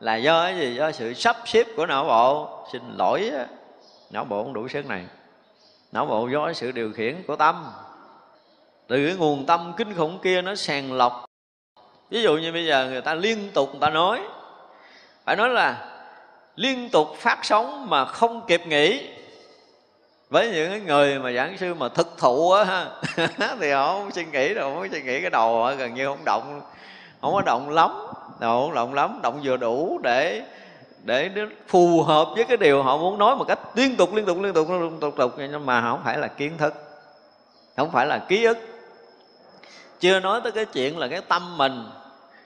[0.00, 0.74] Là do cái gì?
[0.74, 2.48] Do sự sắp xếp của não bộ.
[2.72, 3.30] Xin lỗi
[4.10, 5.04] não bộ không đủ sức này.
[5.92, 7.66] Não bộ do sự điều khiển của tâm.
[8.88, 11.24] Từ cái nguồn tâm kinh khủng kia nó sàng lọc.
[12.10, 14.20] Ví dụ như bây giờ người ta liên tục người ta nói.
[15.24, 15.92] Phải nói là
[16.56, 19.15] liên tục phát sóng mà không kịp nghỉ
[20.30, 22.86] với những người mà giảng sư mà thực thụ á
[23.60, 26.24] thì họ không suy nghĩ đâu không suy nghĩ cái đầu họ gần như không
[26.24, 26.60] động
[27.20, 27.90] không có động lắm
[28.40, 30.42] đầu không động lắm động vừa đủ để
[31.04, 31.30] để
[31.68, 34.54] phù hợp với cái điều họ muốn nói một cách liên tục liên tục liên
[34.54, 36.74] tục liên tục, tục nhưng mà không phải là kiến thức
[37.76, 38.58] không phải là ký ức.
[40.00, 41.84] Chưa nói tới cái chuyện là cái tâm mình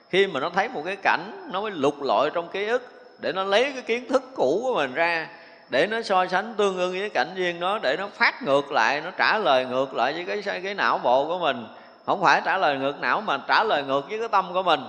[0.09, 2.87] khi mà nó thấy một cái cảnh nó mới lục lọi trong ký ức
[3.19, 5.27] để nó lấy cái kiến thức cũ của mình ra
[5.71, 9.01] để nó so sánh tương ưng với cảnh duyên đó, để nó phát ngược lại,
[9.01, 11.67] nó trả lời ngược lại với cái cái não bộ của mình.
[12.05, 14.79] Không phải trả lời ngược não mà trả lời ngược với cái tâm của mình.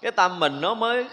[0.00, 1.06] Cái tâm mình nó mới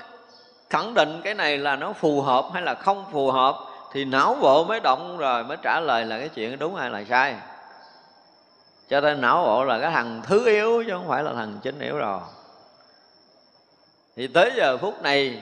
[0.70, 3.56] khẳng định cái này là nó phù hợp hay là không phù hợp,
[3.94, 7.04] thì não bộ mới động rồi mới trả lời là cái chuyện đúng hay là
[7.10, 7.36] sai.
[8.90, 11.80] Cho nên não bộ là cái thằng thứ yếu chứ không phải là thằng chính
[11.80, 12.20] yếu rồi.
[14.16, 15.42] Thì tới giờ phút này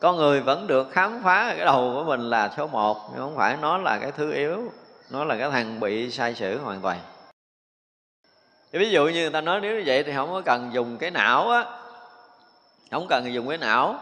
[0.00, 3.36] con người vẫn được khám phá cái đầu của mình là số một, nhưng không
[3.36, 4.72] phải nó là cái thứ yếu
[5.10, 6.98] nó là cái thằng bị sai sử hoàn toàn.
[8.72, 10.96] Thì ví dụ như người ta nói nếu như vậy thì không có cần dùng
[10.98, 11.64] cái não á,
[12.90, 14.00] không cần dùng cái não,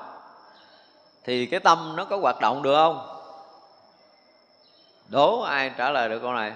[1.24, 3.09] thì cái tâm nó có hoạt động được không?
[5.09, 6.53] Đố ai trả lời được câu này?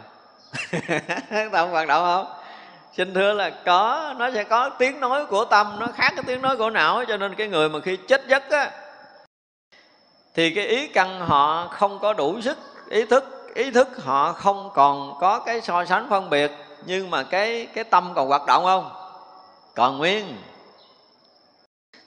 [1.53, 2.37] Tâm hoạt động không?
[2.93, 6.43] Xin thưa là có, nó sẽ có tiếng nói của tâm, nó khác cái tiếng
[6.43, 8.71] nói của não, cho nên cái người mà khi chết giấc á
[10.35, 12.59] thì cái ý căn họ không có đủ sức
[12.89, 16.53] ý thức ý thức họ không còn có cái so sánh phân biệt
[16.85, 18.91] nhưng mà cái cái tâm còn hoạt động không?
[19.75, 20.37] Còn nguyên.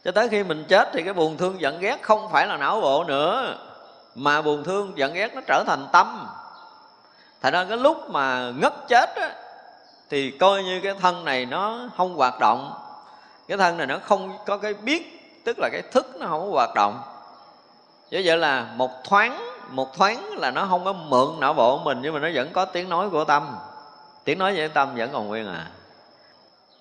[0.05, 2.81] Cho tới khi mình chết thì cái buồn thương giận ghét không phải là não
[2.81, 3.57] bộ nữa
[4.15, 6.27] mà buồn thương giận ghét nó trở thành tâm.
[7.41, 9.35] Thành ra cái lúc mà ngất chết á,
[10.09, 12.73] thì coi như cái thân này nó không hoạt động.
[13.47, 16.51] Cái thân này nó không có cái biết tức là cái thức nó không có
[16.51, 17.01] hoạt động
[18.13, 21.83] chứ vậy là một thoáng một thoáng là nó không có mượn não bộ của
[21.83, 23.57] mình, nhưng mà nó vẫn có tiếng nói của tâm.
[24.23, 25.71] Tiếng nói với tâm vẫn còn nguyên à.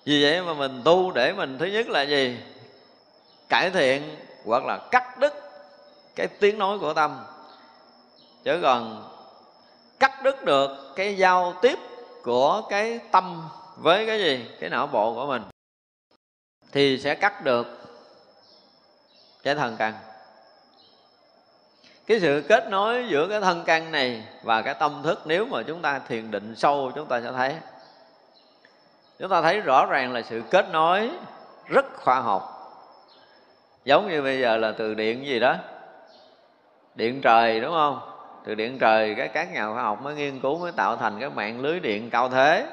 [0.05, 2.39] Vì vậy mà mình tu để mình, thứ nhất là gì?
[3.49, 4.15] Cải thiện
[4.45, 5.33] hoặc là cắt đứt
[6.15, 7.25] cái tiếng nói của tâm.
[8.43, 9.09] Chứ còn
[9.99, 11.79] cắt đứt được cái giao tiếp
[12.23, 14.45] của cái tâm với cái gì?
[14.59, 15.43] Cái não bộ của mình,
[16.71, 17.67] thì sẽ cắt được
[19.43, 19.93] cái thần căn
[22.07, 25.63] cái sự kết nối giữa cái thân căn này và cái tâm thức, nếu mà
[25.67, 27.55] chúng ta thiền định sâu, chúng ta sẽ thấy.
[29.19, 31.11] Chúng ta thấy rõ ràng là sự kết nối
[31.67, 32.49] rất khoa học.
[33.85, 35.55] Giống như bây giờ là từ điện gì đó.
[36.95, 37.99] Điện trời, đúng không?
[38.45, 41.29] Từ điện trời cái các nhà khoa học mới nghiên cứu, mới tạo thành cái
[41.29, 42.65] mạng lưới điện cao thế.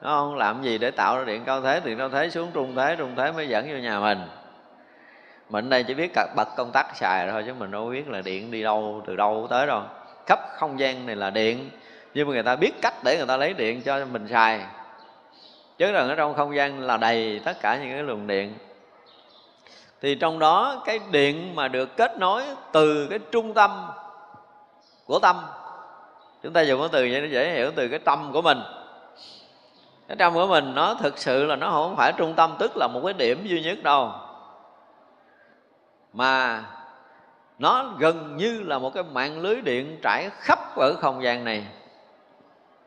[0.00, 0.36] Đúng không?
[0.36, 1.80] Làm gì để tạo ra điện cao thế?
[1.84, 4.18] Điện cao thế xuống trung thế trung thế mới dẫn vô nhà mình
[5.50, 8.50] mình đây chỉ biết bật công tắc xài thôi, chứ mình đâu biết là điện
[8.50, 9.82] đi đâu, từ đâu tới đâu.
[10.26, 11.70] Khắp không gian này là điện,
[12.14, 14.60] nhưng mà người ta biết cách để người ta lấy điện cho mình xài.
[15.78, 18.54] Chứ rằng ở trong không gian là đầy tất cả những cái luồng điện.
[20.00, 22.42] Thì trong đó cái điện mà được kết nối
[22.72, 23.86] từ cái trung tâm
[25.06, 25.36] của tâm,
[26.42, 28.58] chúng ta dùng cái từ vậy nó dễ hiểu, từ cái tâm của mình.
[30.08, 32.88] Cái tâm của mình nó thực sự là nó không phải trung tâm, tức là
[32.88, 34.12] một cái điểm duy nhất đâu
[36.14, 36.64] mà
[37.58, 41.66] nó gần như là một cái mạng lưới điện trải khắp ở không gian này.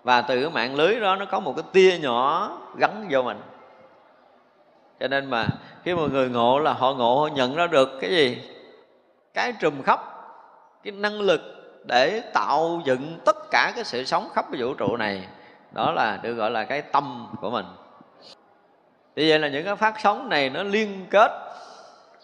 [0.03, 3.41] Và từ cái mạng lưới đó nó có một cái tia nhỏ gắn vô mình.
[4.99, 5.47] Cho nên mà
[5.84, 8.41] khi mà người ngộ là họ ngộ, họ nhận ra được cái gì?
[9.34, 9.99] Cái trùm khắp,
[10.84, 11.41] cái năng lực
[11.86, 15.28] để tạo dựng tất cả cái sự sống khắp cái vũ trụ này.
[15.71, 17.65] Đó là được gọi là cái tâm của mình.
[19.15, 21.32] Vì vậy là những cái phát sóng này nó liên kết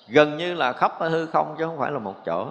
[0.07, 2.47] gần như là khắp ở hư không chứ không phải là một chỗ.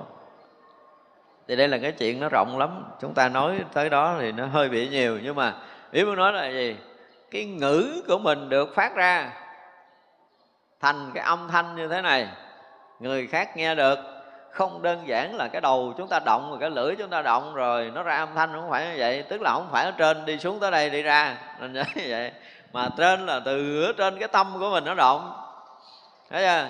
[1.49, 2.85] Thì đây là cái chuyện nó rộng lắm.
[3.01, 5.19] Chúng ta nói tới đó thì nó hơi bị nhiều.
[5.23, 5.55] Nhưng mà
[5.91, 6.77] ý muốn nói là gì?
[7.31, 9.31] Cái ngữ của mình được phát ra
[10.81, 12.29] thành cái âm thanh như thế này,
[13.01, 13.99] người khác nghe được.
[14.51, 17.55] Không đơn giản là cái đầu chúng ta động rồi cái lưỡi chúng ta động
[17.55, 19.23] rồi nó ra âm thanh không phải như vậy.
[19.23, 21.37] Tức là không phải ở trên đi xuống tới đây đi ra.
[21.61, 22.33] Nên nhớ như vậy.
[22.73, 25.33] Mà trên là từ ở trên cái tâm của mình nó động.
[26.31, 26.69] Thấy chưa?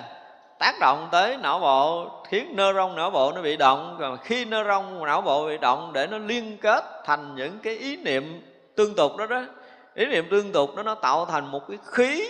[0.63, 3.97] Tác động tới não bộ khiến nơ rong não bộ nó bị động.
[3.99, 7.77] Rồi khi nơ rong não bộ bị động để nó liên kết thành những cái
[7.77, 8.41] ý niệm
[8.75, 9.41] tương tục đó đó
[9.93, 12.29] ý niệm tương tục đó nó tạo thành một cái khí.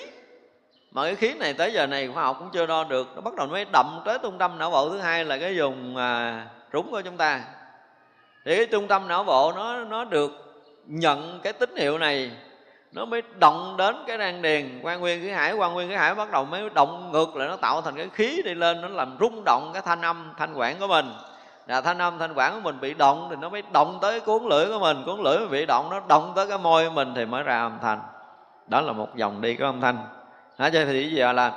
[0.91, 3.36] Mà cái khí này tới giờ này khoa học cũng chưa đo được nó bắt
[3.36, 4.89] đầu mới đậm tới trung tâm não bộ.
[4.89, 7.41] Thứ hai là cái vùng à, rúng của chúng ta.
[8.45, 10.31] Thì cái trung tâm não bộ nó nó được
[10.86, 12.31] nhận cái tín hiệu này
[12.93, 15.53] nó mới động đến cái đan điền quan nguyên cái hải.
[15.53, 18.41] Quan nguyên cái hải bắt đầu mới động ngược lại, nó tạo thành cái khí
[18.45, 21.13] đi lên, nó làm rung động cái thanh âm, thanh quản của mình.
[21.67, 24.43] Là thanh âm, thanh quản của mình bị động thì nó mới động tới cuốn
[24.43, 25.03] lưỡi của mình.
[25.05, 27.77] Cuốn lưỡi bị động, nó động tới cái môi của mình thì mới ra âm
[27.81, 28.01] thanh.
[28.67, 29.97] Đó là một dòng đi của âm thanh.
[30.57, 31.51] Nói cho thì giờ là,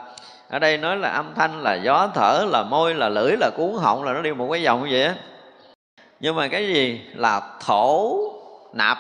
[0.51, 3.73] ở đây nói là âm thanh là gió thở, là môi, là lưỡi, là cuốn
[3.79, 5.15] họng, là nó đi một cái dòng như vậy á.
[6.21, 7.01] Nhưng mà cái gì?
[7.15, 8.19] Là thổ
[8.73, 8.99] nạp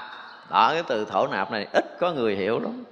[0.51, 2.85] đó, cái từ thổ nạp này, ít có người hiểu lắm.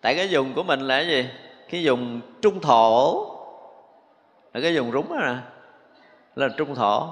[0.00, 1.28] Tại cái dùng của mình là cái gì?
[1.70, 3.26] Cái dùng trung thổ.
[4.54, 5.34] Là cái dùng rúng đó nè.
[6.36, 7.08] Là trung thổ.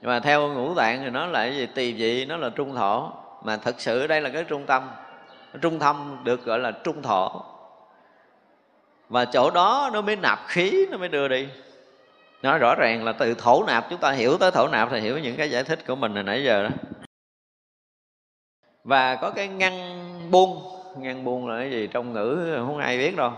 [0.00, 1.66] Nhưng mà theo ngũ tạng thì nó là cái gì?
[1.74, 3.10] Tỳ vị, nó là trung thổ.
[3.42, 4.90] Mà thật sự đây là cái trung tâm.
[5.60, 7.42] Trung tâm được gọi là trung thổ.
[9.08, 11.48] Và chỗ đó nó mới nạp khí, nó mới đưa đi.
[12.42, 15.18] Nó rõ ràng là từ thổ nạp, chúng ta hiểu tới thổ nạp thì hiểu
[15.18, 16.68] những cái giải thích của mình hồi nãy giờ đó
[18.90, 19.72] và có cái ngăn
[20.30, 20.62] buông.
[20.96, 21.86] Ngăn buông là cái gì?
[21.92, 23.32] Trong ngữ không ai biết đâu.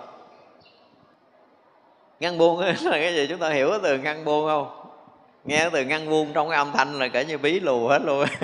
[2.20, 3.26] Ngăn buông là cái gì?
[3.28, 4.86] Chúng ta hiểu từ ngăn buông không?
[5.44, 8.26] Nghe từ ngăn buông trong cái âm thanh là kể như bí lù hết luôn.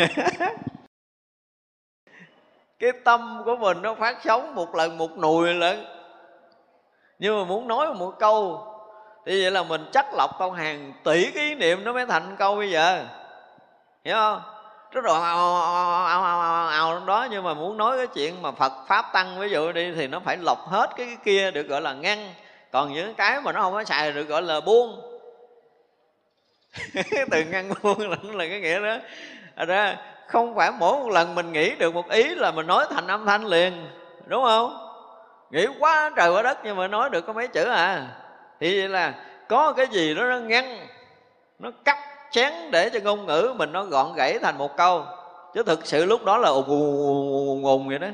[2.78, 5.84] Cái tâm của mình nó phát sống một lần một nùi lớn
[7.18, 8.66] nhưng mà muốn nói một câu,
[9.26, 12.36] thì vậy là mình chắc lọc tao hàng tỷ cái ý niệm nó mới thành
[12.38, 13.04] câu bây giờ.
[14.04, 14.57] Hiểu không?
[14.92, 17.28] Rất là ào ào ào ào ào đó.
[17.30, 20.20] Nhưng mà muốn nói cái chuyện mà Phật pháp tăng ví dụ đi thì nó
[20.20, 22.34] phải lọc hết cái, cái kia được gọi là ngăn.
[22.72, 25.00] Còn những cái mà nó không có xài được gọi là buông.
[27.30, 28.96] Từ ngăn buông là, là cái nghĩa đó.
[29.66, 33.06] Ra không phải mỗi một lần mình nghĩ được một ý là mình nói thành
[33.06, 33.88] âm thanh liền
[34.26, 34.84] đúng không?
[35.50, 38.06] Nghĩ quá trời quá đất nhưng mà nói được có mấy chữ à.
[38.60, 39.14] Thì vậy là
[39.48, 40.86] có cái gì đó nó ngăn
[41.58, 41.98] nó cắt
[42.30, 45.04] chén để cho ngôn ngữ mình nó gọn gãy thành một câu.
[45.54, 48.08] Chứ thực sự lúc đó là ùng ùng ùng vậy đó.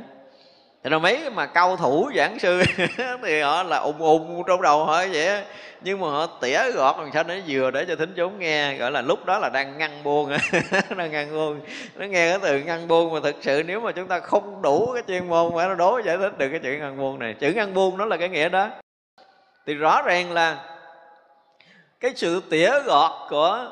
[0.84, 2.62] Thì là mấy mà cao thủ giảng sư
[3.22, 5.42] thì họ là ùng ùng trong đầu họ vậy
[5.84, 8.90] nhưng mà họ tỉa gọt làm sao nó vừa để cho thính chúng nghe, gọi
[8.90, 10.30] là lúc đó là đang ngăn buông.
[10.96, 11.60] Đang ngăn buông.
[11.96, 14.90] Nó nghe cái từ ngăn buông mà thực sự nếu mà chúng ta không đủ
[14.94, 17.34] cái chuyên môn phải nó đối giải thích được cái chữ ngăn buông này.
[17.40, 18.68] Chữ ngăn buông nó là cái nghĩa đó.
[19.66, 20.58] Thì rõ ràng là
[22.00, 23.70] cái sự tỉa gọt của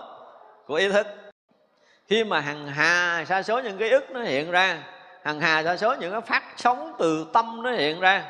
[0.72, 1.06] của ý thức.
[2.06, 4.78] Khi mà hằng hà sa số những cái ức nó hiện ra,
[5.24, 8.24] hằng hà sa số những cái phát sóng từ tâm nó hiện ra.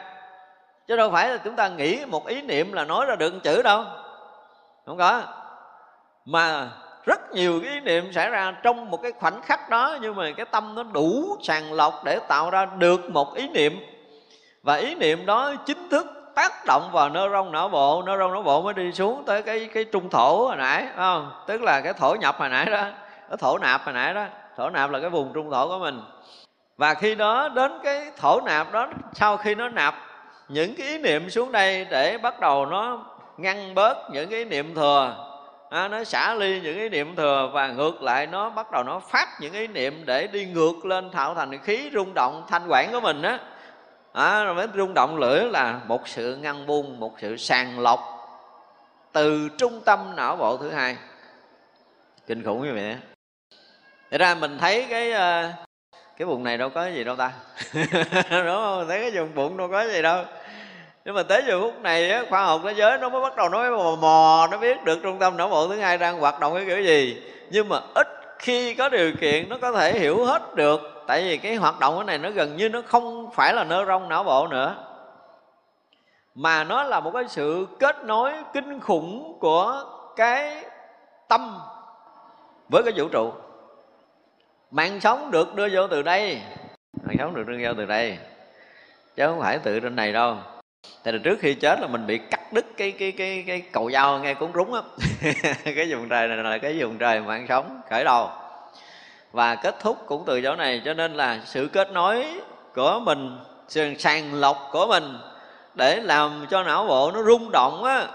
[0.89, 3.41] Chứ đâu phải là chúng ta nghĩ một ý niệm là nói ra được một
[3.43, 3.85] chữ đâu.
[4.87, 5.23] Không có.
[6.25, 6.71] Mà
[7.05, 10.31] rất nhiều cái ý niệm xảy ra trong một cái khoảnh khắc đó, nhưng mà
[10.37, 13.81] cái tâm nó đủ sàng lọc để tạo ra được một ý niệm.
[14.63, 18.33] Và ý niệm đó chính thức tác động vào nơ rong não bộ nơ rong
[18.33, 21.33] não bộ mới đi xuống tới cái cái trung thổ hồi nãy không?
[21.47, 22.83] Tức là cái thổ nhập hồi nãy đó
[23.29, 24.25] cái thổ nạp hồi nãy đó.
[24.57, 26.03] Thổ nạp là cái vùng trung thổ của mình.
[26.77, 29.95] Và khi đó đến cái thổ nạp đó sau khi nó nạp
[30.49, 32.99] những cái ý niệm xuống đây để bắt đầu nó
[33.37, 35.17] ngăn bớt những cái ý niệm thừa
[35.71, 38.99] à, nó xả ly những ý niệm thừa và ngược lại nó bắt đầu nó
[38.99, 42.93] phát những ý niệm để đi ngược lên tạo thành khí rung động thanh quản
[42.93, 43.39] của mình á
[44.13, 48.01] à, rồi mới rung động lưỡi là một sự ngăn buông một sự sàng lọc
[49.13, 50.97] từ trung tâm não bộ thứ hai.
[52.27, 52.97] Kinh khủng như vậy
[54.11, 55.53] Thật ra mình thấy cái ờ,
[56.17, 57.33] cái vùng này đâu có gì đâu ta.
[58.31, 58.85] Đúng không?
[58.89, 60.25] Thấy cái vùng bụng đâu có gì đâu.
[61.05, 63.49] Nhưng mà tới giờ phút này á, khoa học thế giới nó mới bắt đầu
[63.49, 66.55] nói mò mò nó biết được trung tâm não bộ thứ hai đang hoạt động
[66.55, 67.23] cái kiểu gì.
[67.51, 68.09] Nhưng mà ít
[68.39, 71.97] khi có điều kiện nó có thể hiểu hết được tại vì cái hoạt động
[71.97, 74.77] cái này nó gần như nó không phải là nơ rong não bộ nữa.
[76.35, 79.85] Mà nó là một cái sự kết nối kinh khủng của
[80.17, 80.65] cái
[81.29, 81.59] tâm
[82.69, 83.33] với cái vũ trụ.
[84.71, 86.43] Mạng sống được đưa vô từ đây.
[87.03, 88.19] Mạng sống được đưa vô từ đây.
[89.17, 90.37] Chứ không phải từ trên này đâu.
[91.03, 93.91] Tại là trước khi chết là mình bị cắt đứt cái cái cái cái cầu
[93.91, 94.81] dao ngay cuốn rúng á.
[95.65, 98.31] Cái vùng trời này là cái vùng trời mạng sống khởi đầu
[99.33, 102.27] và kết thúc cũng từ chỗ này cho nên là sự kết nối
[102.75, 103.39] của mình
[103.69, 105.19] sự sàng lọc của mình
[105.75, 108.07] để làm cho não bộ nó rung động á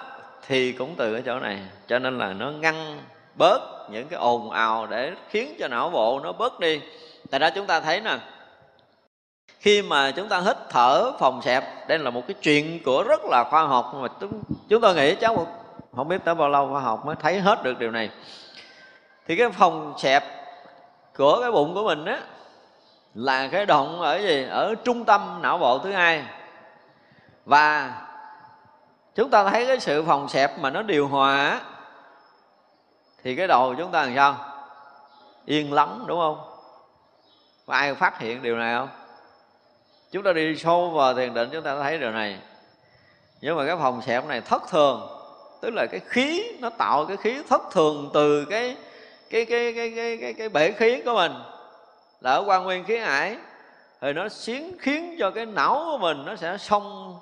[0.48, 1.60] thì cũng từ cái chỗ này.
[1.88, 3.00] Cho nên là nó ngăn
[3.36, 3.62] bớt
[3.92, 6.82] những cái ồn ào để khiến cho não bộ nó bớt đi.
[7.30, 8.18] Tại đó chúng ta thấy nè
[9.60, 13.26] khi mà chúng ta hít thở phòng xẹp đây là một cái chuyện của rất
[13.26, 15.48] là khoa học mà chúng, chúng tôi nghĩ cháu
[15.96, 18.10] không biết tới bao lâu khoa học mới thấy hết được điều này.
[19.28, 20.24] Thì cái phòng xẹp
[21.18, 22.20] của cái bụng của mình á,
[23.14, 24.48] là cái động ở gì?
[24.50, 26.24] Ở trung tâm não bộ thứ hai.
[27.46, 27.94] Và
[29.16, 31.62] chúng ta thấy cái sự phòng xẹp mà nó điều hòa
[33.24, 34.36] thì cái đầu chúng ta làm sao?
[35.46, 36.40] Yên lắng đúng không?
[37.66, 38.90] Có ai phát hiện điều này không?
[40.12, 42.40] Chúng ta đi sâu vào thiền định, chúng ta thấy điều này.
[43.42, 45.10] Nhưng mà cái phòng xẹp này thất thường,
[45.62, 48.76] tức là cái khí, nó tạo cái khí thất thường từ cái
[49.30, 51.34] cái cái cái cái cái, cái bể khí của mình
[52.22, 53.38] là ở quan nguyên khí hải
[54.02, 57.16] thì nó xiến khiến cho cái não của mình nó sẽ xong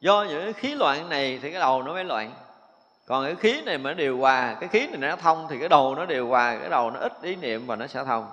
[0.00, 2.32] do những cái khí loạn này thì cái đầu nó mới loạn
[3.06, 5.68] còn cái khí này mà nó điều hòa cái khí này nó thông thì cái
[5.68, 8.26] đầu nó điều hòa cái đầu nó ít ý niệm và nó sẽ thông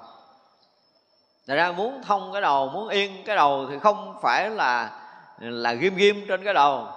[1.48, 4.90] Thật ra muốn thông cái đầu, muốn yên cái đầu thì không phải là
[5.40, 6.88] là ghim ghim trên cái đầu.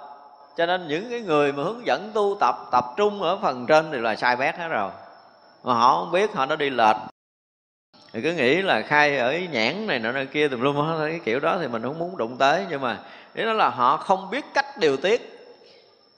[0.57, 3.91] Cho nên những cái người mà hướng dẫn tu tập tập trung ở phần trên
[3.91, 4.91] thì là sai bét hết rồi.
[5.63, 6.95] Mà họ không biết, họ đã đi lệch.
[8.13, 11.39] Thì cứ nghĩ là khai ở nhãn này nọ nơi kia tùm lum cái kiểu
[11.39, 12.65] đó thì mình không muốn đụng tới.
[12.69, 12.99] Nhưng mà
[13.33, 15.39] ý đó là họ không biết cách điều tiết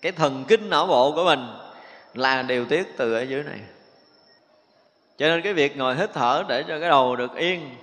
[0.02, 1.48] cái thần kinh não bộ của mình
[2.14, 3.60] là điều tiết từ ở dưới này.
[5.18, 7.76] Cho nên cái việc ngồi hít thở để cho cái đầu được yên,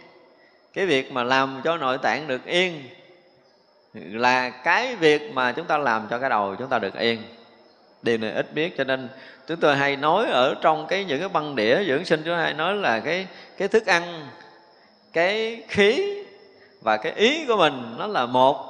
[0.73, 2.89] cái việc mà làm cho nội tạng được yên
[3.95, 7.23] là cái việc mà chúng ta làm cho cái đầu chúng ta được yên.
[8.03, 9.09] Điều này ít biết, cho nên
[9.49, 12.43] chúng tôi hay nói ở trong cái những cái băng đĩa dưỡng sinh chúng tôi
[12.43, 13.27] hay nói là cái
[13.57, 14.27] cái thức ăn
[15.13, 16.23] cái khí
[16.81, 18.65] và cái ý của mình nó là một.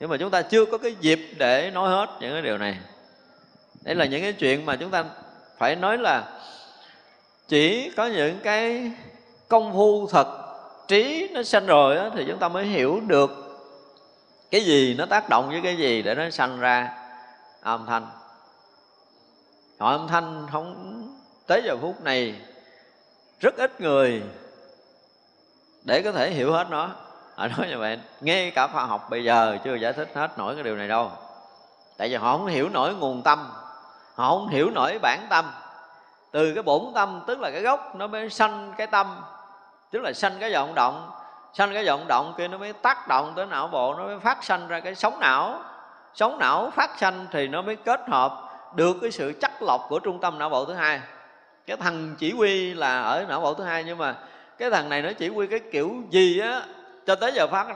[0.00, 2.76] Nhưng mà chúng ta chưa có cái dịp để nói hết những cái điều này.
[3.82, 5.04] Đây là những cái chuyện mà chúng ta
[5.58, 6.24] phải nói là
[7.48, 8.92] chỉ có những cái
[9.48, 10.26] công phu thật
[10.88, 13.30] trí nó sanh rồi đó, thì chúng ta mới hiểu được
[14.50, 16.90] cái gì nó tác động với cái gì để nó sanh ra
[17.62, 18.21] âm thanh
[19.82, 20.74] họ âm thanh không
[21.46, 22.34] tới giờ phút này,
[23.40, 24.22] rất ít người
[25.82, 26.88] để có thể hiểu hết nó.
[27.36, 30.54] Họ nói như vậy, nghe cả khoa học bây giờ chưa giải thích hết nổi
[30.54, 31.10] cái điều này đâu.
[31.98, 33.50] Tại vì họ không hiểu nổi nguồn tâm,
[34.14, 35.52] họ không hiểu nổi bản tâm.
[36.32, 39.22] Từ cái bổn tâm, tức là cái gốc, nó mới sanh cái tâm,
[39.90, 41.10] tức là sanh cái vọng động.
[41.54, 44.44] Sanh cái vọng động kia nó mới tác động tới não bộ, nó mới phát
[44.44, 45.60] sanh ra cái sóng não.
[46.14, 49.98] Sóng não phát sanh thì nó mới kết hợp được cái sự chắc lọc của
[49.98, 51.00] trung tâm não bộ thứ hai.
[51.66, 54.14] Cái thằng chỉ huy là ở não bộ thứ hai nhưng mà
[54.58, 56.62] cái thằng này nó chỉ huy cái kiểu gì á
[57.06, 57.66] cho tới giờ phát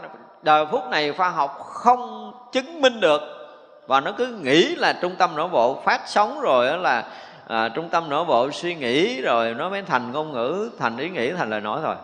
[0.43, 3.21] đời phút này khoa học không chứng minh được.
[3.87, 7.05] Và nó cứ nghĩ là trung tâm não bộ phát sóng rồi là
[7.49, 11.11] à, trung tâm não bộ suy nghĩ rồi nó mới thành ngôn ngữ thành ý
[11.11, 11.95] nghĩ thành lời nói thôi.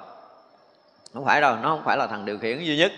[1.14, 2.92] Không phải đâu nó không phải là thằng điều khiển duy nhất.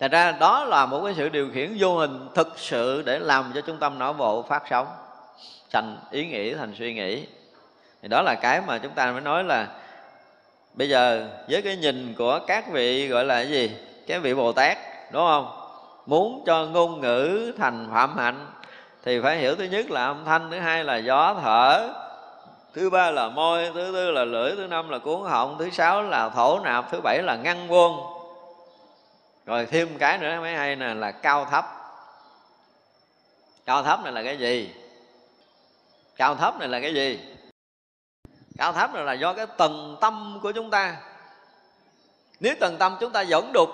[0.00, 3.52] Thật ra đó là một cái sự điều khiển vô hình thực sự để làm
[3.54, 4.86] cho trung tâm não bộ phát sóng.
[5.72, 7.26] Thành ý nghĩ, thành suy nghĩ.
[8.02, 9.66] Thì đó là cái mà chúng ta mới nói là
[10.74, 13.70] bây giờ với cái nhìn của các vị gọi là cái gì?
[14.06, 14.78] Cái vị bồ tát,
[15.12, 15.50] đúng không?
[16.06, 18.46] Muốn cho ngôn ngữ thành phạm hạnh
[19.04, 21.88] thì phải hiểu thứ nhất là âm thanh, thứ hai là gió thở,
[22.74, 26.02] thứ ba là môi, thứ tư là lưỡi, thứ năm là cuốn họng, thứ sáu
[26.02, 28.19] là thổ nạp, thứ bảy là ngăn vuông
[29.50, 31.66] rồi thêm cái nữa mới hay nè, là cao thấp.
[33.66, 34.74] Cao thấp này là cái gì?
[36.16, 37.20] Cao thấp này là cái gì?
[38.58, 40.96] Cao thấp này là do cái tầng tâm của chúng ta.
[42.40, 43.68] Nếu tầng tâm chúng ta dẫn đục,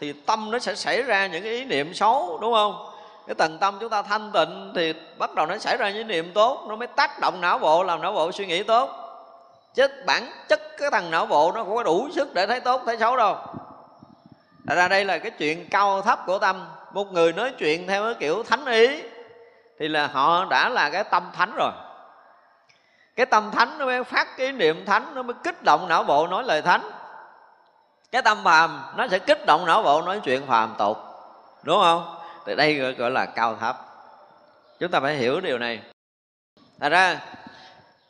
[0.00, 2.90] thì tâm nó sẽ xảy ra những cái ý niệm xấu, đúng không?
[3.26, 6.32] Cái tầng tâm chúng ta thanh tịnh, thì bắt đầu nó xảy ra những niệm
[6.34, 8.90] tốt, nó mới tác động não bộ, làm não bộ suy nghĩ tốt.
[9.74, 12.82] Chứ bản chất cái thằng não bộ nó không có đủ sức để thấy tốt,
[12.86, 13.36] thấy xấu đâu
[14.64, 16.66] ra đây là cái chuyện cao thấp của tâm.
[16.92, 19.02] Một người nói chuyện theo cái kiểu thánh ý
[19.78, 21.72] thì là họ đã là cái tâm thánh rồi.
[23.16, 26.26] Cái tâm thánh nó mới phát cái niệm thánh nó mới kích động não bộ
[26.26, 26.90] nói lời thánh.
[28.12, 30.98] Cái tâm phàm nó sẽ kích động não bộ nói chuyện phàm tục
[31.62, 32.16] đúng không?
[32.46, 33.76] Thì đây gọi, gọi là cao thấp.
[34.80, 35.80] Chúng ta phải hiểu điều này.
[36.80, 37.20] Thật ra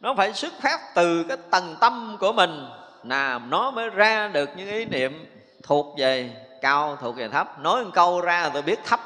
[0.01, 2.69] nó phải xuất phát từ cái tầng tâm của mình
[3.03, 5.34] là nó mới ra được những ý niệm
[5.67, 6.31] thuộc về
[6.61, 7.59] cao, thuộc về thấp.
[7.59, 9.01] Nói một câu ra là tôi biết thấp,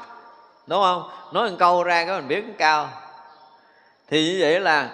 [0.67, 1.09] đúng không?
[1.31, 2.89] Nói một câu ra cái mình biết cao.
[4.07, 4.89] Thì như vậy là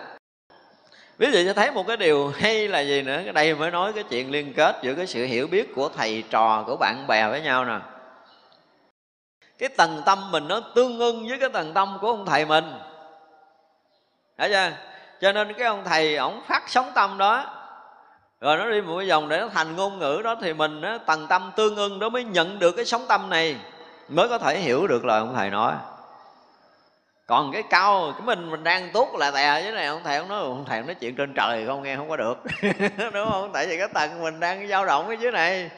[1.17, 3.21] ví dụ cho thấy một cái điều hay là gì nữa.
[3.23, 6.23] Cái đây mới nói cái chuyện liên kết giữa cái sự hiểu biết của thầy
[6.29, 7.79] trò, của bạn bè với nhau nè.
[9.57, 12.73] Cái tầng tâm mình nó tương ưng với cái tầng tâm của ông thầy mình.
[14.37, 14.71] Thấy chưa?
[15.21, 17.54] Cho nên cái ông thầy ổng phát sóng tâm đó
[18.41, 20.97] rồi nó đi một cái vòng để nó thành ngôn ngữ đó thì mình á,
[21.05, 23.55] tầng tâm tương ưng đó mới nhận được cái sóng tâm này
[24.09, 25.73] mới có thể hiểu được lời ông thầy nói.
[27.27, 30.29] Còn cái cao cái mình mình đang tốt là tè với này ông thầy ông
[30.29, 32.43] nói ông thầy nói chuyện trên trời không nghe không có được.
[33.13, 33.49] Đúng không?
[33.53, 35.69] Tại vì cái tầng mình đang dao động cái dưới này.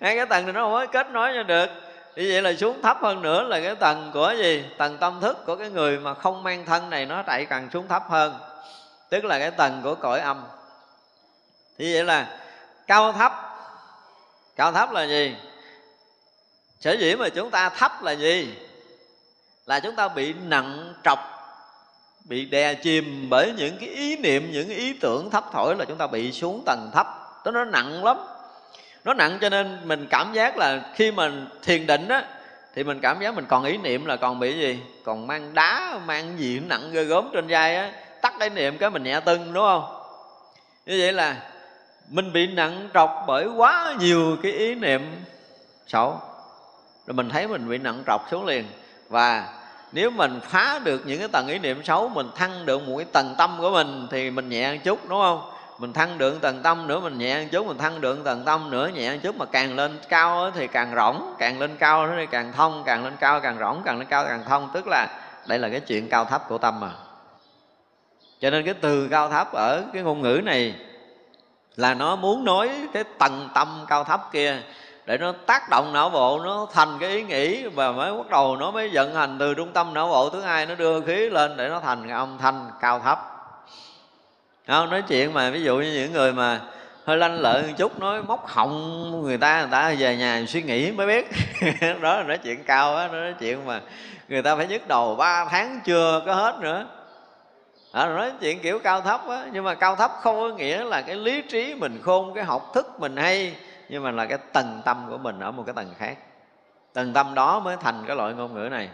[0.00, 1.66] Ngay cái tầng này nó không có kết nối cho được.
[2.16, 4.64] Như vậy là xuống thấp hơn nữa là cái tầng của gì?
[4.78, 7.88] Tầng tâm thức của cái người mà không mang thân này nó chạy càng xuống
[7.88, 8.34] thấp hơn.
[9.10, 10.42] Tức là cái tầng của cõi âm
[11.78, 12.26] thì vậy là
[12.86, 13.32] cao thấp.
[14.56, 15.36] Cao thấp là gì?
[16.80, 18.54] Sở dĩ mà chúng ta thấp là gì?
[19.66, 21.18] Là chúng ta bị nặng trọc,
[22.24, 25.98] bị đè chìm bởi những cái ý niệm, những ý tưởng thấp thổi là chúng
[25.98, 27.06] ta bị xuống tầng thấp.
[27.44, 28.16] Đó, nó nặng lắm.
[29.04, 32.24] Nó nặng cho nên mình cảm giác là khi mình thiền định á,
[32.74, 34.80] thì mình cảm giác mình còn ý niệm là còn bị gì?
[35.04, 37.92] Còn mang đá, mang gì nặng ghê gớm trên vai á,
[38.22, 40.02] tắt cái niệm cái mình nhẹ tưng, đúng không?
[40.86, 41.36] Như vậy là
[42.08, 45.24] mình bị nặng trọc bởi quá nhiều cái ý niệm.
[45.86, 46.20] Xấu
[47.06, 48.64] rồi mình thấy mình bị nặng trọc xuống liền.
[49.08, 49.48] Và
[49.92, 53.06] nếu mình phá được những cái tầng ý niệm xấu, mình thăng được một cái
[53.12, 55.50] tầng tâm của mình thì mình nhẹ một chút, đúng không?
[55.78, 58.70] Mình thăng được tầng tâm nữa, mình nhẹ một chút, mình thăng được tầng tâm
[58.70, 62.26] nữa, nhẹ một chút mà càng lên cao thì càng rỗng, càng lên cao thì
[62.26, 64.68] càng thông, càng lên cao càng rỗng, càng lên cao càng thông.
[64.74, 65.08] Tức là
[65.46, 66.90] đây là cái chuyện cao thấp của tâm mà.
[68.40, 70.74] Cho nên cái từ cao thấp ở cái ngôn ngữ này
[71.76, 74.56] là nó muốn nói cái tầng tâm cao thấp kia,
[75.06, 78.56] để nó tác động não bộ, nó thành cái ý nghĩ, và mới bắt đầu
[78.56, 81.56] nó mới vận hành từ trung tâm não bộ thứ hai, nó đưa khí lên
[81.56, 83.18] để nó thành cái âm thanh cao thấp.
[84.66, 86.60] Không, nói chuyện mà, ví dụ như những người mà
[87.04, 90.62] hơi lanh lợi một chút, nói móc họng người ta người ta về nhà suy
[90.62, 91.28] nghĩ mới biết.
[92.00, 93.80] Đó là nói chuyện cao á nói chuyện mà
[94.28, 96.86] người ta phải nhức đầu ba tháng chưa có hết nữa
[97.92, 101.02] à, nói chuyện kiểu cao thấp á nhưng mà cao thấp không có nghĩa là
[101.02, 103.56] cái lý trí mình khôn cái học thức mình hay
[103.88, 106.16] nhưng mà là cái tầng tâm của mình ở một cái tầng khác.
[106.92, 108.88] Tầng tâm đó mới thành cái loại ngôn ngữ này.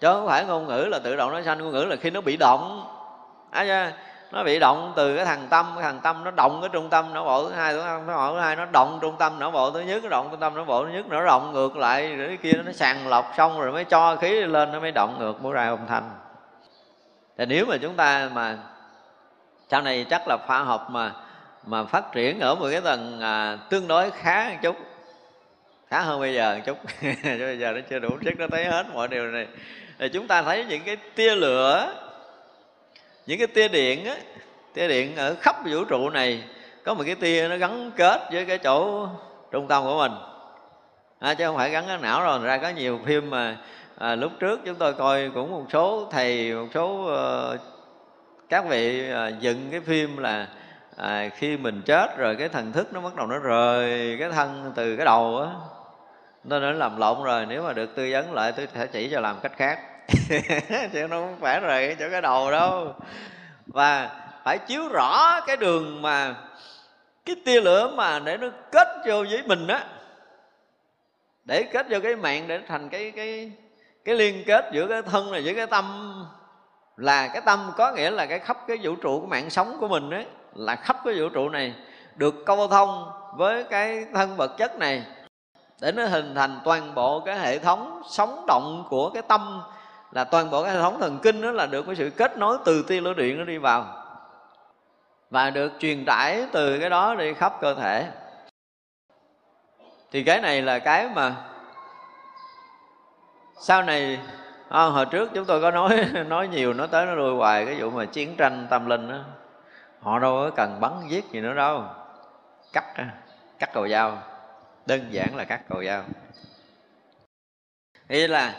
[0.00, 2.20] Chứ không phải ngôn ngữ là tự động nó sanh ngôn ngữ là khi nó
[2.20, 2.86] bị động.
[3.50, 3.92] À,
[4.30, 7.14] nó bị động từ cái thằng tâm cái thằng tâm nó động cái trung tâm
[7.14, 9.80] não bộ thứ hai thứ hai thứ hai nó động trung tâm não bộ thứ
[9.80, 12.36] nhất nó động trung tâm não bộ thứ nhất nó động ngược lại rồi cái
[12.36, 15.52] kia nó sàng lọc xong rồi mới cho khí lên nó mới động ngược mới
[15.52, 16.10] ra âm thanh
[17.40, 18.58] thì nếu mà chúng ta mà
[19.70, 21.12] sau này chắc là khoa học mà
[21.66, 24.76] mà phát triển ở một cái tầng à, tương đối khá một chút
[25.90, 26.78] khá hơn bây giờ một chút.
[27.24, 29.46] Bây giờ nó chưa đủ sức nó thấy hết mọi điều này.
[29.98, 31.94] Thì chúng ta thấy những cái tia lửa
[33.26, 34.16] những cái tia điện á
[34.74, 36.44] tia điện ở khắp vũ trụ này
[36.84, 39.08] có một cái tia nó gắn kết với cái chỗ
[39.50, 40.12] trung tâm của mình.
[41.18, 43.56] À, chứ không phải gắn cái não rồi ra có nhiều phim mà
[44.00, 47.10] à, lúc trước chúng tôi coi cũng một số thầy một số
[47.54, 47.60] uh,
[48.48, 50.48] các vị uh, dựng cái phim là
[50.96, 54.72] à, khi mình chết rồi cái thần thức nó bắt đầu nó rời cái thân
[54.74, 55.48] từ cái đầu á
[56.44, 59.20] nên nó làm lộn rồi nếu mà được tư vấn lại tôi sẽ chỉ cho
[59.20, 59.78] làm cách khác.
[60.92, 62.94] Chứ nó không phải rời chỗ cái đầu đâu.
[63.66, 64.10] Và
[64.44, 66.34] phải chiếu rõ cái đường mà
[67.24, 69.84] cái tia lửa mà để nó kết vô với mình á.
[71.44, 73.52] Để kết vô cái mạng để thành cái cái
[74.04, 76.14] cái liên kết giữa cái thân này với cái tâm
[76.96, 79.88] là cái tâm có nghĩa là cái khắp cái vũ trụ của mạng sống của
[79.88, 81.74] mình ấy, là khắp cái vũ trụ này
[82.16, 85.04] được câu thông với cái thân vật chất này
[85.80, 89.62] để nó hình thành toàn bộ cái hệ thống sống động của cái tâm.
[90.12, 92.58] Là toàn bộ cái hệ thống thần kinh đó là được cái sự kết nối
[92.64, 93.86] từ tia lửa điện nó đi vào
[95.30, 98.06] và được truyền tải từ cái đó đi khắp cơ thể.
[100.12, 101.36] Thì cái này là cái mà
[103.60, 104.20] sau này
[104.68, 107.80] à, hồi trước chúng tôi có nói nói nhiều nói tới nó đuôi hoài cái
[107.80, 109.18] vụ mà chiến tranh tâm linh đó
[110.00, 111.84] họ đâu có cần bắn giết gì nữa đâu.
[112.72, 112.84] Cắt
[113.58, 114.22] cắt cầu dao.
[114.86, 116.02] Đơn giản là cắt cầu dao.
[118.08, 118.54] Ý là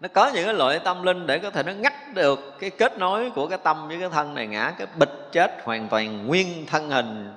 [0.00, 2.98] nó có những cái loại tâm linh để có thể nó ngắt được cái kết
[2.98, 6.66] nối của cái tâm với cái thân này ngã cái bịch chết hoàn toàn nguyên
[6.66, 7.34] thân hình.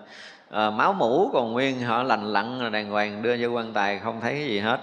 [0.49, 4.21] À, máu mũ còn nguyên họ lành lặn đàng hoàng đưa vô quan tài không
[4.21, 4.79] thấy cái gì hết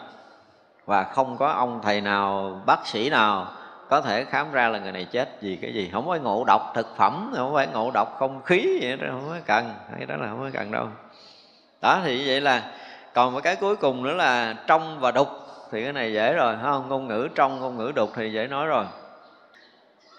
[0.88, 3.46] và không có ông thầy nào, bác sĩ nào
[3.88, 5.90] có thể khám ra là người này chết vì cái gì.
[5.92, 9.28] Không phải ngộ độc thực phẩm, không phải ngộ độc không khí vậy đó, không
[9.28, 9.74] có cần.
[9.98, 10.86] Cái đó là không có cần đâu.
[11.82, 12.62] Đó, thì vậy là
[13.14, 15.28] còn một cái cuối cùng nữa là trong và đục,
[15.72, 18.66] thì cái này dễ rồi không ngôn ngữ trong, ngôn ngữ đục thì dễ nói
[18.66, 18.84] rồi.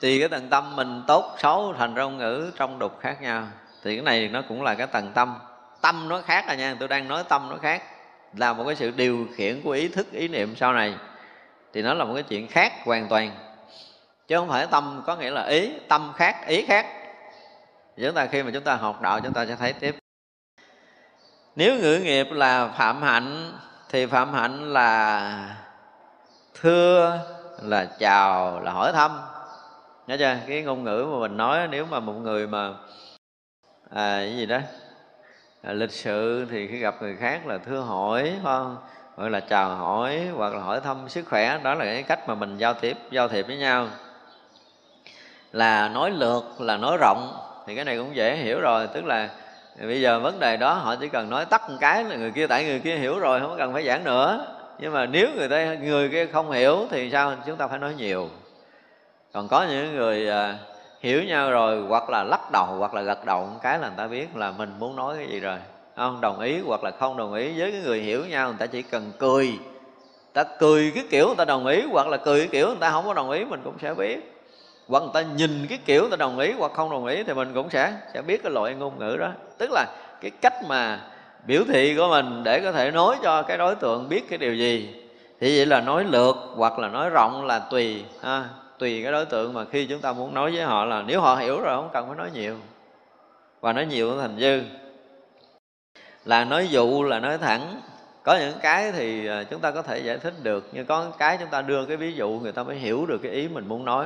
[0.02, 3.44] Tùy cái tầng tâm mình tốt, xấu, thành ra ngôn ngữ trong đục khác nhau.
[3.84, 5.36] Thì cái này nó cũng là cái tầng tâm.
[5.82, 7.84] Tâm nó khác à nha, tôi đang nói tâm nó khác
[8.38, 10.96] là một cái sự điều khiển của ý thức ý niệm sau này.
[11.74, 13.32] Thì nó là một cái chuyện khác hoàn toàn.
[14.28, 16.86] Chứ không phải tâm có nghĩa là ý tâm khác ý khác.
[17.98, 19.96] Chúng ta khi mà chúng ta học đạo chúng ta sẽ thấy tiếp.
[21.56, 23.54] Nếu ngữ nghiệp là phạm hạnh
[23.90, 25.56] thì phạm hạnh là
[26.62, 27.20] thưa
[27.62, 29.20] là chào là hỏi thăm.
[30.08, 30.36] Nhớ chưa?
[30.48, 32.74] Cái ngôn ngữ mà mình nói nếu mà một người mà
[33.90, 34.60] à, cái gì đó
[35.62, 38.78] à, lịch sự thì khi gặp người khác là thưa hỏi không?
[39.18, 42.36] Gọi là chào hỏi hoặc là hỏi thăm sức khỏe đó là cái cách mà
[42.36, 43.88] mình giao tiếp giao thiệp với nhau.
[45.52, 47.38] Là nói lượt là nói rộng
[47.68, 48.88] thì cái này cũng dễ hiểu rồi.
[48.94, 49.30] Tức là
[49.82, 52.48] bây giờ vấn đề đó họ chỉ cần nói tắt một cái là người kia
[52.48, 54.46] tại người kia hiểu rồi không cần phải giảng nữa.
[54.80, 57.36] Nhưng mà nếu người ta người kia không hiểu thì sao?
[57.46, 58.30] Chúng ta phải nói nhiều.
[59.34, 60.56] Còn có những người à,
[61.00, 63.98] hiểu nhau rồi hoặc là lắc đầu hoặc là gật đầu một cái là người
[63.98, 65.58] ta biết là mình muốn nói cái gì rồi.
[65.96, 68.66] Không đồng ý hoặc là không đồng ý với cái người hiểu nhau người ta
[68.66, 69.60] chỉ cần cười.
[70.34, 72.92] Ta cười cái kiểu người ta đồng ý hoặc là cười cái kiểu người ta
[72.92, 74.36] không có đồng ý mình cũng sẽ biết.
[74.88, 77.34] Hoặc người ta nhìn cái kiểu người ta đồng ý hoặc không đồng ý thì
[77.34, 79.30] mình cũng sẽ sẽ biết cái loại ngôn ngữ đó.
[79.58, 79.86] Tức là
[80.22, 81.00] cái cách mà
[81.46, 84.56] biểu thị của mình để có thể nói cho cái đối tượng biết cái điều
[84.56, 84.96] gì.
[85.40, 88.44] Thì vậy là nói lượt hoặc là nói rộng là tùy ha,
[88.80, 91.36] tùy cái đối tượng mà khi chúng ta muốn nói với họ là nếu họ
[91.36, 92.56] hiểu rồi không cần phải nói nhiều.
[93.62, 94.62] Và nói nhiều thành dư.
[96.26, 97.82] Là nói dụ, là nói thẳng.
[98.24, 101.38] Có những cái thì à, chúng ta có thể giải thích được, nhưng có cái
[101.40, 103.86] chúng ta đưa cái ví dụ, người ta mới hiểu được cái ý mình muốn
[103.86, 104.06] nói.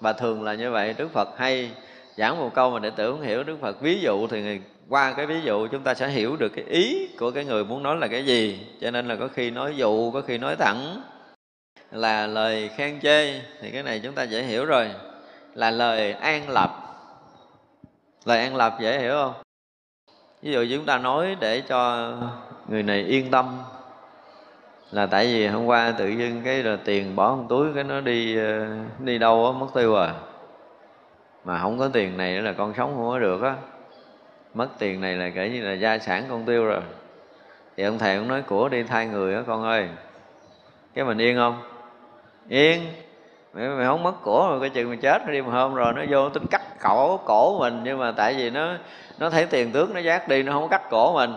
[0.00, 1.70] Và thường là như vậy, đức phật hay
[2.16, 5.26] giảng một câu mà đệ tử không hiểu, đức phật ví dụ thì qua cái
[5.26, 8.06] ví dụ chúng ta sẽ hiểu được cái ý của cái người muốn nói là
[8.06, 8.66] cái gì.
[8.80, 11.02] Cho nên là có khi nói dụ, có khi nói thẳng
[11.92, 14.90] là lời khen chê, thì cái này chúng ta dễ hiểu rồi.
[15.54, 16.70] Là lời an lập.
[18.24, 19.32] Lời an lập dễ hiểu không?
[20.42, 22.12] Ví dụ chúng ta nói để cho
[22.68, 23.58] người này yên tâm.
[24.90, 28.00] Là tại vì hôm qua tự dưng cái là tiền bỏ trong túi, cái nó
[28.00, 28.66] đi ờ,
[28.98, 30.14] đi đâu á, mất tiêu à.
[31.44, 33.54] Mà không có tiền này là con sống không có được á.
[34.54, 36.80] Mất tiền này là kể như là gia sản con tiêu rồi.
[37.76, 39.88] Thì ông thầy cũng nói, của đi thay người á con ơi.
[40.94, 41.71] Cái mình yên không?
[42.48, 42.86] Yên.
[43.52, 46.02] Mày, mày không mất của rồi cái chừng mày chết đi một hôm rồi nó
[46.10, 48.74] vô tính cắt cổ cổ mình nhưng mà tại vì nó
[49.18, 51.34] nó thấy tiền tướng nó giác đi nó không cắt cổ mình.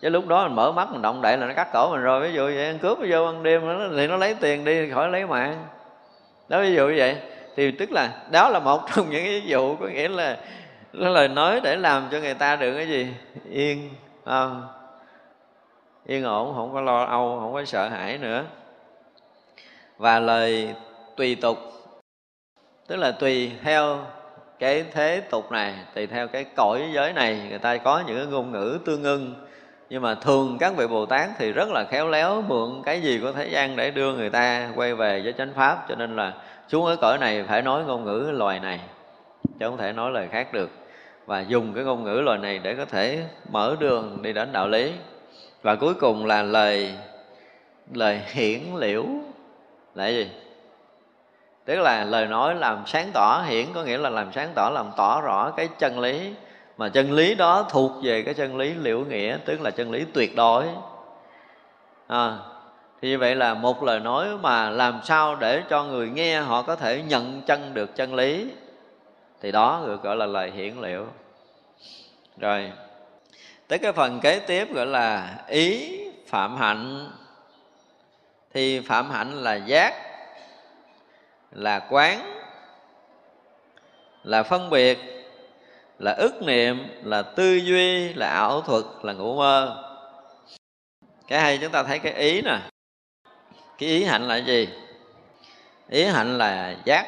[0.00, 2.20] Chứ lúc đó mình mở mắt mình động đậy là nó cắt cổ mình rồi.
[2.20, 4.90] Ví dụ vậy ăn cướp nó vô ăn đêm nó, thì nó lấy tiền đi
[4.90, 5.66] khỏi lấy mạng.
[6.48, 7.16] Đó ví dụ như vậy.
[7.56, 10.36] Thì tức là đó là một trong những ví dụ có nghĩa là
[10.92, 13.14] nó lời nói để làm cho người ta được cái gì?
[13.50, 13.90] Yên
[14.24, 14.68] không?
[16.06, 18.44] Yên ổn không có lo âu không có sợ hãi nữa
[20.02, 20.74] và lời
[21.16, 21.58] tùy tục.
[22.88, 23.98] Tức là tùy theo
[24.58, 28.26] cái thế tục này, tùy theo cái cõi giới này, người ta có những cái
[28.26, 29.34] ngôn ngữ tương ưng.
[29.90, 33.18] Nhưng mà thường các vị bồ tát thì rất là khéo léo mượn cái gì
[33.22, 35.84] của thế gian để đưa người ta quay về với chánh pháp.
[35.88, 36.32] Cho nên là
[36.68, 38.80] xuống ở cõi này phải nói ngôn ngữ loài này,
[39.44, 40.70] chứ không thể nói lời khác được.
[41.26, 44.68] Và dùng cái ngôn ngữ loài này để có thể mở đường đi đến đạo
[44.68, 44.92] lý.
[45.62, 46.94] Và cuối cùng là lời
[47.92, 49.04] lời hiển liễu
[49.94, 50.30] là gì?
[51.64, 54.90] Tức là lời nói làm sáng tỏ hiển có nghĩa là làm sáng tỏ làm
[54.96, 56.34] tỏ rõ cái chân lý.
[56.76, 60.04] Mà chân lý đó thuộc về cái chân lý liễu nghĩa tức là chân lý
[60.14, 60.64] tuyệt đối.
[62.06, 62.38] À,
[63.02, 66.62] thì như vậy là một lời nói mà làm sao để cho người nghe họ
[66.62, 68.50] có thể nhận chân được chân lý?
[69.40, 71.06] Thì đó được gọi là lời hiển liệu
[72.38, 72.72] rồi
[73.68, 77.10] tới cái phần kế tiếp gọi là ý phạm hạnh
[78.54, 79.94] thì phạm hạnh là giác,
[81.50, 82.42] là quán,
[84.22, 84.98] là phân biệt,
[85.98, 89.84] là ức niệm, là tư duy, là ảo thuật, là ngủ mơ.
[91.28, 92.58] Cái hay chúng ta thấy cái ý nè.
[93.78, 94.68] Cái ý hạnh là gì?
[95.88, 97.06] Ý hạnh là giác.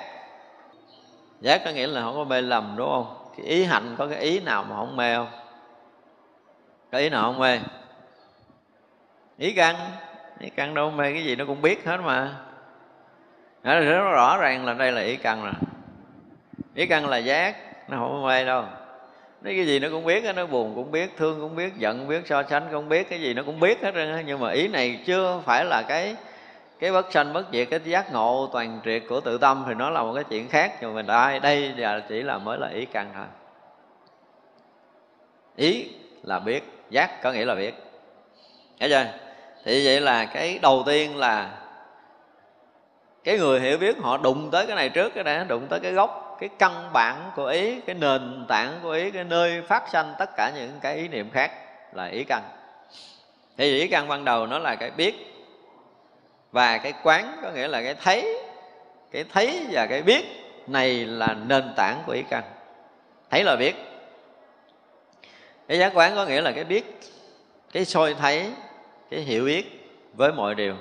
[1.40, 3.32] Giác có nghĩa là không có mê lầm, đúng không?
[3.36, 5.30] Cái ý hạnh có cái ý nào mà không mê không?
[6.92, 7.60] Có ý nào không mê?
[9.38, 9.76] Ý căn
[10.56, 12.36] căn đâu mê cái gì nó cũng biết hết mà.
[13.64, 15.52] Nó rất rõ ràng là đây là ý căn rồi
[16.74, 17.56] ý căn là giác,
[17.88, 18.62] nó không mê đâu.
[19.42, 22.08] Nói cái gì nó cũng biết nó buồn cũng biết, thương cũng biết, giận cũng
[22.08, 24.68] biết, so sánh cũng biết, cái gì nó cũng biết hết trơn nhưng mà ý
[24.68, 26.16] này chưa phải là cái
[26.78, 29.90] cái bất sanh, bất diệt, cái giác ngộ toàn triệt của tự tâm thì nó
[29.90, 30.72] là một cái chuyện khác.
[30.80, 33.26] Nhưng mà đây đây là chỉ là mới là ý căn thôi.
[35.56, 35.88] Ý
[36.22, 37.74] là biết, giác có nghĩa là biết.
[38.80, 39.04] Thấy chưa?
[39.64, 41.50] Thì vậy là cái đầu tiên là
[43.24, 45.92] cái người hiểu biết họ đụng tới cái này trước, cái này đụng tới cái
[45.92, 50.14] gốc, cái căn bản của ý, cái nền tảng của ý, cái nơi phát sanh
[50.18, 51.52] tất cả những cái ý niệm khác
[51.92, 52.42] là ý căn.
[53.56, 55.14] Thì ý căn ban đầu nó là cái biết
[56.52, 58.36] và cái quán, có nghĩa là cái thấy
[59.10, 60.24] cái thấy và cái biết
[60.66, 62.44] này là nền tảng của ý căn.
[63.30, 63.74] Thấy là biết.
[65.68, 67.00] Cái giác quán có nghĩa là cái biết,
[67.72, 68.50] cái soi thấy
[69.10, 70.74] cái hiểu biết với mọi điều.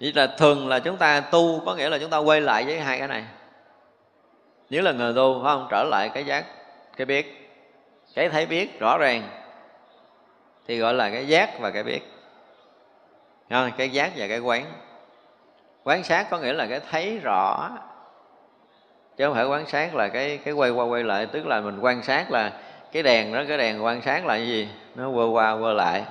[0.00, 2.80] Vậy là thường là chúng ta tu có nghĩa là chúng ta quay lại với
[2.80, 3.24] hai cái này.
[4.70, 5.66] Nếu là người tu, phải không?
[5.70, 6.44] Trở lại cái giác,
[6.96, 7.50] cái biết.
[8.14, 9.22] Cái thấy biết rõ ràng
[10.66, 12.00] thì gọi là cái giác và cái biết.
[13.50, 13.70] Không?
[13.76, 14.64] cái giác và cái quán.
[15.84, 17.70] Quán sát có nghĩa là cái thấy rõ.
[19.16, 21.78] Chứ không phải quán sát là cái cái quay qua quay lại, tức là mình
[21.80, 22.52] quan sát là
[22.92, 24.68] cái đèn đó, cái đèn quan sát là cái gì?
[24.94, 26.04] Nó quơ qua quơ lại.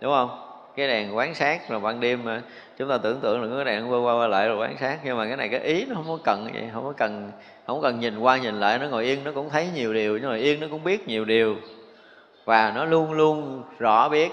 [0.00, 0.51] Đúng không?
[0.76, 2.42] Cái đèn quán sát là ban đêm mà.
[2.78, 5.16] Chúng ta tưởng tượng là cái đèn qua qua qua lại rồi quán sát, nhưng
[5.16, 7.32] mà cái này cái ý nó không có cần vậy, không có cần,
[7.66, 10.28] không cần nhìn qua nhìn lại, nó ngồi yên, nó cũng thấy nhiều điều nhưng
[10.28, 11.56] ngồi yên, nó cũng biết nhiều điều.
[12.44, 14.32] Và nó luôn luôn rõ biết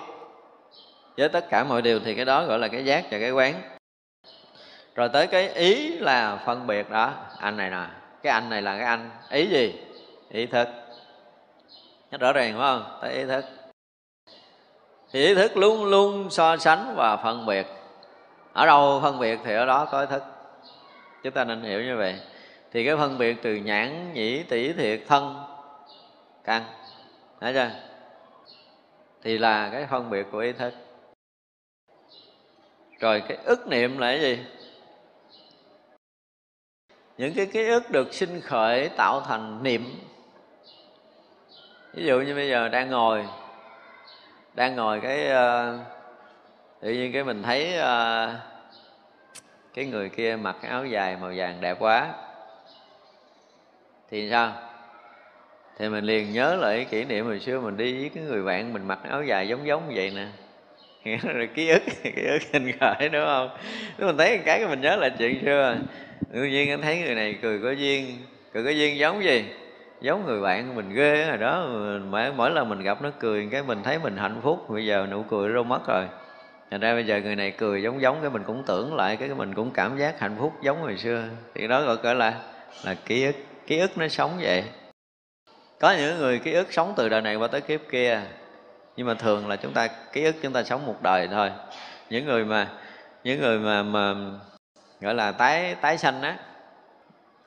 [1.18, 3.54] với tất cả mọi điều, thì cái đó gọi là cái giác và cái quán.
[4.96, 7.86] Rồi tới cái ý là phân biệt đó, anh này nè,
[8.24, 9.74] cái anh này là cái anh, ý gì?
[10.32, 10.68] Ý thức.
[12.12, 12.98] Rất rõ ràng phải không?
[13.02, 13.46] Tới ý thức
[15.12, 17.68] thì ý thức luôn luôn so sánh và phân biệt.
[18.54, 20.24] Ở đâu phân biệt thì ở đó có ý thức.
[21.24, 22.20] Chúng ta nên hiểu như vậy.
[22.72, 25.44] Thì cái phân biệt từ nhãn, nhĩ, tỷ, thiệt, thân,
[26.44, 26.64] căn.
[27.42, 27.70] Thấy chưa?
[29.24, 30.74] Thì là cái phân biệt của ý thức.
[33.00, 34.40] Rồi cái ức niệm là cái gì?
[37.18, 39.86] Những cái ký ức được sinh khởi tạo thành niệm.
[41.94, 43.26] Ví dụ như bây giờ đang ngồi
[44.60, 45.80] đang ngồi cái uh,
[46.82, 48.30] tự nhiên cái mình thấy uh,
[49.74, 52.14] cái người kia mặc cái áo dài màu vàng đẹp quá.
[54.12, 54.54] Thì sao?
[55.78, 58.44] Thì mình liền nhớ lại cái kỷ niệm hồi xưa mình đi với cái người
[58.44, 60.28] bạn mình mặc áo dài giống giống như vậy nè.
[61.34, 63.58] Rồi ký ức ký ức hình khởi đúng không?
[63.98, 65.78] Nếu mình thấy cái mình nhớ lại chuyện xưa.
[66.34, 68.18] Tự nhiên anh thấy người này cười có duyên
[68.54, 69.46] cười có duyên giống gì?
[70.02, 71.68] Giống người bạn của mình ghê rồi đó
[72.10, 74.70] mỗi, mỗi lần mình gặp nó cười cái mình thấy mình hạnh phúc.
[74.70, 76.06] Bây giờ nụ cười đâu mất rồi.
[76.72, 79.30] Thành ra bây giờ người này cười giống giống cái mình cũng tưởng lại cái
[79.30, 81.24] mình cũng cảm giác hạnh phúc giống hồi xưa.
[81.56, 82.34] Thì đó gọi gọi là
[82.86, 83.36] là ký ức
[83.68, 84.64] ký ức nó sống vậy.
[85.80, 88.22] Có những người ký ức sống từ đời này qua tới kiếp kia
[88.96, 91.52] nhưng mà thường là chúng ta ký ức chúng ta sống một đời thôi.
[92.10, 92.68] Những người mà
[93.24, 94.16] những người mà mà
[95.02, 96.38] gọi là tái tái sanh á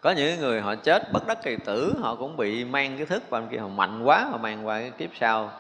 [0.03, 3.23] có những người họ chết bất đắc kỳ tử họ cũng bị mang cái thức
[3.31, 5.51] và kia họ mạnh quá họ mang qua cái kiếp sau.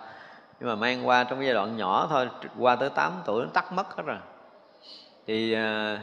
[0.61, 2.29] Nhưng mà mang qua trong giai đoạn nhỏ thôi
[2.59, 4.19] qua tới 8 tuổi nó tắt mất hết rồi.
[5.27, 5.99] Thì à,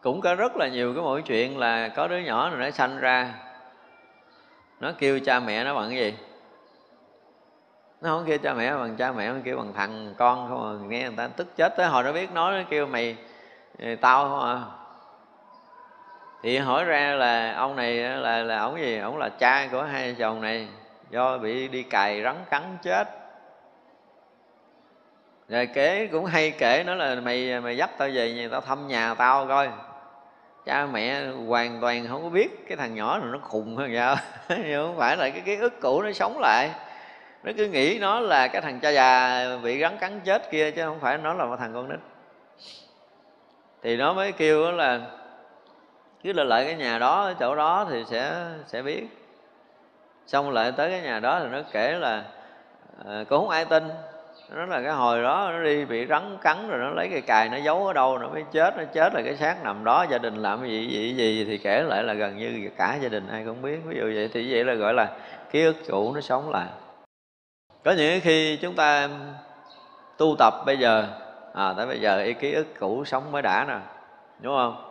[0.00, 2.98] cũng có rất là nhiều cái mỗi chuyện là có đứa nhỏ này nó sanh
[2.98, 3.34] ra
[4.80, 6.14] nó kêu cha mẹ nó bằng cái gì?
[8.00, 10.86] Nó không kêu cha mẹ bằng cha mẹ nó kêu bằng thằng con không à.
[10.88, 13.16] Nghe người ta tức chết tới hồi nó biết nói nó kêu mày
[14.00, 14.77] tao không à
[16.42, 18.98] thì hỏi ra là ông này là là ông gì?
[18.98, 20.68] Ông là cha của hai chồng này,
[21.10, 23.08] do bị đi cày rắn cắn chết.
[25.48, 28.88] Rồi kể, cũng hay kể nó là mày mày dắt tao về nhà tao thăm
[28.88, 29.68] nhà tao coi.
[30.66, 34.16] Cha mẹ hoàn toàn không có biết, cái thằng nhỏ này nó khùng hơn sao
[34.48, 36.70] nhưng không phải là cái ký ức cũ nó sống lại.
[37.42, 40.84] Nó cứ nghĩ nó là cái thằng cha già bị rắn cắn chết kia, chứ
[40.84, 41.98] không phải nó là một thằng con nít.
[43.82, 45.00] Thì nó mới kêu là
[46.22, 49.06] cứ là lại cái nhà đó ở chỗ đó thì sẽ sẽ biết.
[50.26, 52.24] Xong lại tới cái nhà đó thì nó kể là
[53.04, 53.88] ờ, à, cũng không ai tin.
[54.50, 57.48] Nó là cái hồi đó nó đi bị rắn cắn rồi nó lấy cái cài
[57.48, 60.18] nó giấu ở đâu nó mới chết nó chết là cái xác nằm đó gia
[60.18, 63.28] đình làm cái gì gì gì thì kể lại là gần như cả gia đình
[63.28, 63.78] ai cũng biết.
[63.84, 65.08] Ví dụ vậy thì vậy là gọi là
[65.50, 66.66] ký ức cũ nó sống lại.
[67.84, 69.08] Có những khi chúng ta
[70.16, 71.06] tu tập bây giờ
[71.54, 73.78] à tới bây giờ ý ký ức cũ sống mới đã nè
[74.40, 74.87] đúng không?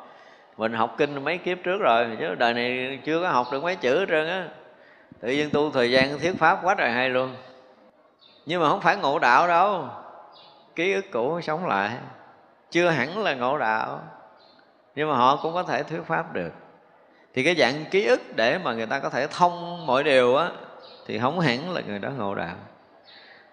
[0.57, 3.75] Mình học kinh mấy kiếp trước rồi, chứ đời này chưa có học được mấy
[3.75, 4.47] chữ hết trơn á.
[5.19, 7.35] Tự nhiên tu thời gian thuyết pháp quá trời hay luôn.
[8.45, 9.85] Nhưng mà không phải ngộ đạo đâu.
[10.75, 11.91] Ký ức cũ sống lại.
[12.71, 13.99] Chưa hẳn là ngộ đạo.
[14.95, 16.51] Nhưng mà họ cũng có thể thuyết pháp được.
[17.33, 20.49] Thì cái dạng ký ức để mà người ta có thể thông mọi điều á,
[21.07, 22.55] thì không hẳn là người đó ngộ đạo.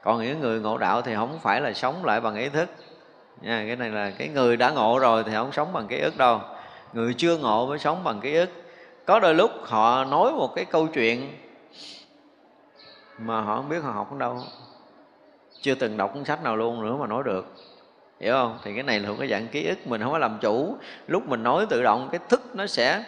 [0.03, 2.69] Còn những người ngộ đạo thì không phải là sống lại bằng ý thức.
[3.41, 6.17] Nha, cái này là cái người đã ngộ rồi thì không sống bằng ký ức
[6.17, 6.41] đâu
[6.95, 8.51] người chưa ngộ mới sống bằng ký ức.
[9.07, 11.39] Có đôi lúc họ nói một cái câu chuyện
[13.19, 14.43] mà họ không biết họ học ở đâu.
[15.61, 17.55] Chưa từng đọc cuốn sách nào luôn nữa mà nói được.
[18.21, 18.59] Hiểu không?
[18.65, 20.77] Thì cái này là một cái dạng ký ức mình không có làm chủ.
[21.07, 23.05] Lúc mình nói tự động, cái thức nó sẽ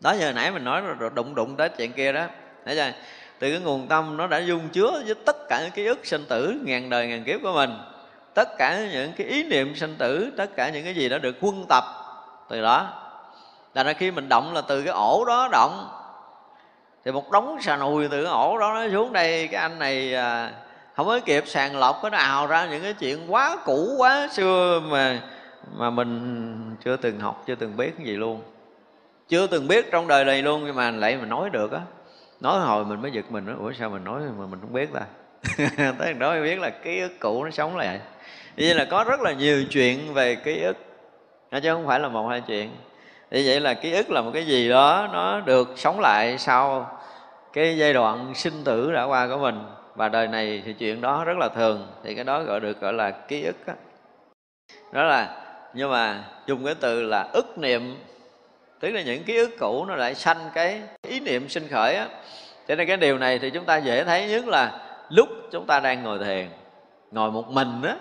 [0.00, 2.26] đó giờ nãy mình nói rồi, đụng đụng tới chuyện kia đó.
[2.64, 2.92] Thấy chưa?
[3.38, 6.24] Từ cái nguồn tâm nó đã dung chứa với tất cả những ký ức sinh
[6.28, 7.70] tử ngàn đời ngàn kiếp của mình.
[8.34, 11.36] Tất cả những cái ý niệm sinh tử, tất cả những cái gì đã được
[11.40, 11.84] quân tập
[12.48, 12.92] từ đó
[13.74, 15.88] là ra khi mình động là từ cái ổ đó động.
[17.04, 20.14] Thì một đống xà nùi từ cái ổ đó nó xuống đây cái anh này
[20.14, 20.52] à,
[20.96, 24.80] không có kịp sàng lọc nó ào ra những cái chuyện quá cũ quá xưa
[24.90, 25.20] mà
[25.76, 28.42] mà mình chưa từng học chưa từng biết cái gì luôn.
[29.28, 31.80] Chưa từng biết trong đời này luôn nhưng mà lại mình nói được á
[32.40, 34.88] nói hồi mình mới giật mình nói ủa sao mình nói mà mình không biết
[34.92, 35.00] ta?
[35.98, 38.00] Tới đó mới biết là ký ức cũ nó sống lại.
[38.56, 40.76] Vậy là có rất là nhiều chuyện về ký ức
[41.54, 42.70] nó chứ không phải là một hai chuyện.
[43.30, 46.90] Thì vậy là ký ức là một cái gì đó nó được sống lại sau
[47.52, 49.64] cái giai đoạn sinh tử đã qua của mình.
[49.94, 52.92] Và đời này thì chuyện đó rất là thường thì cái đó gọi được gọi
[52.92, 53.72] là ký ức đó,
[54.92, 55.36] đó là
[55.74, 57.96] nhưng mà dùng cái từ là ức niệm
[58.80, 62.08] tức là những ký ức cũ nó lại sanh cái ý niệm sinh khởi á.
[62.68, 65.80] Cho nên cái điều này thì chúng ta dễ thấy nhất là lúc chúng ta
[65.80, 66.48] đang ngồi thiền
[67.10, 67.96] ngồi một mình á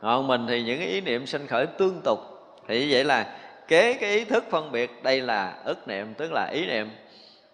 [0.00, 2.18] còn mình thì những cái ý niệm sinh khởi tương tục.
[2.68, 3.36] Thì như vậy là
[3.68, 6.90] kế cái ý thức phân biệt đây là ức niệm tức là ý niệm.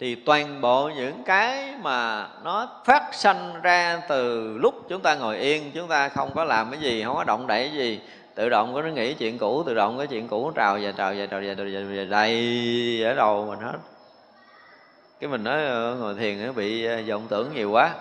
[0.01, 5.39] Thì toàn bộ những cái mà nó phát sanh ra từ lúc chúng ta ngồi
[5.39, 8.01] yên chúng ta không có làm cái gì không có động đậy gì
[8.35, 10.93] tự động có nó nghĩ chuyện cũ tự động cái chuyện cũ nó trào về
[10.97, 13.79] trào về trào về trào về, đầy ở đầu mình hết.
[15.21, 17.95] Cái mình nói ờ, ngồi thiền nó bị ờ, vọng tưởng nhiều quá.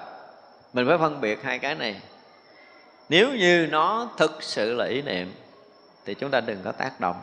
[0.73, 1.95] Mình phải phân biệt hai cái này
[3.09, 5.33] nếu như nó thực sự là ý niệm,
[6.05, 7.15] thì chúng ta đừng có tác động.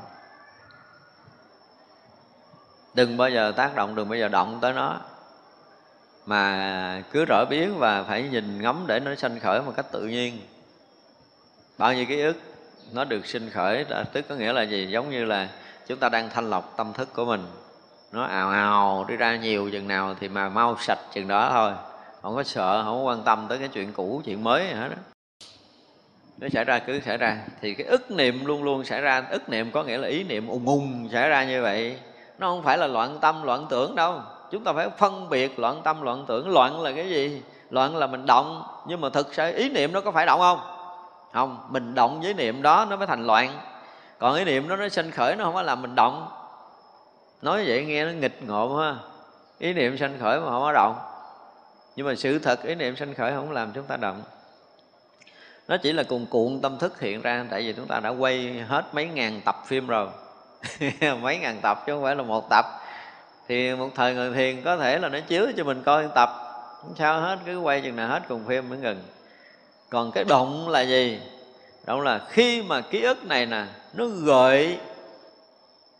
[2.94, 5.00] Đừng bao giờ tác động, đừng bao giờ động tới nó.
[6.26, 10.02] Mà cứ rõ biến và phải nhìn ngắm để nó sanh khởi một cách tự
[10.02, 10.40] nhiên.
[11.78, 12.36] Bao nhiêu ký ức
[12.92, 14.86] nó được sinh khởi tức có nghĩa là gì?
[14.90, 15.48] Giống như là
[15.86, 17.46] chúng ta đang thanh lọc tâm thức của mình.
[18.12, 21.72] Nó ào ào, đi ra nhiều chừng nào thì mà mau sạch chừng đó thôi.
[22.22, 24.88] Không có sợ, không có quan tâm tới cái chuyện cũ, chuyện mới gì hết
[24.88, 24.96] đó
[26.40, 27.38] nó xảy ra cứ xảy ra.
[27.60, 29.24] Thì cái ức niệm luôn luôn xảy ra.
[29.30, 31.98] Ức niệm có nghĩa là ý niệm ùng ùng xảy ra như vậy.
[32.38, 34.20] Nó không phải là loạn tâm, loạn tưởng đâu.
[34.50, 36.48] Chúng ta phải phân biệt loạn tâm, loạn tưởng.
[36.48, 37.42] Loạn là cái gì?
[37.70, 38.62] Loạn là mình động.
[38.86, 40.60] Nhưng mà thực sự ý niệm nó có phải động không?
[41.32, 41.66] Không.
[41.70, 43.50] Mình động với niệm đó nó mới thành loạn.
[44.18, 46.28] Còn ý niệm đó nó sinh khởi, nó không có làm mình động.
[47.42, 48.94] Nói vậy nghe nó nghịch ngộm ha.
[49.58, 50.98] Ý niệm sinh khởi mà không có động.
[51.96, 54.22] Nhưng mà sự thật ý niệm sinh khởi không làm chúng ta động
[55.70, 58.64] nó chỉ là cùng cuộn tâm thức hiện ra, tại vì chúng ta đã quay
[58.68, 60.08] hết mấy ngàn tập phim rồi.
[61.20, 62.64] Mấy ngàn tập chứ không phải là một tập.
[63.48, 66.30] Thì một thời người thiền có thể là nó chiếu cho mình coi tập.
[66.80, 69.02] Không sao hết, cứ quay chừng nào hết cùng phim mới ngừng.
[69.90, 71.20] Còn cái động là gì?
[71.86, 74.78] Động là khi mà ký ức này nè, nó gợi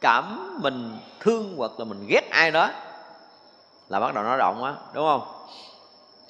[0.00, 2.70] cảm mình thương hoặc là mình ghét ai đó,
[3.88, 5.22] là bắt đầu nó động á, đúng không?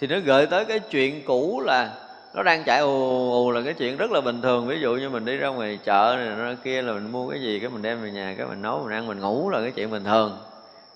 [0.00, 1.90] Thì nó gợi tới cái chuyện cũ là
[2.34, 4.66] nó đang chạy ù ù là cái chuyện rất là bình thường.
[4.66, 7.40] Ví dụ như mình đi ra ngoài chợ này nó kia là mình mua cái
[7.40, 9.70] gì cái mình đem về nhà cái mình nấu mình ăn mình ngủ là cái
[9.70, 10.38] chuyện bình thường.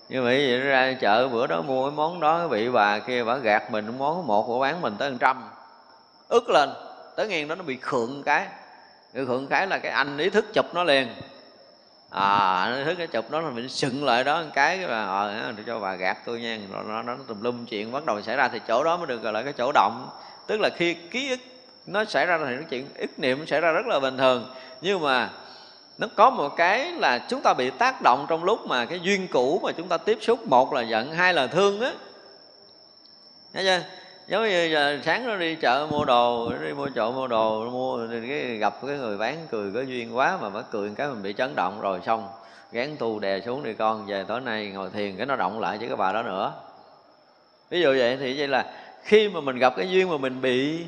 [0.09, 3.23] Như vậy vậy ra chợ bữa đó mua cái món đó cái vị bà kia
[3.23, 5.43] bà gạt mình món một của bán mình tới một trăm.
[6.29, 6.69] Ức lên
[7.15, 8.47] tới nghiêng đó nó bị khượng cái.
[9.13, 11.07] Cái khượng cái là cái anh ý thức chụp nó liền.
[12.09, 15.05] À nó thức cái chụp nó là mình sừng lại đó một cái cái bà
[15.05, 16.59] ờ cho bà gạt tôi nha.
[16.71, 19.21] Nó, nó, nó tùm lum chuyện bắt đầu xảy ra thì chỗ đó mới được
[19.21, 20.09] gọi là cái chỗ động
[20.47, 21.39] tức là khi ký ức
[21.85, 24.53] nó xảy ra thì cái chuyện, ức niệm xảy ra rất là bình thường.
[24.81, 25.29] Nhưng mà
[25.97, 29.27] nó có một cái là chúng ta bị tác động trong lúc mà cái duyên
[29.27, 30.47] cũ mà chúng ta tiếp xúc.
[30.47, 31.91] Một là giận, hai là thương á.
[33.53, 33.81] Thấy chưa?
[34.27, 38.07] Giống như giờ sáng nó đi chợ mua đồ, đi mua chợ mua đồ, mua
[38.27, 41.33] cái gặp cái người bán cười có duyên quá mà mới cười cái mình bị
[41.33, 42.27] chấn động rồi xong,
[42.71, 45.17] gán tu đè xuống đi, con, về tối nay ngồi thiền.
[45.17, 46.53] Cái nó động lại với cái bà đó nữa.
[47.69, 48.65] Ví dụ vậy thì vậy là
[49.05, 50.85] khi mà mình gặp cái duyên mà mình bị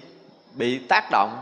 [0.53, 1.37] bị tác động,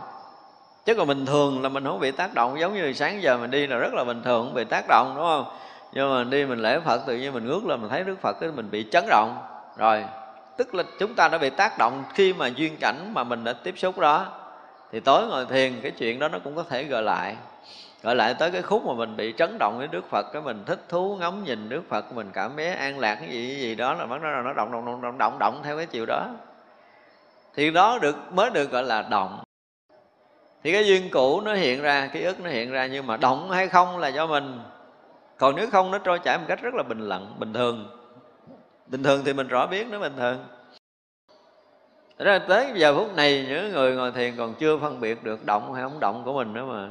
[0.85, 3.51] chứ còn bình thường là mình không bị tác động, giống như sáng giờ mình
[3.51, 5.45] đi là rất là bình thường, không bị tác động, đúng không?
[5.93, 8.37] Nhưng mà đi mình lễ phật, tự nhiên mình ngước lên mình thấy đức phật
[8.39, 9.37] cái mình bị chấn động.
[9.77, 10.03] Rồi,
[10.57, 13.53] tức là chúng ta đã bị tác động khi mà duyên cảnh mà mình đã
[13.53, 14.25] tiếp xúc đó.
[14.91, 17.35] Thì tối ngồi thiền, cái chuyện đó nó cũng có thể gợi lại
[18.03, 20.63] gọi lại tới cái khúc mà mình bị chấn động với Đức Phật, cái mình
[20.65, 23.75] thích thú ngắm nhìn Đức Phật, mình cảm thấy an lạc, cái gì cái gì
[23.75, 26.27] đó là bắt đầu nó động động động động động theo cái chiều đó
[27.55, 29.43] thì đó được, mới được gọi là động.
[30.63, 33.51] Thì cái duyên cũ nó hiện ra ký ức nó hiện ra, nhưng mà động
[33.51, 34.59] hay không là do mình.
[35.37, 37.89] Còn nếu không, nó trôi chảy một cách rất là bình lặng, bình thường.
[38.87, 40.45] Bình thường thì mình rõ biết nó bình thường.
[42.17, 45.45] Thật ra tới giờ phút này, những người ngồi thiền còn chưa phân biệt được
[45.45, 46.89] động hay không động của mình nữa mà.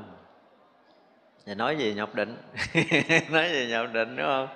[1.46, 2.36] Thì nói gì nhập định.
[3.30, 4.48] Nói gì nhập định, đúng không?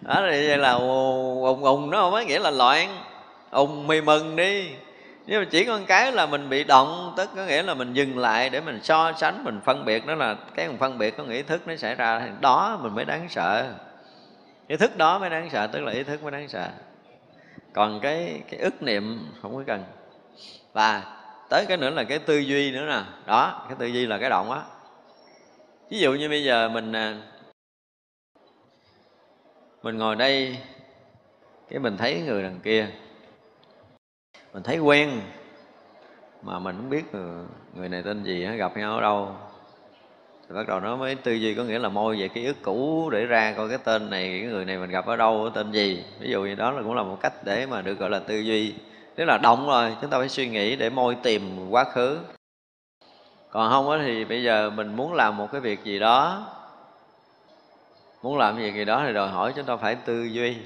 [0.00, 2.88] Đó thì vậy là ùng ùng nó không có nghĩa là loạn.
[3.50, 4.70] Ùng mì mừng đi
[5.26, 8.18] nhưng mà chỉ có cái là mình bị động, tức có nghĩa là mình dừng
[8.18, 11.24] lại để mình so sánh, mình phân biệt, đó là cái mình phân biệt có
[11.24, 13.74] ý thức nó xảy ra, thì đó mình mới đáng sợ.
[14.66, 16.68] Ý thức đó mới đáng sợ, tức là ý thức mới đáng sợ.
[17.72, 19.84] Còn cái cái ức niệm không có cần.
[20.72, 21.02] Và
[21.50, 23.02] tới cái nữa là cái tư duy nữa nè.
[23.26, 24.60] Đó, cái tư duy là cái động á.
[25.90, 27.16] Ví dụ như bây giờ mình à,
[29.82, 30.58] mình ngồi đây,
[31.70, 32.88] cái mình thấy người đằng kia
[34.56, 35.20] mình thấy quen.
[36.42, 37.04] Mà mình không biết
[37.74, 39.36] người này tên gì gặp nhau ở đâu?
[40.48, 43.10] Thì bắt đầu nó mới tư duy có nghĩa là môi về ký ức cũ
[43.10, 46.04] để ra coi cái tên này, cái người này mình gặp ở đâu tên gì.
[46.20, 48.38] Ví dụ như đó là cũng là một cách để mà được gọi là tư
[48.38, 48.74] duy.
[49.14, 52.18] Tức là động rồi, chúng ta phải suy nghĩ để môi tìm quá khứ.
[53.50, 56.46] Còn không thì bây giờ mình muốn làm một cái việc gì đó.
[58.22, 60.56] Muốn làm việc gì đó thì đòi hỏi chúng ta phải tư duy.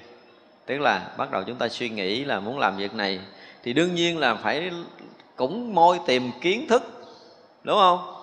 [0.66, 3.20] Tức là bắt đầu chúng ta suy nghĩ là muốn làm việc này
[3.62, 4.70] thì đương nhiên là phải
[5.36, 6.82] cũng môi tìm kiến thức
[7.62, 8.14] đúng không?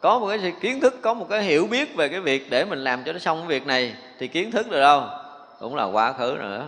[0.00, 2.84] Có một cái kiến thức có một cái hiểu biết về cái việc để mình
[2.84, 5.02] làm cho nó xong cái việc này thì kiến thức được đâu?
[5.60, 6.66] Cũng là quá khứ nữa.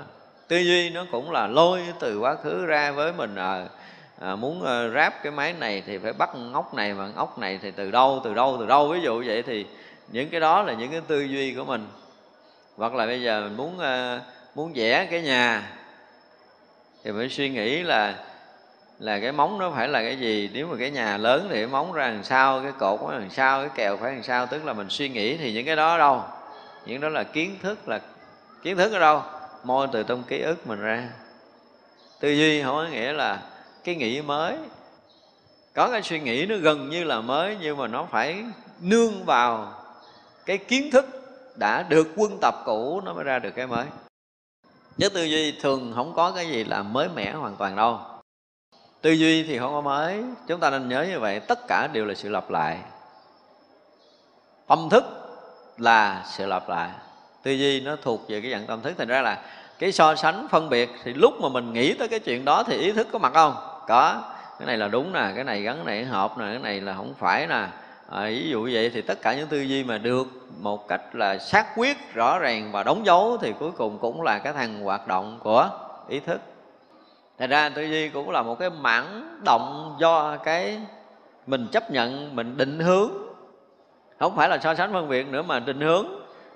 [0.49, 3.67] Tư duy nó cũng là lôi từ quá khứ ra với mình à,
[4.21, 7.59] à, muốn à, ráp cái máy này thì phải bắt ngóc này mà ngóc này
[7.63, 8.89] thì từ đâu từ đâu từ đâu?
[8.89, 9.67] Ví dụ vậy thì
[10.09, 11.87] những cái đó là những cái tư duy của mình.
[12.77, 14.21] Hoặc là bây giờ mình muốn à,
[14.55, 15.73] muốn vẽ cái nhà
[17.05, 18.15] thì phải suy nghĩ là
[18.99, 20.51] là cái móng nó phải là cái gì?
[20.53, 23.31] Nếu mà cái nhà lớn thì cái móng ra làm sao, cái cột nó làm
[23.31, 24.47] sao, cái kèo phải làm sao?
[24.47, 26.23] Tức là mình suy nghĩ thì những cái đó đâu?
[26.87, 28.01] Những đó là kiến thức, là
[28.63, 29.23] kiến thức ở đâu?
[29.65, 31.09] Môi từ trong ký ức mình ra.
[32.21, 33.43] Tư duy không có nghĩa là
[33.85, 34.57] cái nghĩ mới.
[35.75, 38.45] Có cái suy nghĩ nó gần như là mới, nhưng mà nó phải
[38.81, 39.75] nương vào
[40.47, 41.07] cái kiến thức
[41.57, 43.85] đã được quân tập cũ, nó mới ra được cái mới
[44.99, 48.01] chứ tư duy thường không có cái gì là mới mẻ hoàn toàn đâu.
[49.01, 50.23] Tư duy thì không có mới.
[50.49, 52.79] Chúng ta nên nhớ như vậy, tất cả đều là sự lặp lại.
[54.67, 55.05] Tâm thức
[55.79, 56.91] là sự lặp lại.
[57.43, 59.43] Tư duy nó thuộc về cái dạng tâm thức, thành ra là
[59.79, 62.77] cái so sánh, phân biệt thì lúc mà mình nghĩ tới cái chuyện đó thì
[62.77, 63.55] ý thức có mặt không?
[63.89, 64.23] Có.
[64.59, 66.95] Cái này là đúng nè, cái này gắn cái này, hợp nè, cái này là
[66.95, 67.67] không phải nè
[68.13, 70.27] à, ví dụ vậy thì tất cả những tư duy mà được
[70.61, 74.39] một cách là xác quyết rõ ràng và đóng dấu thì cuối cùng cũng là
[74.39, 75.71] cái thằng hoạt động của
[76.09, 76.41] ý thức.
[77.39, 80.81] Thật ra tư duy cũng là một cái mảng động do cái
[81.47, 83.11] mình chấp nhận, mình định hướng.
[84.19, 86.07] Không phải là so sánh phân biệt nữa mà định hướng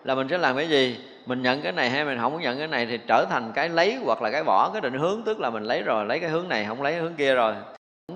[0.05, 1.01] là mình sẽ làm cái gì?
[1.27, 3.99] Mình nhận cái này hay mình không nhận cái này thì trở thành cái lấy
[4.05, 6.49] hoặc là cái bỏ Cái định hướng tức là mình lấy rồi, lấy cái hướng
[6.49, 7.55] này không lấy hướng kia rồi.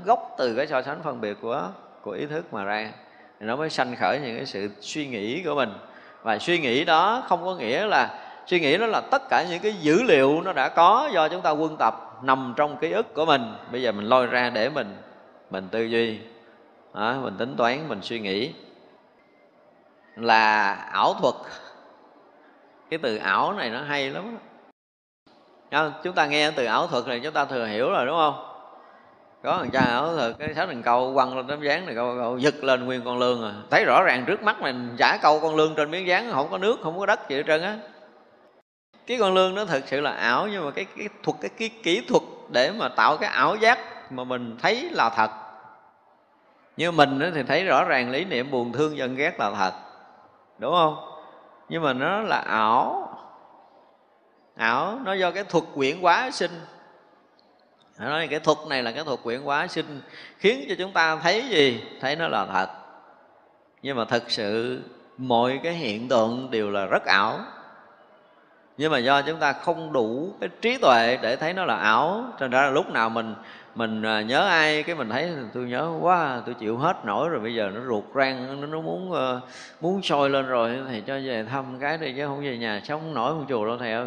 [0.04, 1.68] Gốc từ cái so sánh phân biệt của
[2.02, 2.90] của ý thức mà ra
[3.40, 5.72] thì nó mới sanh khởi những cái sự suy nghĩ của mình.
[6.22, 9.60] Và suy nghĩ đó không có nghĩa là suy nghĩ đó là tất cả những
[9.62, 13.14] cái dữ liệu nó đã có do chúng ta quân tập nằm trong ký ức
[13.14, 13.54] của mình.
[13.72, 14.96] Bây giờ mình lôi ra để mình
[15.50, 16.18] mình tư duy
[16.94, 18.52] đó, mình tính toán mình suy nghĩ.
[20.16, 21.34] Là ảo thuật.
[22.90, 24.38] Cái từ ảo này nó hay lắm
[25.70, 25.90] đó.
[26.02, 28.49] chúng ta nghe từ ảo thuật này chúng ta thừa hiểu rồi đúng không?
[29.42, 32.14] Có thằng cha ảo là cái sáu thằng câu quăng lên tấm dáng này câu,
[32.18, 33.52] câu giật lên nguyên con lương à.
[33.70, 36.58] Thấy rõ ràng trước mắt mình giả câu con lương trên miếng dáng không có
[36.58, 37.78] nước không có đất gì hết trơn á.
[39.06, 41.70] Cái con lương nó thực sự là ảo nhưng mà cái cái thuật cái, cái
[41.82, 43.78] kỹ thuật để mà tạo cái ảo giác
[44.12, 45.30] mà mình thấy là thật.
[46.76, 49.72] Như mình thì thấy rõ ràng lý niệm buồn thương giận ghét là thật.
[50.58, 50.96] Đúng không?
[51.68, 53.08] Nhưng mà nó là ảo.
[54.56, 56.50] Ảo nó do cái thuật quyển quá sinh
[58.08, 60.00] nói cái thuật này là cái thuật quyển quá sinh
[60.38, 61.82] khiến cho chúng ta thấy gì?
[62.00, 62.68] Thấy nó là thật.
[63.82, 64.80] Nhưng mà thật sự
[65.18, 67.40] mọi cái hiện tượng đều là rất ảo.
[68.76, 72.24] Nhưng mà do chúng ta không đủ cái trí tuệ để thấy nó là ảo
[72.40, 73.34] cho nên là lúc nào mình
[73.74, 77.40] mình à, nhớ ai cái mình thấy tôi nhớ quá tôi chịu hết nổi rồi
[77.40, 79.40] bây giờ nó ruột rang nó, nó muốn ờ,
[79.80, 83.14] muốn sôi lên rồi thì cho về thăm cái đi chứ không về nhà sống
[83.14, 84.06] nổi không chùa đâu thầy ơi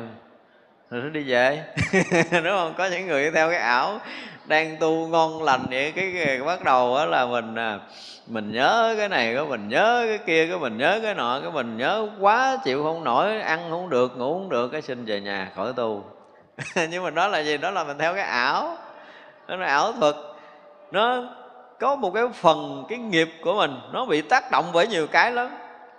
[0.94, 1.64] rồi nó đi về.
[2.32, 2.74] Đúng không?
[2.78, 3.99] Có những người theo cái ảo
[4.45, 7.80] đang tu ngon lành vậy cái, cái, cái bắt đầu đó là mình à,
[8.28, 11.52] mình nhớ cái này cái mình nhớ cái kia cái mình nhớ cái nọ cái
[11.52, 15.22] mình nhớ quá chịu không nổi ăn không được ngủ không được cái xin về
[15.22, 16.03] nhà khỏi tu.
[16.90, 17.57] Nhưng mà đó là gì?
[17.57, 18.78] Đó là mình theo cái ảo.
[19.48, 20.15] Nó là ảo thuật.
[20.91, 21.24] Nó
[21.80, 25.32] có một cái phần cái nghiệp của mình nó bị tác động bởi nhiều cái
[25.32, 25.49] lắm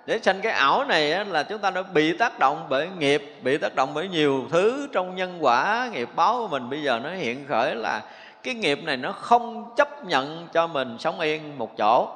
[0.06, 3.58] để sanh cái ảo này là chúng ta đã bị tác động bởi nghiệp, bị
[3.58, 6.70] tác động bởi nhiều thứ trong nhân quả, nghiệp báo của mình.
[6.70, 8.02] Bây giờ nó hiện khởi là
[8.42, 12.08] cái nghiệp này nó không chấp nhận cho mình sống yên một chỗ,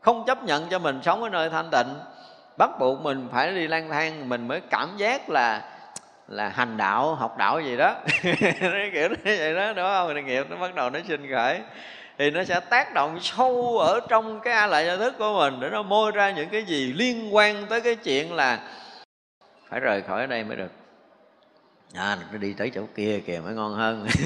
[0.00, 1.94] không chấp nhận cho mình sống ở nơi thanh tịnh.
[2.58, 5.62] Bắt buộc mình phải đi lang thang, mình mới cảm giác là
[6.28, 7.94] là hành đạo, học đạo gì đó.
[8.92, 10.26] Kiểu như vậy đó, đúng không?
[10.26, 11.60] Nghiệp nó bắt đầu nó sinh khởi
[12.18, 15.60] thì nó sẽ tác động sâu ở trong cái a lại gia thức của mình
[15.60, 18.58] để nó môi ra những cái gì liên quan tới cái chuyện là
[19.68, 20.70] phải rời khỏi đây mới được.
[21.94, 24.06] À nó đi tới chỗ kia kìa, mới ngon hơn.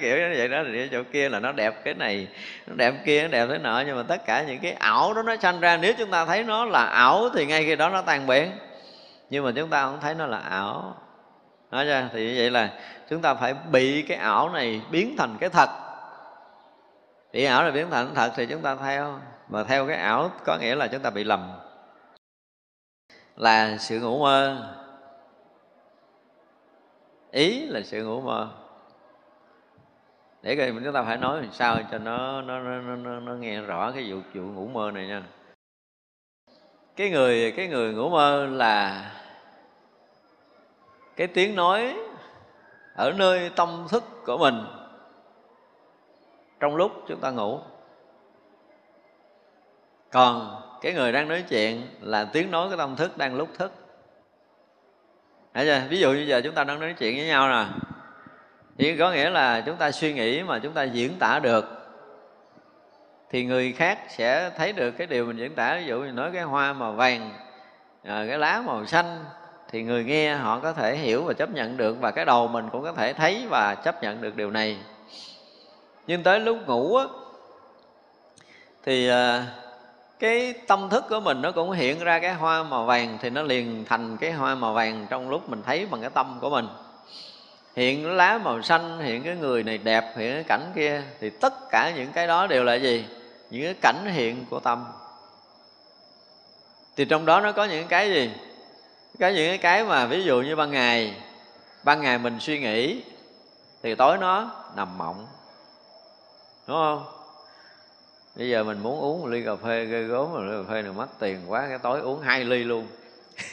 [0.00, 2.28] Kiểu như vậy đó, thì đi chỗ kia là nó đẹp cái này,
[2.66, 5.22] nó đẹp kia, nó đẹp thế nọ, nhưng mà tất cả những cái ảo đó
[5.22, 5.76] nó sanh ra.
[5.76, 8.50] Nếu chúng ta thấy nó là ảo thì ngay khi đó nó tan biến,
[9.30, 10.96] nhưng mà chúng ta không thấy nó là ảo.
[11.70, 12.70] Nói ra thì như vậy là
[13.10, 15.68] chúng ta phải bị cái ảo này biến thành cái thật
[17.32, 19.20] bị ảo là biến thành thật thì chúng ta theo.
[19.48, 21.52] Mà theo cái ảo có nghĩa là chúng ta bị lầm.
[23.36, 24.66] Là sự ngủ mơ.
[27.30, 28.48] Ý là sự ngủ mơ.
[30.42, 33.60] Để coi chúng ta phải nói làm sao cho nó nó nó nó, nó nghe
[33.60, 35.22] rõ cái vụ vụ ngủ mơ này nha.
[36.96, 39.04] Cái người cái người ngủ mơ là
[41.16, 41.96] cái tiếng nói
[42.94, 44.79] ở nơi tâm thức của mình
[46.60, 47.58] trong lúc chúng ta ngủ.
[50.10, 53.72] Còn cái người đang nói chuyện là tiếng nói cái tâm thức đang lúc thức.
[55.52, 55.88] Đấy chưa?
[55.88, 57.64] ví dụ như giờ chúng ta đang nói chuyện với nhau nè.
[58.78, 61.64] Thì có nghĩa là chúng ta suy nghĩ mà chúng ta diễn tả được.
[63.30, 65.76] Thì người khác sẽ thấy được cái điều mình diễn tả.
[65.76, 67.30] Ví dụ như nói cái hoa màu vàng
[68.04, 69.24] à, cái lá màu xanh
[69.68, 71.96] thì người nghe họ có thể hiểu và chấp nhận được.
[72.00, 74.78] Và cái đầu mình cũng có thể thấy và chấp nhận được điều này
[76.10, 77.04] nhưng tới lúc ngủ á
[78.84, 79.46] thì à,
[80.18, 83.42] cái tâm thức của mình nó cũng hiện ra cái hoa màu vàng thì nó
[83.42, 86.68] liền thành cái hoa màu vàng trong lúc mình thấy bằng cái tâm của mình.
[87.76, 91.30] Hiện cái lá màu xanh hiện cái người này đẹp hiện cái cảnh kia thì
[91.30, 93.04] tất cả những cái đó đều là gì?
[93.50, 94.84] Những cái cảnh hiện của tâm.
[96.96, 98.30] Thì trong đó nó có những cái gì?
[99.20, 101.14] Có những cái mà ví dụ như ban ngày
[101.82, 103.02] ban ngày mình suy nghĩ
[103.82, 105.26] thì tối nó nằm mộng
[106.70, 107.04] đúng không?
[108.36, 110.82] Bây giờ mình muốn uống một ly cà phê ghê gốm mà ly cà phê
[110.82, 112.86] này mất tiền quá, cái tối uống hai ly luôn.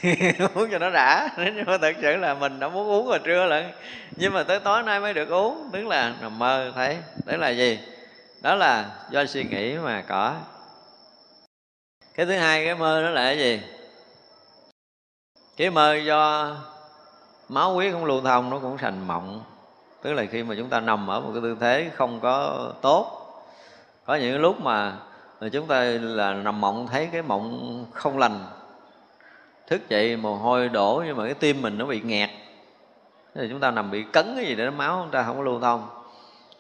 [0.56, 1.30] Uống cho nó đã.
[1.38, 3.72] Nhưng mà thật sự là mình đã muốn uống rồi trưa lận.
[4.16, 6.98] Nhưng mà tới tối nay mới được uống, tức là nằm mơ thấy.
[7.26, 7.80] Đấy là gì?
[8.42, 10.36] Đó là do suy nghĩ mà có.
[12.16, 13.62] Cái thứ hai, cái mơ đó là cái gì?
[15.58, 16.56] Cái mơ do
[17.50, 19.44] máu huyết không lưu thông nó cũng thành mộng
[20.02, 23.18] tức là khi mà chúng ta nằm ở một cái tư thế không có tốt
[24.06, 24.94] có những lúc mà,
[25.42, 28.40] mà chúng ta là nằm mộng thấy cái mộng không lành
[29.68, 32.30] thức dậy mồ hôi đổ nhưng mà cái tim mình nó bị nghẹt.
[33.36, 35.60] Thì chúng ta nằm bị cấn cái gì để máu chúng ta không có lưu
[35.60, 35.90] thông.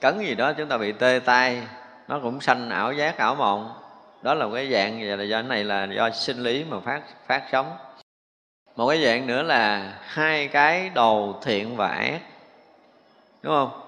[0.01, 1.61] Cấn gì đó chúng ta bị tê tay
[2.07, 3.73] nó cũng sanh ảo giác ảo mộng.
[4.21, 6.79] Đó là một cái dạng vậy là do cái này là do sinh lý mà
[6.79, 7.77] phát phát sống
[8.75, 12.19] một cái dạng nữa là hai cái đầu thiện và ác
[13.47, 13.81] đúng không?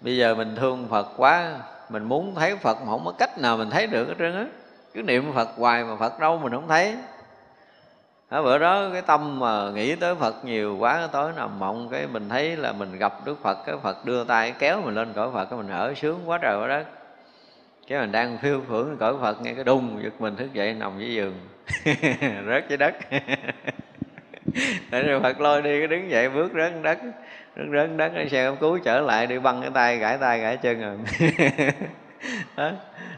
[0.00, 3.56] Bây giờ mình thương phật quá, mình muốn thấy phật mà không có cách nào
[3.56, 4.46] mình thấy được hết trơn á.
[4.94, 6.96] Cứ niệm phật hoài mà phật đâu mình không thấy.
[8.28, 12.06] Ở bữa đó cái tâm mà nghĩ tới Phật nhiều quá tối nằm mộng, cái
[12.06, 15.30] mình thấy là mình gặp Đức Phật, cái Phật đưa tay kéo mình lên cõi
[15.34, 16.86] Phật, cái mình ở sướng quá trời quá đất.
[17.88, 20.92] Cái mình đang phiêu phưởng cõi Phật, nghe cái đùng, giật mình thức dậy nằm
[20.98, 21.34] dưới giường.
[22.48, 22.94] Rớt dưới đất.
[24.90, 26.98] Rồi Phật lôi đi, cái đứng dậy bước rớt đất
[27.58, 30.40] rớt rớt đất cái xe cấp cứu trở lại đi băng cái tay, gãi tay,
[30.40, 30.96] gãi chân rồi.
[32.56, 32.70] Đó.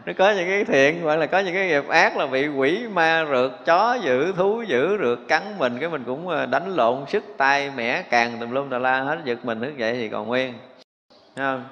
[0.06, 2.86] nó có những cái thiện, gọi là có những cái nghiệp ác là bị quỷ
[2.92, 7.04] ma rượt, chó giữ thú giữ rượt, cắn mình, cái mình cũng ờ, đánh lộn
[7.08, 10.26] sức tay, mẻ càng tùm lum tà la, hết giật mình, thức dậy thì còn
[10.26, 10.54] nguyên.
[11.36, 11.64] Thấy không?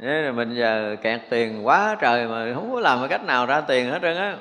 [0.00, 3.46] Thế là mình giờ kẹt tiền quá trời mà không có làm cái cách nào
[3.46, 4.36] ra tiền hết trơn á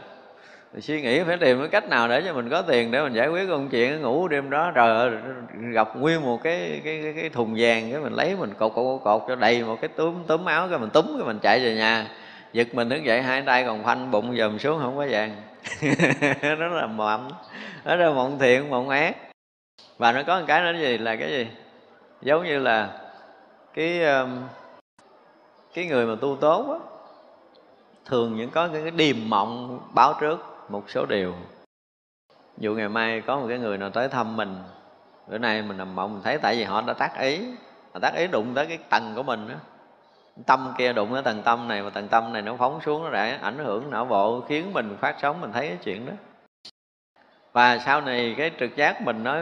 [0.76, 3.14] thì suy nghĩ phải tìm cái cách nào để cho mình có tiền để mình
[3.14, 4.72] giải quyết công chuyện ngủ đêm đó.
[4.72, 5.12] Rồi
[5.72, 9.02] gặp nguyên một cái cái cái, cái thùng vàng cái mình lấy mình cột cột
[9.04, 11.76] cột cho đầy một cái túm túm áo cái mình túm cái mình chạy về
[11.76, 12.08] nhà.
[12.54, 15.36] Giật mình thức dậy hai tay còn phanh bụng dòm xuống không có vàng.
[16.60, 17.32] Nó là mộng
[17.86, 19.16] nó là mộng thiện mộng ác.
[19.98, 20.98] Và nó có một cái nó gì?
[20.98, 21.48] Là cái gì?
[22.22, 22.90] Giống như là
[23.74, 24.30] cái um,
[25.74, 26.78] cái người mà tu tốt á
[28.06, 31.34] thường những có cái điềm mộng báo trước một số điều.
[32.58, 34.56] Dụ ngày mai có một cái người nào tới thăm mình,
[35.28, 37.42] bữa nay mình nằm mộng, mình thấy tại vì họ đã tác ý
[37.94, 39.56] họ tác ý đụng tới cái tầng của mình đó
[40.46, 43.10] tâm kia đụng tới tầng tâm này, mà tầng tâm này nó phóng xuống, nó
[43.10, 46.14] đã ảnh hưởng, não bộ, khiến mình phát sóng, mình thấy cái chuyện đó.
[47.54, 49.38] Và sau này cái trực giác mình nó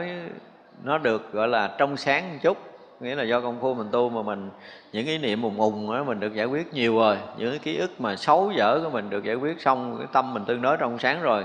[0.82, 2.58] nó được gọi là trong sáng một chút
[3.04, 4.50] nghĩa là do công phu mình tu mà mình
[4.92, 7.18] những ý niệm mùng ùng đó mình được giải quyết nhiều rồi.
[7.36, 10.34] Những cái ký ức mà xấu dở của mình được giải quyết xong cái tâm
[10.34, 11.44] mình tương đối trong sáng rồi.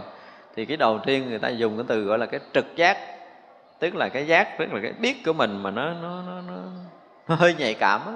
[0.56, 2.98] Thì cái đầu tiên người ta dùng cái từ gọi là cái trực giác
[3.80, 6.56] tức là cái giác tức là cái biết của mình mà nó nó nó nó,
[7.27, 8.14] nó hơi nhạy cảm á.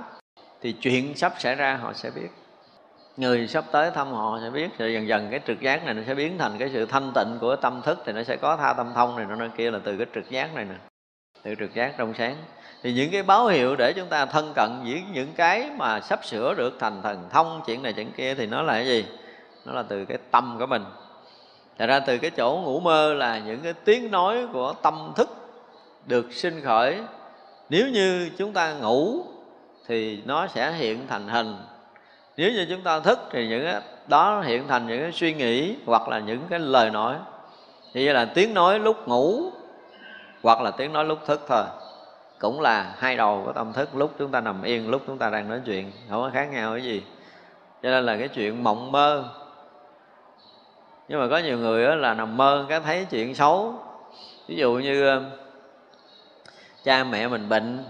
[0.61, 2.27] Thì chuyện sắp xảy ra họ sẽ biết.
[3.17, 4.77] Người sắp tới thăm họ sẽ biết.
[4.77, 7.37] Rồi dần dần cái trực giác này nó sẽ biến thành cái sự thanh tịnh
[7.41, 9.97] của tâm thức thì nó sẽ có tha tâm thông này nó kia là từ
[9.97, 10.75] cái trực giác này nè.
[11.43, 12.35] Từ trực giác trong sáng
[12.83, 16.25] thì những cái báo hiệu để chúng ta thân cận với những cái mà sắp
[16.25, 19.05] sửa được thành thần thông, chuyện này chuyện kia thì nó là cái gì?
[19.65, 20.83] Nó là từ cái tâm của mình.
[21.79, 25.29] Thật ra từ cái chỗ ngủ mơ là những cái tiếng nói của tâm thức
[26.05, 26.97] được sinh khởi.
[27.69, 29.23] Nếu như chúng ta ngủ
[29.87, 31.55] thì nó sẽ hiện thành hình.
[32.37, 35.75] Nếu như chúng ta thức thì những cái, đó hiện thành những cái suy nghĩ
[35.85, 37.15] hoặc là những cái lời nói.
[37.93, 39.51] Thì là tiếng nói lúc ngủ
[40.43, 41.63] hoặc là tiếng nói lúc thức thôi
[42.43, 43.95] cũng là hai đầu của tâm thức.
[43.95, 46.71] Lúc chúng ta nằm yên, lúc chúng ta đang nói chuyện, không có khác nhau
[46.71, 47.03] cái gì.
[47.83, 49.23] Cho nên là cái chuyện mộng mơ.
[51.07, 53.73] Nhưng mà có nhiều người là nằm mơ cái thấy chuyện xấu.
[54.47, 55.21] Ví dụ như ờ,
[56.83, 57.85] cha mẹ mình bệnh,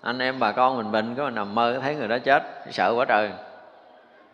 [0.00, 2.94] anh em bà con mình bệnh có mình nằm mơ thấy người đó chết, sợ
[2.96, 3.30] quá trời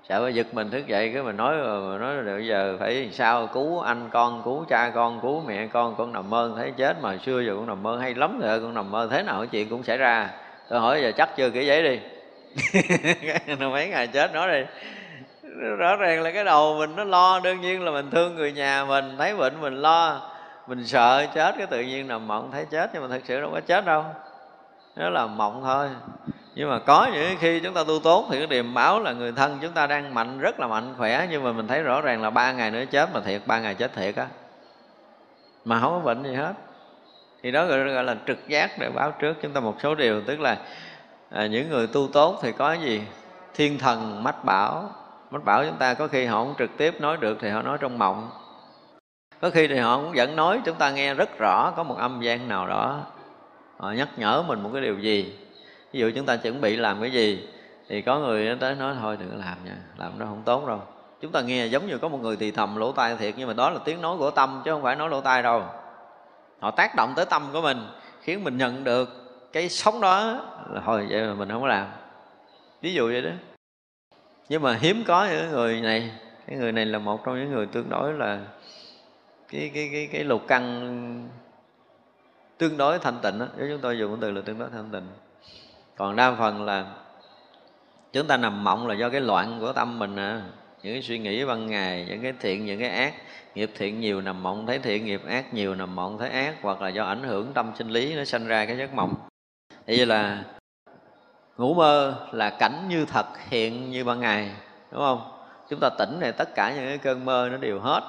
[0.09, 3.09] sợ bà giật mình thức dậy, cái mình nói mình nói là bây giờ phải
[3.13, 3.47] sao?
[3.47, 7.17] Cứu anh con, cứu cha con, cứu mẹ con con nằm mơ, thấy chết mà
[7.27, 9.09] xưa giờ con nằm mơ, hay lắm rồi con nằm mơ.
[9.11, 10.31] Thế nào cái chuyện cũng xảy ra.
[10.69, 12.01] Tôi hỏi giờ chắc chưa kỹ giấy đi.
[13.71, 14.67] Mấy ngày chết nói đi.
[15.79, 18.85] Rõ ràng là cái đầu mình nó lo, đương nhiên là mình thương người nhà
[18.85, 20.21] mình, thấy bệnh mình lo,
[20.67, 22.91] mình sợ chết, cái tự nhiên nằm mộng thấy chết.
[22.93, 24.05] Nhưng mà thật sự đâu có chết đâu.
[24.97, 25.89] Nó là mộng thôi
[26.55, 29.33] nhưng mà có những khi chúng ta tu tốt thì cái điềm báo là người
[29.33, 32.23] thân chúng ta đang mạnh rất là mạnh khỏe nhưng mà mình thấy rõ ràng
[32.23, 34.27] là ba ngày nữa chết mà thiệt ba ngày chết thiệt á.
[35.65, 36.53] Mà không có bệnh gì hết.
[37.43, 40.21] Thì đó gọi, gọi là trực giác để báo trước chúng ta một số điều
[40.21, 40.59] tức là
[41.31, 43.03] à, những người tu tốt thì có gì?
[43.55, 44.91] Thiên thần mách bảo.
[45.31, 47.79] Mách bảo chúng ta có khi họ không trực tiếp nói được thì họ nói
[47.81, 48.31] trong mộng.
[49.41, 52.21] Có khi thì họ cũng vẫn nói chúng ta nghe rất rõ có một âm
[52.21, 53.01] gian nào đó.
[53.77, 55.35] Họ nhắc nhở mình một cái điều gì?
[55.95, 57.49] Ví dụ chúng ta chuẩn bị làm cái gì,
[57.89, 60.83] thì có người tới nói, thôi đừng có làm nha, làm nó không tốt đâu.
[61.21, 63.55] Chúng ta nghe giống như có một người thì thầm lỗ tai thiệt, nhưng mà
[63.55, 65.63] đó là tiếng nói của tâm chứ không phải nói lỗ tai đâu.
[66.61, 67.79] Họ tác động tới tâm của mình,
[68.23, 69.09] khiến mình nhận được
[69.53, 70.25] cái sống đó
[70.71, 71.87] là, thôi vậy mà mình không có làm.
[72.83, 73.31] Ví dụ vậy đó.
[74.49, 76.11] Nhưng mà hiếm có những người này,
[76.47, 78.41] cái người này là một trong những người tương đối là
[79.49, 81.29] cái cái cái cái lục căn
[82.59, 84.91] tương đối thanh tịnh đó nếu chúng tôi dùng cái từ là tương đối thanh
[84.93, 85.24] tịnh
[85.97, 86.85] còn đa phần là
[88.13, 90.43] chúng ta nằm mộng là do cái loạn của tâm mình à.
[90.83, 93.15] Những cái suy nghĩ ban ngày, những cái thiện, những cái ác.
[93.55, 96.83] Nghiệp thiện nhiều nằm mộng, thấy thiện nghiệp ác nhiều nằm mộng, thấy ác, hoặc
[96.83, 99.15] là do ảnh hưởng tâm sinh lý nó sanh ra cái giấc mộng.
[99.87, 100.45] Vậy là
[101.57, 104.51] ngủ mơ là cảnh như thật, hiện như ban ngày,
[104.91, 105.31] đúng không?
[105.71, 108.03] Chúng ta tỉnh này tất cả những cái cơn mơ nó đều hết.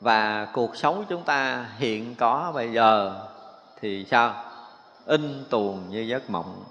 [0.00, 3.20] Và cuộc sống chúng ta hiện có bây giờ
[3.80, 4.34] thì sao?
[5.06, 6.64] In tuồng như giấc mộng.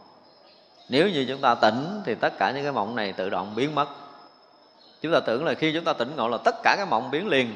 [0.89, 3.75] Nếu như chúng ta tỉnh thì tất cả những cái mộng này tự động biến
[3.75, 3.87] mất.
[5.01, 7.27] Chúng ta tưởng là khi chúng ta tỉnh ngộ là tất cả cái mộng biến
[7.27, 7.53] liền.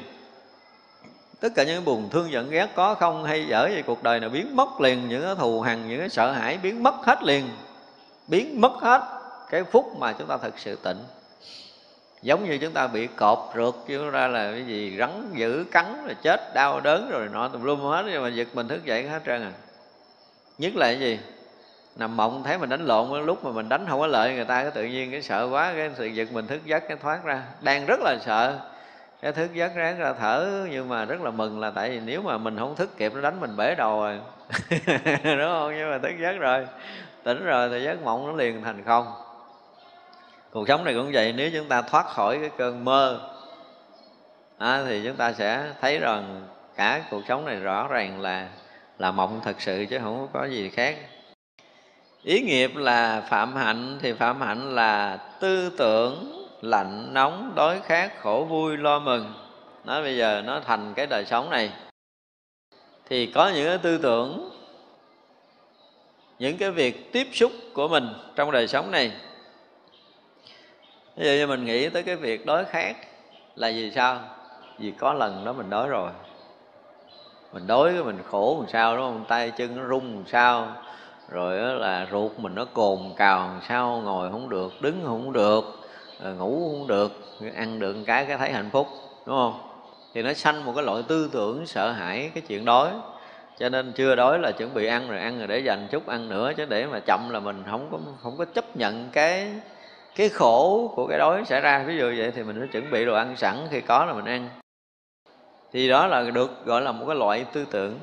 [1.40, 4.28] Tất cả những buồn, thương giận, ghét, có không hay dở gì, cuộc đời này
[4.28, 7.48] biến mất liền, những cái thù hằn, những cái sợ hãi biến mất hết liền.
[8.28, 9.02] Biến mất hết
[9.50, 10.98] cái phút mà chúng ta thực sự tỉnh.
[12.22, 16.06] Giống như chúng ta bị cọp rượt chúng ra là cái gì, rắn dữ, cắn,
[16.06, 19.08] rồi chết, đau đớn, rồi nọ tùm lum hết, nhưng mà giật mình thức dậy
[19.08, 19.52] hết trơn à
[20.58, 21.18] nhất là cái gì?
[21.96, 24.62] Nằm mộng thấy mình đánh lộn lúc mà mình đánh không có lợi người ta
[24.62, 27.42] cái tự nhiên cái sợ quá cái sự giật mình thức giấc cái thoát ra.
[27.60, 28.58] Đang rất là sợ
[29.22, 32.22] cái thức giấc ráng ra thở nhưng mà rất là mừng là tại vì nếu
[32.22, 34.20] mà mình không thức kịp nó đánh mình bể đầu rồi.
[35.24, 35.72] Đúng không?
[35.76, 36.66] Nhưng mà thức giấc rồi
[37.22, 39.12] tỉnh rồi thì giấc mộng nó liền thành không.
[40.50, 43.20] Cuộc sống này cũng vậy nếu chúng ta thoát khỏi cái cơn mơ
[44.58, 48.48] à, thì chúng ta sẽ thấy rằng cả cuộc sống này rõ ràng là
[48.98, 50.96] là mộng thật sự chứ không có gì khác.
[52.22, 58.20] Ý nghiệp là phạm hạnh thì phạm hạnh là tư tưởng lạnh nóng, đói khát,
[58.20, 59.34] khổ vui, lo mừng.
[59.84, 61.72] Nó bây giờ nó thành cái đời sống này.
[63.08, 64.50] Thì có những cái tư tưởng,
[66.38, 69.12] những cái việc tiếp xúc của mình trong đời sống này.
[71.16, 72.96] Ví dụ như mình nghĩ tới cái việc đói khát
[73.54, 74.20] là vì sao?
[74.78, 76.10] Vì có lần đó mình đói rồi
[77.52, 79.24] mình đói cái mình khổ làm sao, đúng không?
[79.28, 80.66] Tay chân nó rung làm sao.
[81.28, 85.64] Rồi là ruột mình nó cồn cào làm sao, ngồi không được, đứng không được
[86.20, 87.12] ờ, ngủ không được,
[87.56, 88.86] ăn được cái cái thấy hạnh phúc,
[89.26, 89.60] đúng không?
[90.14, 92.90] Thì nó sanh một cái loại tư tưởng sợ hãi cái chuyện đói.
[93.58, 96.28] Cho nên chưa đói là chuẩn bị ăn, rồi ăn rồi để dành chút ăn
[96.28, 99.52] nữa, chứ để mà chậm là mình không có không có chấp nhận cái
[100.16, 101.84] cái khổ của cái đói xảy ra.
[101.86, 104.24] Ví dụ vậy thì mình phải chuẩn bị đồ ăn sẵn, khi có là mình
[104.24, 104.48] ăn
[105.72, 107.98] thì đó là được gọi là một cái loại tư tưởng.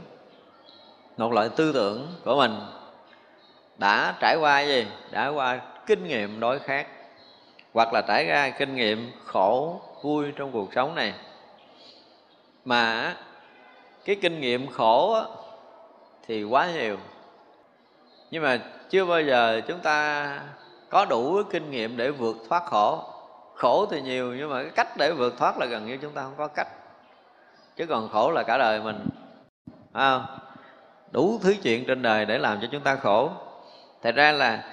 [1.17, 2.59] Một loại tư tưởng của mình
[3.77, 4.87] đã trải qua gì?
[5.11, 6.87] Đã qua kinh nghiệm đối khác,
[7.73, 11.13] hoặc là trải ra kinh nghiệm khổ vui trong cuộc sống này.
[12.65, 13.15] Mà
[14.05, 15.21] cái kinh nghiệm khổ á,
[16.27, 16.97] thì quá nhiều.
[18.31, 18.59] Nhưng mà
[18.89, 20.39] chưa bao giờ chúng ta
[20.89, 23.03] có đủ kinh nghiệm để vượt thoát khổ.
[23.55, 26.21] Khổ thì nhiều nhưng mà cái cách để vượt thoát là gần như chúng ta
[26.21, 26.67] không có cách
[27.75, 29.07] chứ còn khổ là cả đời mình.
[29.93, 30.25] Phải không?
[31.11, 33.29] Đủ thứ chuyện trên đời để làm cho chúng ta khổ.
[34.03, 34.63] Thật ra là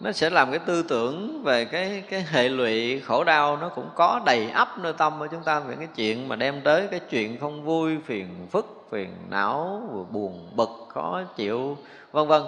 [0.00, 3.90] nó sẽ làm cái tư tưởng về cái cái hệ lụy, khổ đau nó cũng
[3.94, 7.00] có đầy ắp nơi tâm của chúng ta về cái chuyện mà đem tới cái
[7.00, 11.76] chuyện không vui, phiền phức, phiền não, buồn bực, khó chịu,
[12.12, 12.42] vân vân.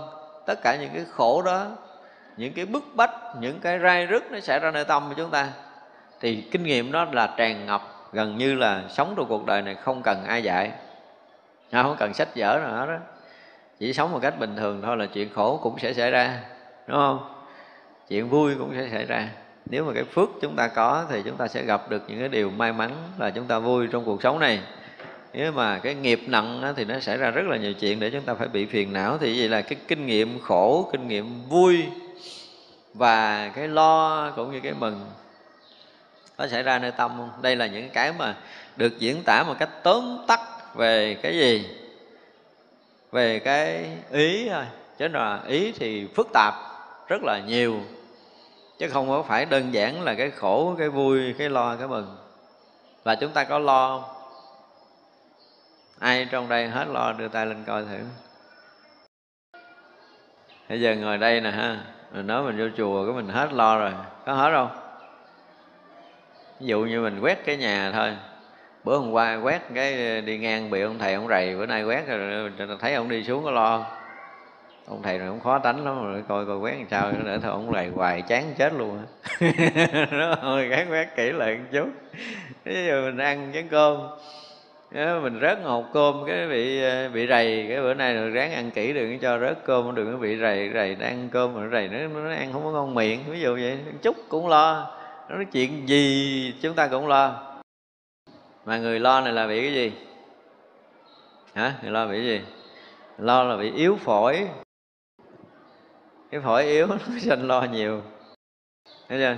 [0.46, 1.66] Tất cả những cái khổ đó,
[2.36, 3.10] những cái bức bách,
[3.40, 5.48] những cái rai rứt nó xảy ra nơi tâm của chúng ta.
[6.20, 7.82] Thì kinh nghiệm đó là tràn ngập
[8.16, 10.70] gần như là sống trong cuộc đời này không cần ai dạy.
[11.72, 12.98] Không cần sách vở nào hết đó
[13.78, 16.40] chỉ sống một cách bình thường thôi là chuyện khổ cũng sẽ xảy ra,
[16.86, 17.34] đúng không?
[18.08, 19.28] Chuyện vui cũng sẽ xảy ra.
[19.66, 22.28] Nếu mà cái phước chúng ta có thì chúng ta sẽ gặp được những cái
[22.28, 24.60] điều may mắn là chúng ta vui trong cuộc sống này.
[25.32, 28.22] Nếu mà cái nghiệp nặng thì nó xảy ra rất là nhiều chuyện để chúng
[28.22, 29.18] ta phải bị phiền não.
[29.18, 31.84] Thì vậy là cái kinh nghiệm khổ, kinh nghiệm vui
[32.94, 35.00] và cái lo cũng như cái mừng
[36.38, 37.12] nó xảy ra nơi tâm.
[37.16, 38.34] Không đây là những cái mà
[38.76, 40.40] được diễn tả một cách tóm tắt
[40.74, 41.68] về cái gì?
[43.12, 44.64] Về cái ý thôi.
[44.98, 46.54] Chứ là ý thì phức tạp
[47.08, 47.80] rất là nhiều.
[48.78, 52.16] Chứ không có phải đơn giản là cái khổ, cái vui, cái lo, cái mừng.
[53.04, 54.04] Và chúng ta có lo
[55.98, 57.98] ai trong đây hết lo đưa tay lên coi thử.
[60.68, 61.80] Bây giờ ngồi đây nè ha.
[62.12, 63.92] Mình nói mình vô chùa cái mình hết lo rồi.
[64.26, 64.85] Có hết không?
[66.60, 68.16] Ví dụ như mình quét cái nhà thôi.
[68.84, 72.06] Bữa hôm qua quét cái đi ngang bị ông thầy ông rầy bữa nay quét
[72.06, 73.86] rồi thấy ông đi xuống có lo
[74.88, 77.50] ông thầy này cũng khó tránh lắm rồi coi coi quét làm sao nữa thôi
[77.50, 78.98] ông rầy hoài chán chết luôn
[80.10, 81.88] nó thôi gán quét kỹ lại một chút.
[82.64, 84.08] Ví dụ mình ăn chén cơm
[85.22, 88.70] mình rớt hộp cơm cái bị ờ, bị rầy cái bữa nay rồi ráng ăn
[88.70, 92.20] kỹ đừng cho rớt cơm đừng có bị rầy rầy ăn cơm mà rầy nó,
[92.20, 94.95] nó ăn không có ngon miệng ví dụ vậy chút cũng lo
[95.28, 97.42] nói chuyện gì chúng ta cũng lo.
[98.64, 99.92] Mà người lo này là bị cái gì?
[101.54, 101.74] Hả?
[101.82, 102.40] Người lo bị cái gì?
[103.18, 104.48] Lo là bị yếu phổi.
[106.30, 108.02] Cái phổi yếu nó sinh lo nhiều.
[109.08, 109.36] Thấy chưa?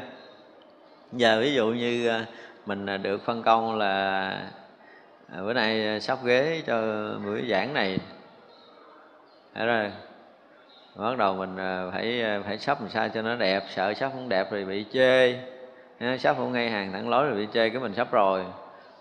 [1.12, 2.27] Giờ ví dụ như à,
[2.66, 4.28] mình à, được phân công là
[5.32, 6.82] à, bữa nay sắp ghế cho
[7.24, 7.98] buổi giảng này.
[9.55, 9.93] Thấy rồi?
[10.97, 11.56] Bắt đầu mình
[11.93, 13.65] phải phải sắp làm sao cho nó đẹp.
[13.74, 15.39] Sợ sắp không đẹp rồi bị chê
[16.19, 18.45] sắp không ngay hàng thẳng lối rồi bị chê cái mình sắp rồi.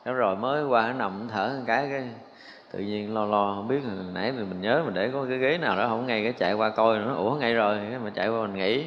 [0.06, 2.04] Sắp rồi mới qua nó nằm thở một cái cái
[2.72, 3.80] tự nhiên lo lo không biết
[4.14, 6.54] nãy mình, mình nhớ mình để có cái ghế nào đó không ngay cái chạy
[6.54, 8.86] qua coi nó ủa ngay rồi cái mà chạy qua mình nghỉ.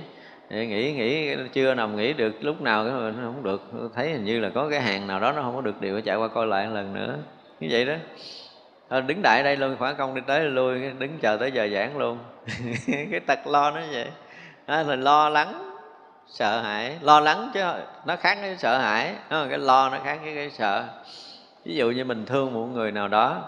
[0.51, 3.63] Nghỉ nghỉ chưa nằm nghỉ được lúc nào cái mình không được.
[3.95, 6.17] Thấy hình như là có cái hàng nào đó nó không có được điều chạy
[6.17, 7.17] qua coi lại một lần nữa.
[7.61, 7.95] Như vậy đó.
[9.01, 12.19] Đứng đại đây luôn khoảng công đi tới lui đứng chờ tới giờ giảng luôn.
[13.11, 14.07] Cái tật lo nó vậy.
[14.67, 15.70] À, mình lo lắng
[16.33, 17.61] sợ hãi lo lắng chứ
[18.05, 19.15] nó khác với sợ hãi.
[19.31, 20.85] Cái lo nó khác với cái sợ.
[21.65, 23.43] Ví dụ như mình thương một người nào đó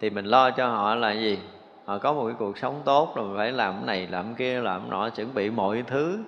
[0.00, 1.38] thì mình lo cho họ là gì?
[1.84, 4.34] Họ có một cái cuộc sống tốt rồi mình phải làm cái này làm cái
[4.38, 6.18] kia làm cái nọ chuẩn bị mọi thứ.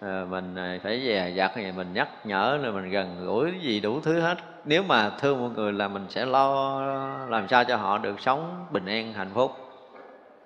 [0.00, 3.80] À, mình ờ, phải dè dặt thì mình nhắc nhở rồi mình gần gũi gì
[3.80, 4.38] đủ thứ hết.
[4.64, 6.80] Nếu mà thương một người là mình sẽ lo
[7.28, 9.52] làm sao cho họ được sống bình an hạnh phúc.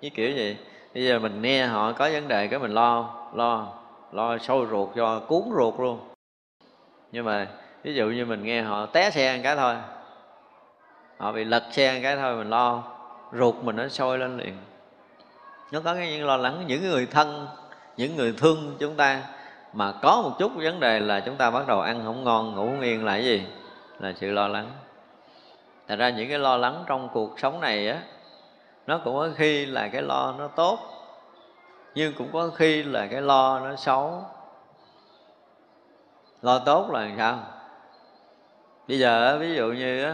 [0.01, 0.57] Như kiểu gì
[0.93, 3.67] bây giờ mình nghe họ có vấn đề cái mình lo lo
[4.11, 5.99] lo sôi ruột cho, cuốn ruột luôn.
[7.11, 7.47] Nhưng mà,
[7.83, 9.75] ví dụ như mình nghe họ té xe một cái thôi,
[11.17, 12.83] họ bị lật xe một cái thôi, mình lo,
[13.33, 14.57] ruột mình nó sôi lên liền.
[15.71, 17.47] Nó có cái những lo lắng, những người thân,
[17.97, 19.21] những người thương chúng ta,
[19.73, 22.65] mà có một chút vấn đề là chúng ta bắt đầu ăn không ngon, ngủ
[22.65, 23.43] không yên là cái gì?
[23.99, 24.71] Là sự lo lắng.
[25.87, 28.01] Thật ra những cái lo lắng trong cuộc sống này á,
[28.87, 30.98] nó cũng có khi là cái lo nó tốt
[31.95, 34.23] nhưng cũng có khi là cái lo nó xấu.
[36.41, 37.39] Lo tốt là làm sao?
[38.87, 40.13] Bây giờ ví dụ như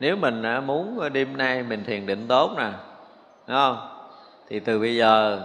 [0.00, 2.70] nếu mình muốn đêm nay mình thiền định tốt nè,
[3.46, 3.88] đúng không?
[4.48, 5.40] Thì từ bây giờ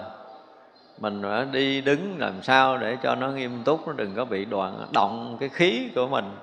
[0.98, 4.46] mình đã đi đứng làm sao để cho nó nghiêm túc, nó đừng có bị
[4.46, 6.36] đoạn, động cái khí của mình.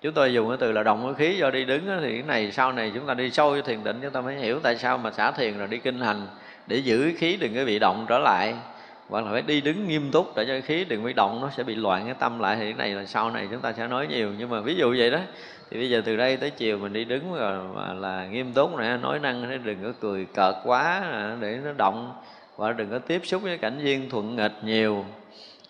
[0.00, 2.52] Chúng tôi dùng cái từ là động cái khí do đi đứng thì cái này
[2.52, 4.98] sau này chúng ta đi sâu cho thiền định, chúng ta mới hiểu tại sao
[4.98, 6.26] mà xả thiền rồi đi kinh hành
[6.68, 8.54] để giữ khí đừng có bị động trở lại.
[9.08, 11.62] Hoặc là phải đi đứng nghiêm túc để cho khí đừng bị động, nó sẽ
[11.62, 12.56] bị loạn cái tâm lại.
[12.56, 14.32] Thì cái này là sau này chúng ta sẽ nói nhiều.
[14.38, 15.18] Nhưng mà ví dụ vậy đó,
[15.70, 18.78] thì bây giờ từ đây tới chiều mình đi đứng rồi mà là nghiêm túc
[18.78, 21.02] nè, nói năng để đừng có cười cợt quá
[21.40, 22.12] để nó động.
[22.56, 25.04] Và đừng có tiếp xúc với cảnh viên thuận nghịch nhiều.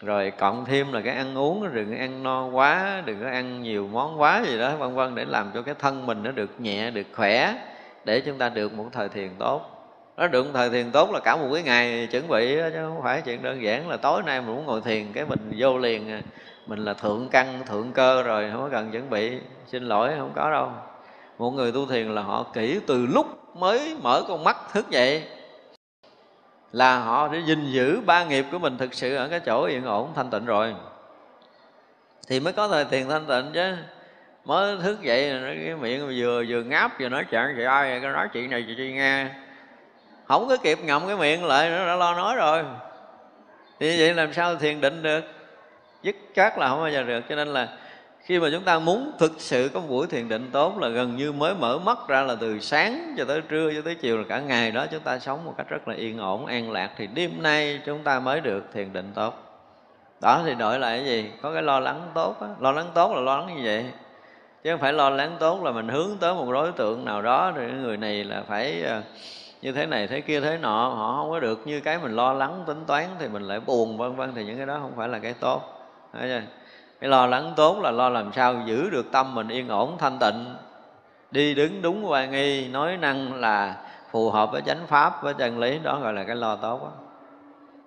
[0.01, 3.63] Rồi cộng thêm là cái ăn uống, đừng có ăn no quá, đừng có ăn
[3.63, 6.61] nhiều món quá gì đó, vân vân, để làm cho cái thân mình nó được
[6.61, 7.55] nhẹ, được khỏe,
[8.05, 9.78] để chúng ta được một thời thiền tốt
[10.19, 13.03] nó được thời thiền tốt là cả một cái ngày chuẩn bị đó, chứ không
[13.03, 16.11] phải chuyện đơn giản là tối nay mình muốn ngồi thiền cái mình vô liền
[16.11, 16.21] à.
[16.67, 19.39] mình là thượng căn thượng cơ rồi không có cần chuẩn bị.
[19.67, 20.73] Xin lỗi không có đâu.
[21.39, 25.23] Một người tu thiền là họ kỹ từ lúc mới mở con mắt thức dậy.
[26.73, 29.85] Là họ để gìn giữ ba nghiệp của mình thực sự ở cái chỗ yên
[29.85, 30.75] ổn thanh tịnh rồi.
[32.29, 33.77] Thì mới có thời thiền thanh tịnh chứ.
[34.45, 38.29] Mới thức dậy cái miệng vừa vừa ngáp vừa nói chuyện chị ai cái nói
[38.33, 39.29] chuyện này chị nghe
[40.29, 42.65] không có kịp ngậm cái miệng lại, nó đã lo nói rồi.
[43.81, 45.25] Thì vậy làm sao thiền định được?
[46.03, 47.25] Dứt chắc là không bao giờ được.
[47.29, 47.69] Cho nên là
[48.21, 51.17] khi mà chúng ta muốn thực sự có một buổi thiền định tốt là gần
[51.17, 54.25] như mới mở mắt ra là từ sáng cho tới trưa cho tới chiều là
[54.29, 56.91] cả ngày đó chúng ta sống một cách rất là yên ổn, an lạc.
[56.97, 59.49] Thì đêm nay chúng ta mới được thiền định tốt.
[60.21, 61.31] Đó, thì đổi lại cái gì?
[61.43, 62.49] Có cái lo lắng tốt đó.
[62.61, 63.85] lo lắng tốt là lo lắng như vậy.
[64.65, 67.51] Chứ không phải lo lắng tốt là mình hướng tới một đối tượng nào đó,
[67.51, 69.03] rồi người này là phải ờ,
[69.63, 72.33] như thế này, thế kia, thế nọ, họ không có được như cái mình lo
[72.33, 75.09] lắng, tính toán thì mình lại buồn, vân vân, thì những cái đó không phải
[75.09, 75.63] là cái tốt.
[77.01, 80.19] Cái lo lắng tốt là lo làm sao giữ được tâm mình yên ổn, thanh
[80.19, 80.55] tịnh,
[81.31, 83.77] đi đứng đúng hoài nghi, nói năng là
[84.11, 86.91] phù hợp với chánh pháp, với chân lý, đó gọi là cái lo tốt đó.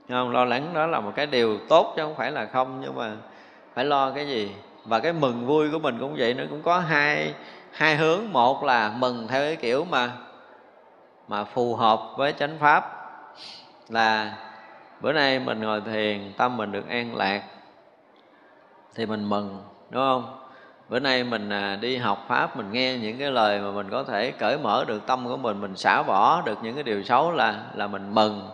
[0.09, 0.31] không?
[0.31, 3.11] Lo lắng đó là một cái điều tốt chứ không phải là không, nhưng mà
[3.73, 4.51] phải lo cái gì?
[4.85, 7.33] Và cái mừng vui của mình cũng vậy nó cũng có hai
[7.71, 8.33] hai hướng.
[8.33, 10.11] Một là mừng theo cái kiểu mà
[11.31, 12.91] mà phù hợp với chánh pháp
[13.89, 14.33] là
[15.01, 17.41] bữa nay mình ngồi thiền, tâm mình được an lạc,
[18.95, 20.37] thì mình mừng, đúng không?
[20.89, 24.03] Bữa nay mình à, đi học pháp, mình nghe những cái lời mà mình có
[24.03, 27.31] thể cởi mở được tâm của mình mình xả bỏ được những cái điều xấu
[27.31, 28.49] là là mình mừng.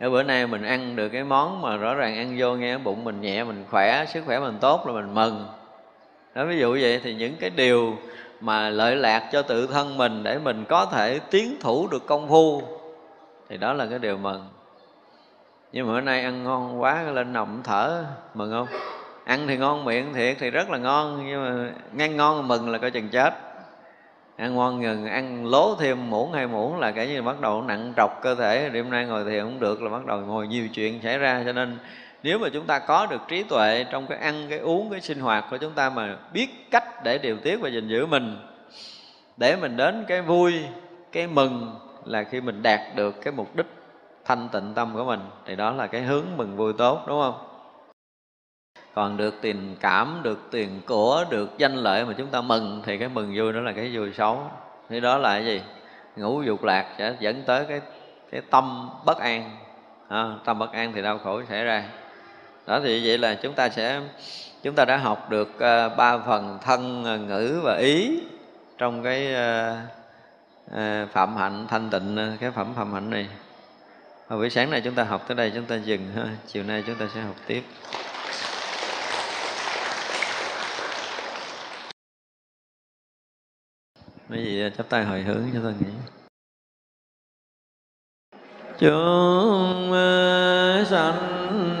[0.00, 3.04] Ở bữa nay mình ăn được cái món mà rõ ràng ăn vô nghe bụng
[3.04, 5.46] mình nhẹ, mình khỏe, sức khỏe mình tốt là mình mừng.
[6.34, 7.96] Đó, ví dụ vậy thì những cái điều
[8.40, 12.28] mà lợi lạc cho tự thân mình để mình có thể tiến thủ được công
[12.28, 12.62] phu.
[13.48, 14.48] Thì đó là cái điều mừng.
[15.72, 18.04] Nhưng mà bữa nay ăn ngon quá lên nằm thở,
[18.34, 18.66] mừng không?
[19.24, 22.78] Ăn thì ngon, miệng thiệt thì rất là ngon, nhưng mà ngăn ngon mừng là
[22.78, 23.34] coi chừng chết.
[24.36, 27.92] Ăn ngon ngừng, ăn lố thêm muỗng hai muỗng là cái như bắt đầu nặng
[27.96, 28.68] trọc cơ thể.
[28.68, 31.52] Đêm nay ngồi thiền không được là bắt đầu ngồi nhiều chuyện xảy ra, cho
[31.52, 31.78] nên
[32.24, 35.20] nếu mà chúng ta có được trí tuệ trong cái ăn cái uống cái sinh
[35.20, 38.36] hoạt của chúng ta mà biết cách để điều tiết và gìn giữ mình
[39.36, 40.64] để mình đến cái vui
[41.12, 41.74] cái mừng
[42.04, 43.66] là khi mình đạt được cái mục đích
[44.24, 47.46] thanh tịnh tâm của mình thì đó là cái hướng mừng vui tốt đúng không?
[48.94, 52.98] Còn được tiền cảm được tiền của được danh lợi mà chúng ta mừng thì
[52.98, 54.50] cái mừng vui đó là cái vui xấu.
[54.88, 55.62] Thì đó là cái gì?
[56.16, 57.80] Ngũ dục lạc sẽ dẫn tới cái
[58.30, 59.50] cái tâm bất an.
[60.08, 61.84] À, tâm bất an thì đau khổ xảy ra
[62.66, 64.00] đó thì vậy là chúng ta sẽ
[64.62, 68.20] chúng ta đã học được uh, ba phần thân ờ, ngữ và ý
[68.78, 69.78] trong cái uh,
[70.70, 73.28] uh, phạm hạnh thanh tịnh cái phẩm phạm hạnh này
[74.28, 76.36] và buổi sáng này chúng ta học tới đây chúng ta dừng ha.
[76.46, 77.62] Chiều nay chúng ta sẽ học tiếp.
[84.28, 85.90] Mấy gì chắp tay hồi hướng cho tôi nghĩ.
[88.78, 89.92] Chúng
[90.90, 91.80] sanh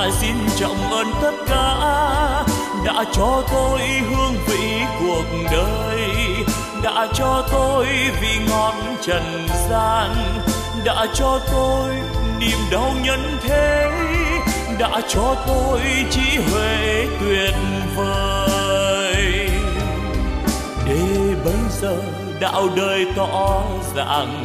[0.00, 1.76] đa xin trọng ơn tất cả
[2.84, 6.08] đã cho tôi hương vị cuộc đời,
[6.82, 7.86] đã cho tôi
[8.20, 10.10] vị ngọn trần gian,
[10.84, 11.94] đã cho tôi
[12.38, 13.90] niềm đau nhân thế,
[14.78, 17.54] đã cho tôi trí huệ tuyệt
[17.96, 19.50] vời.
[20.86, 21.96] Để bây giờ
[22.40, 23.62] đạo đời tỏ
[23.96, 24.44] ràng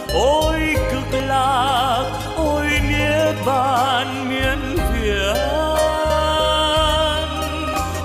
[0.13, 0.59] ôi
[0.91, 2.03] cực lạc,
[2.37, 5.35] ôi nghĩa bàn miên việt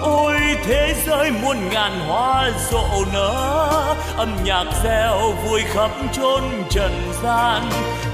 [0.02, 7.12] ôi thế giới muôn ngàn hoa rộ nở, âm nhạc reo vui khắp chốn trần
[7.22, 7.62] gian.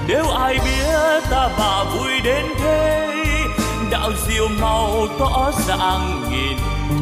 [0.07, 3.09] Nếu ai biết ta bà vui đến thế,
[3.91, 6.57] đạo diệu màu tỏ dạng nghìn
[6.89, 6.95] thu.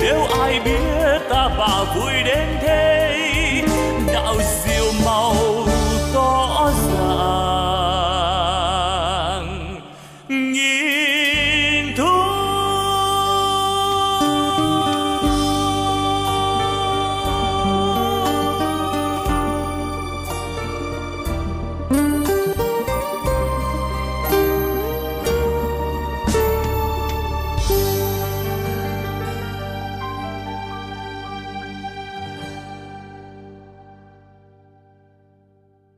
[0.00, 3.11] Nếu ai biết ta bà vui đến thế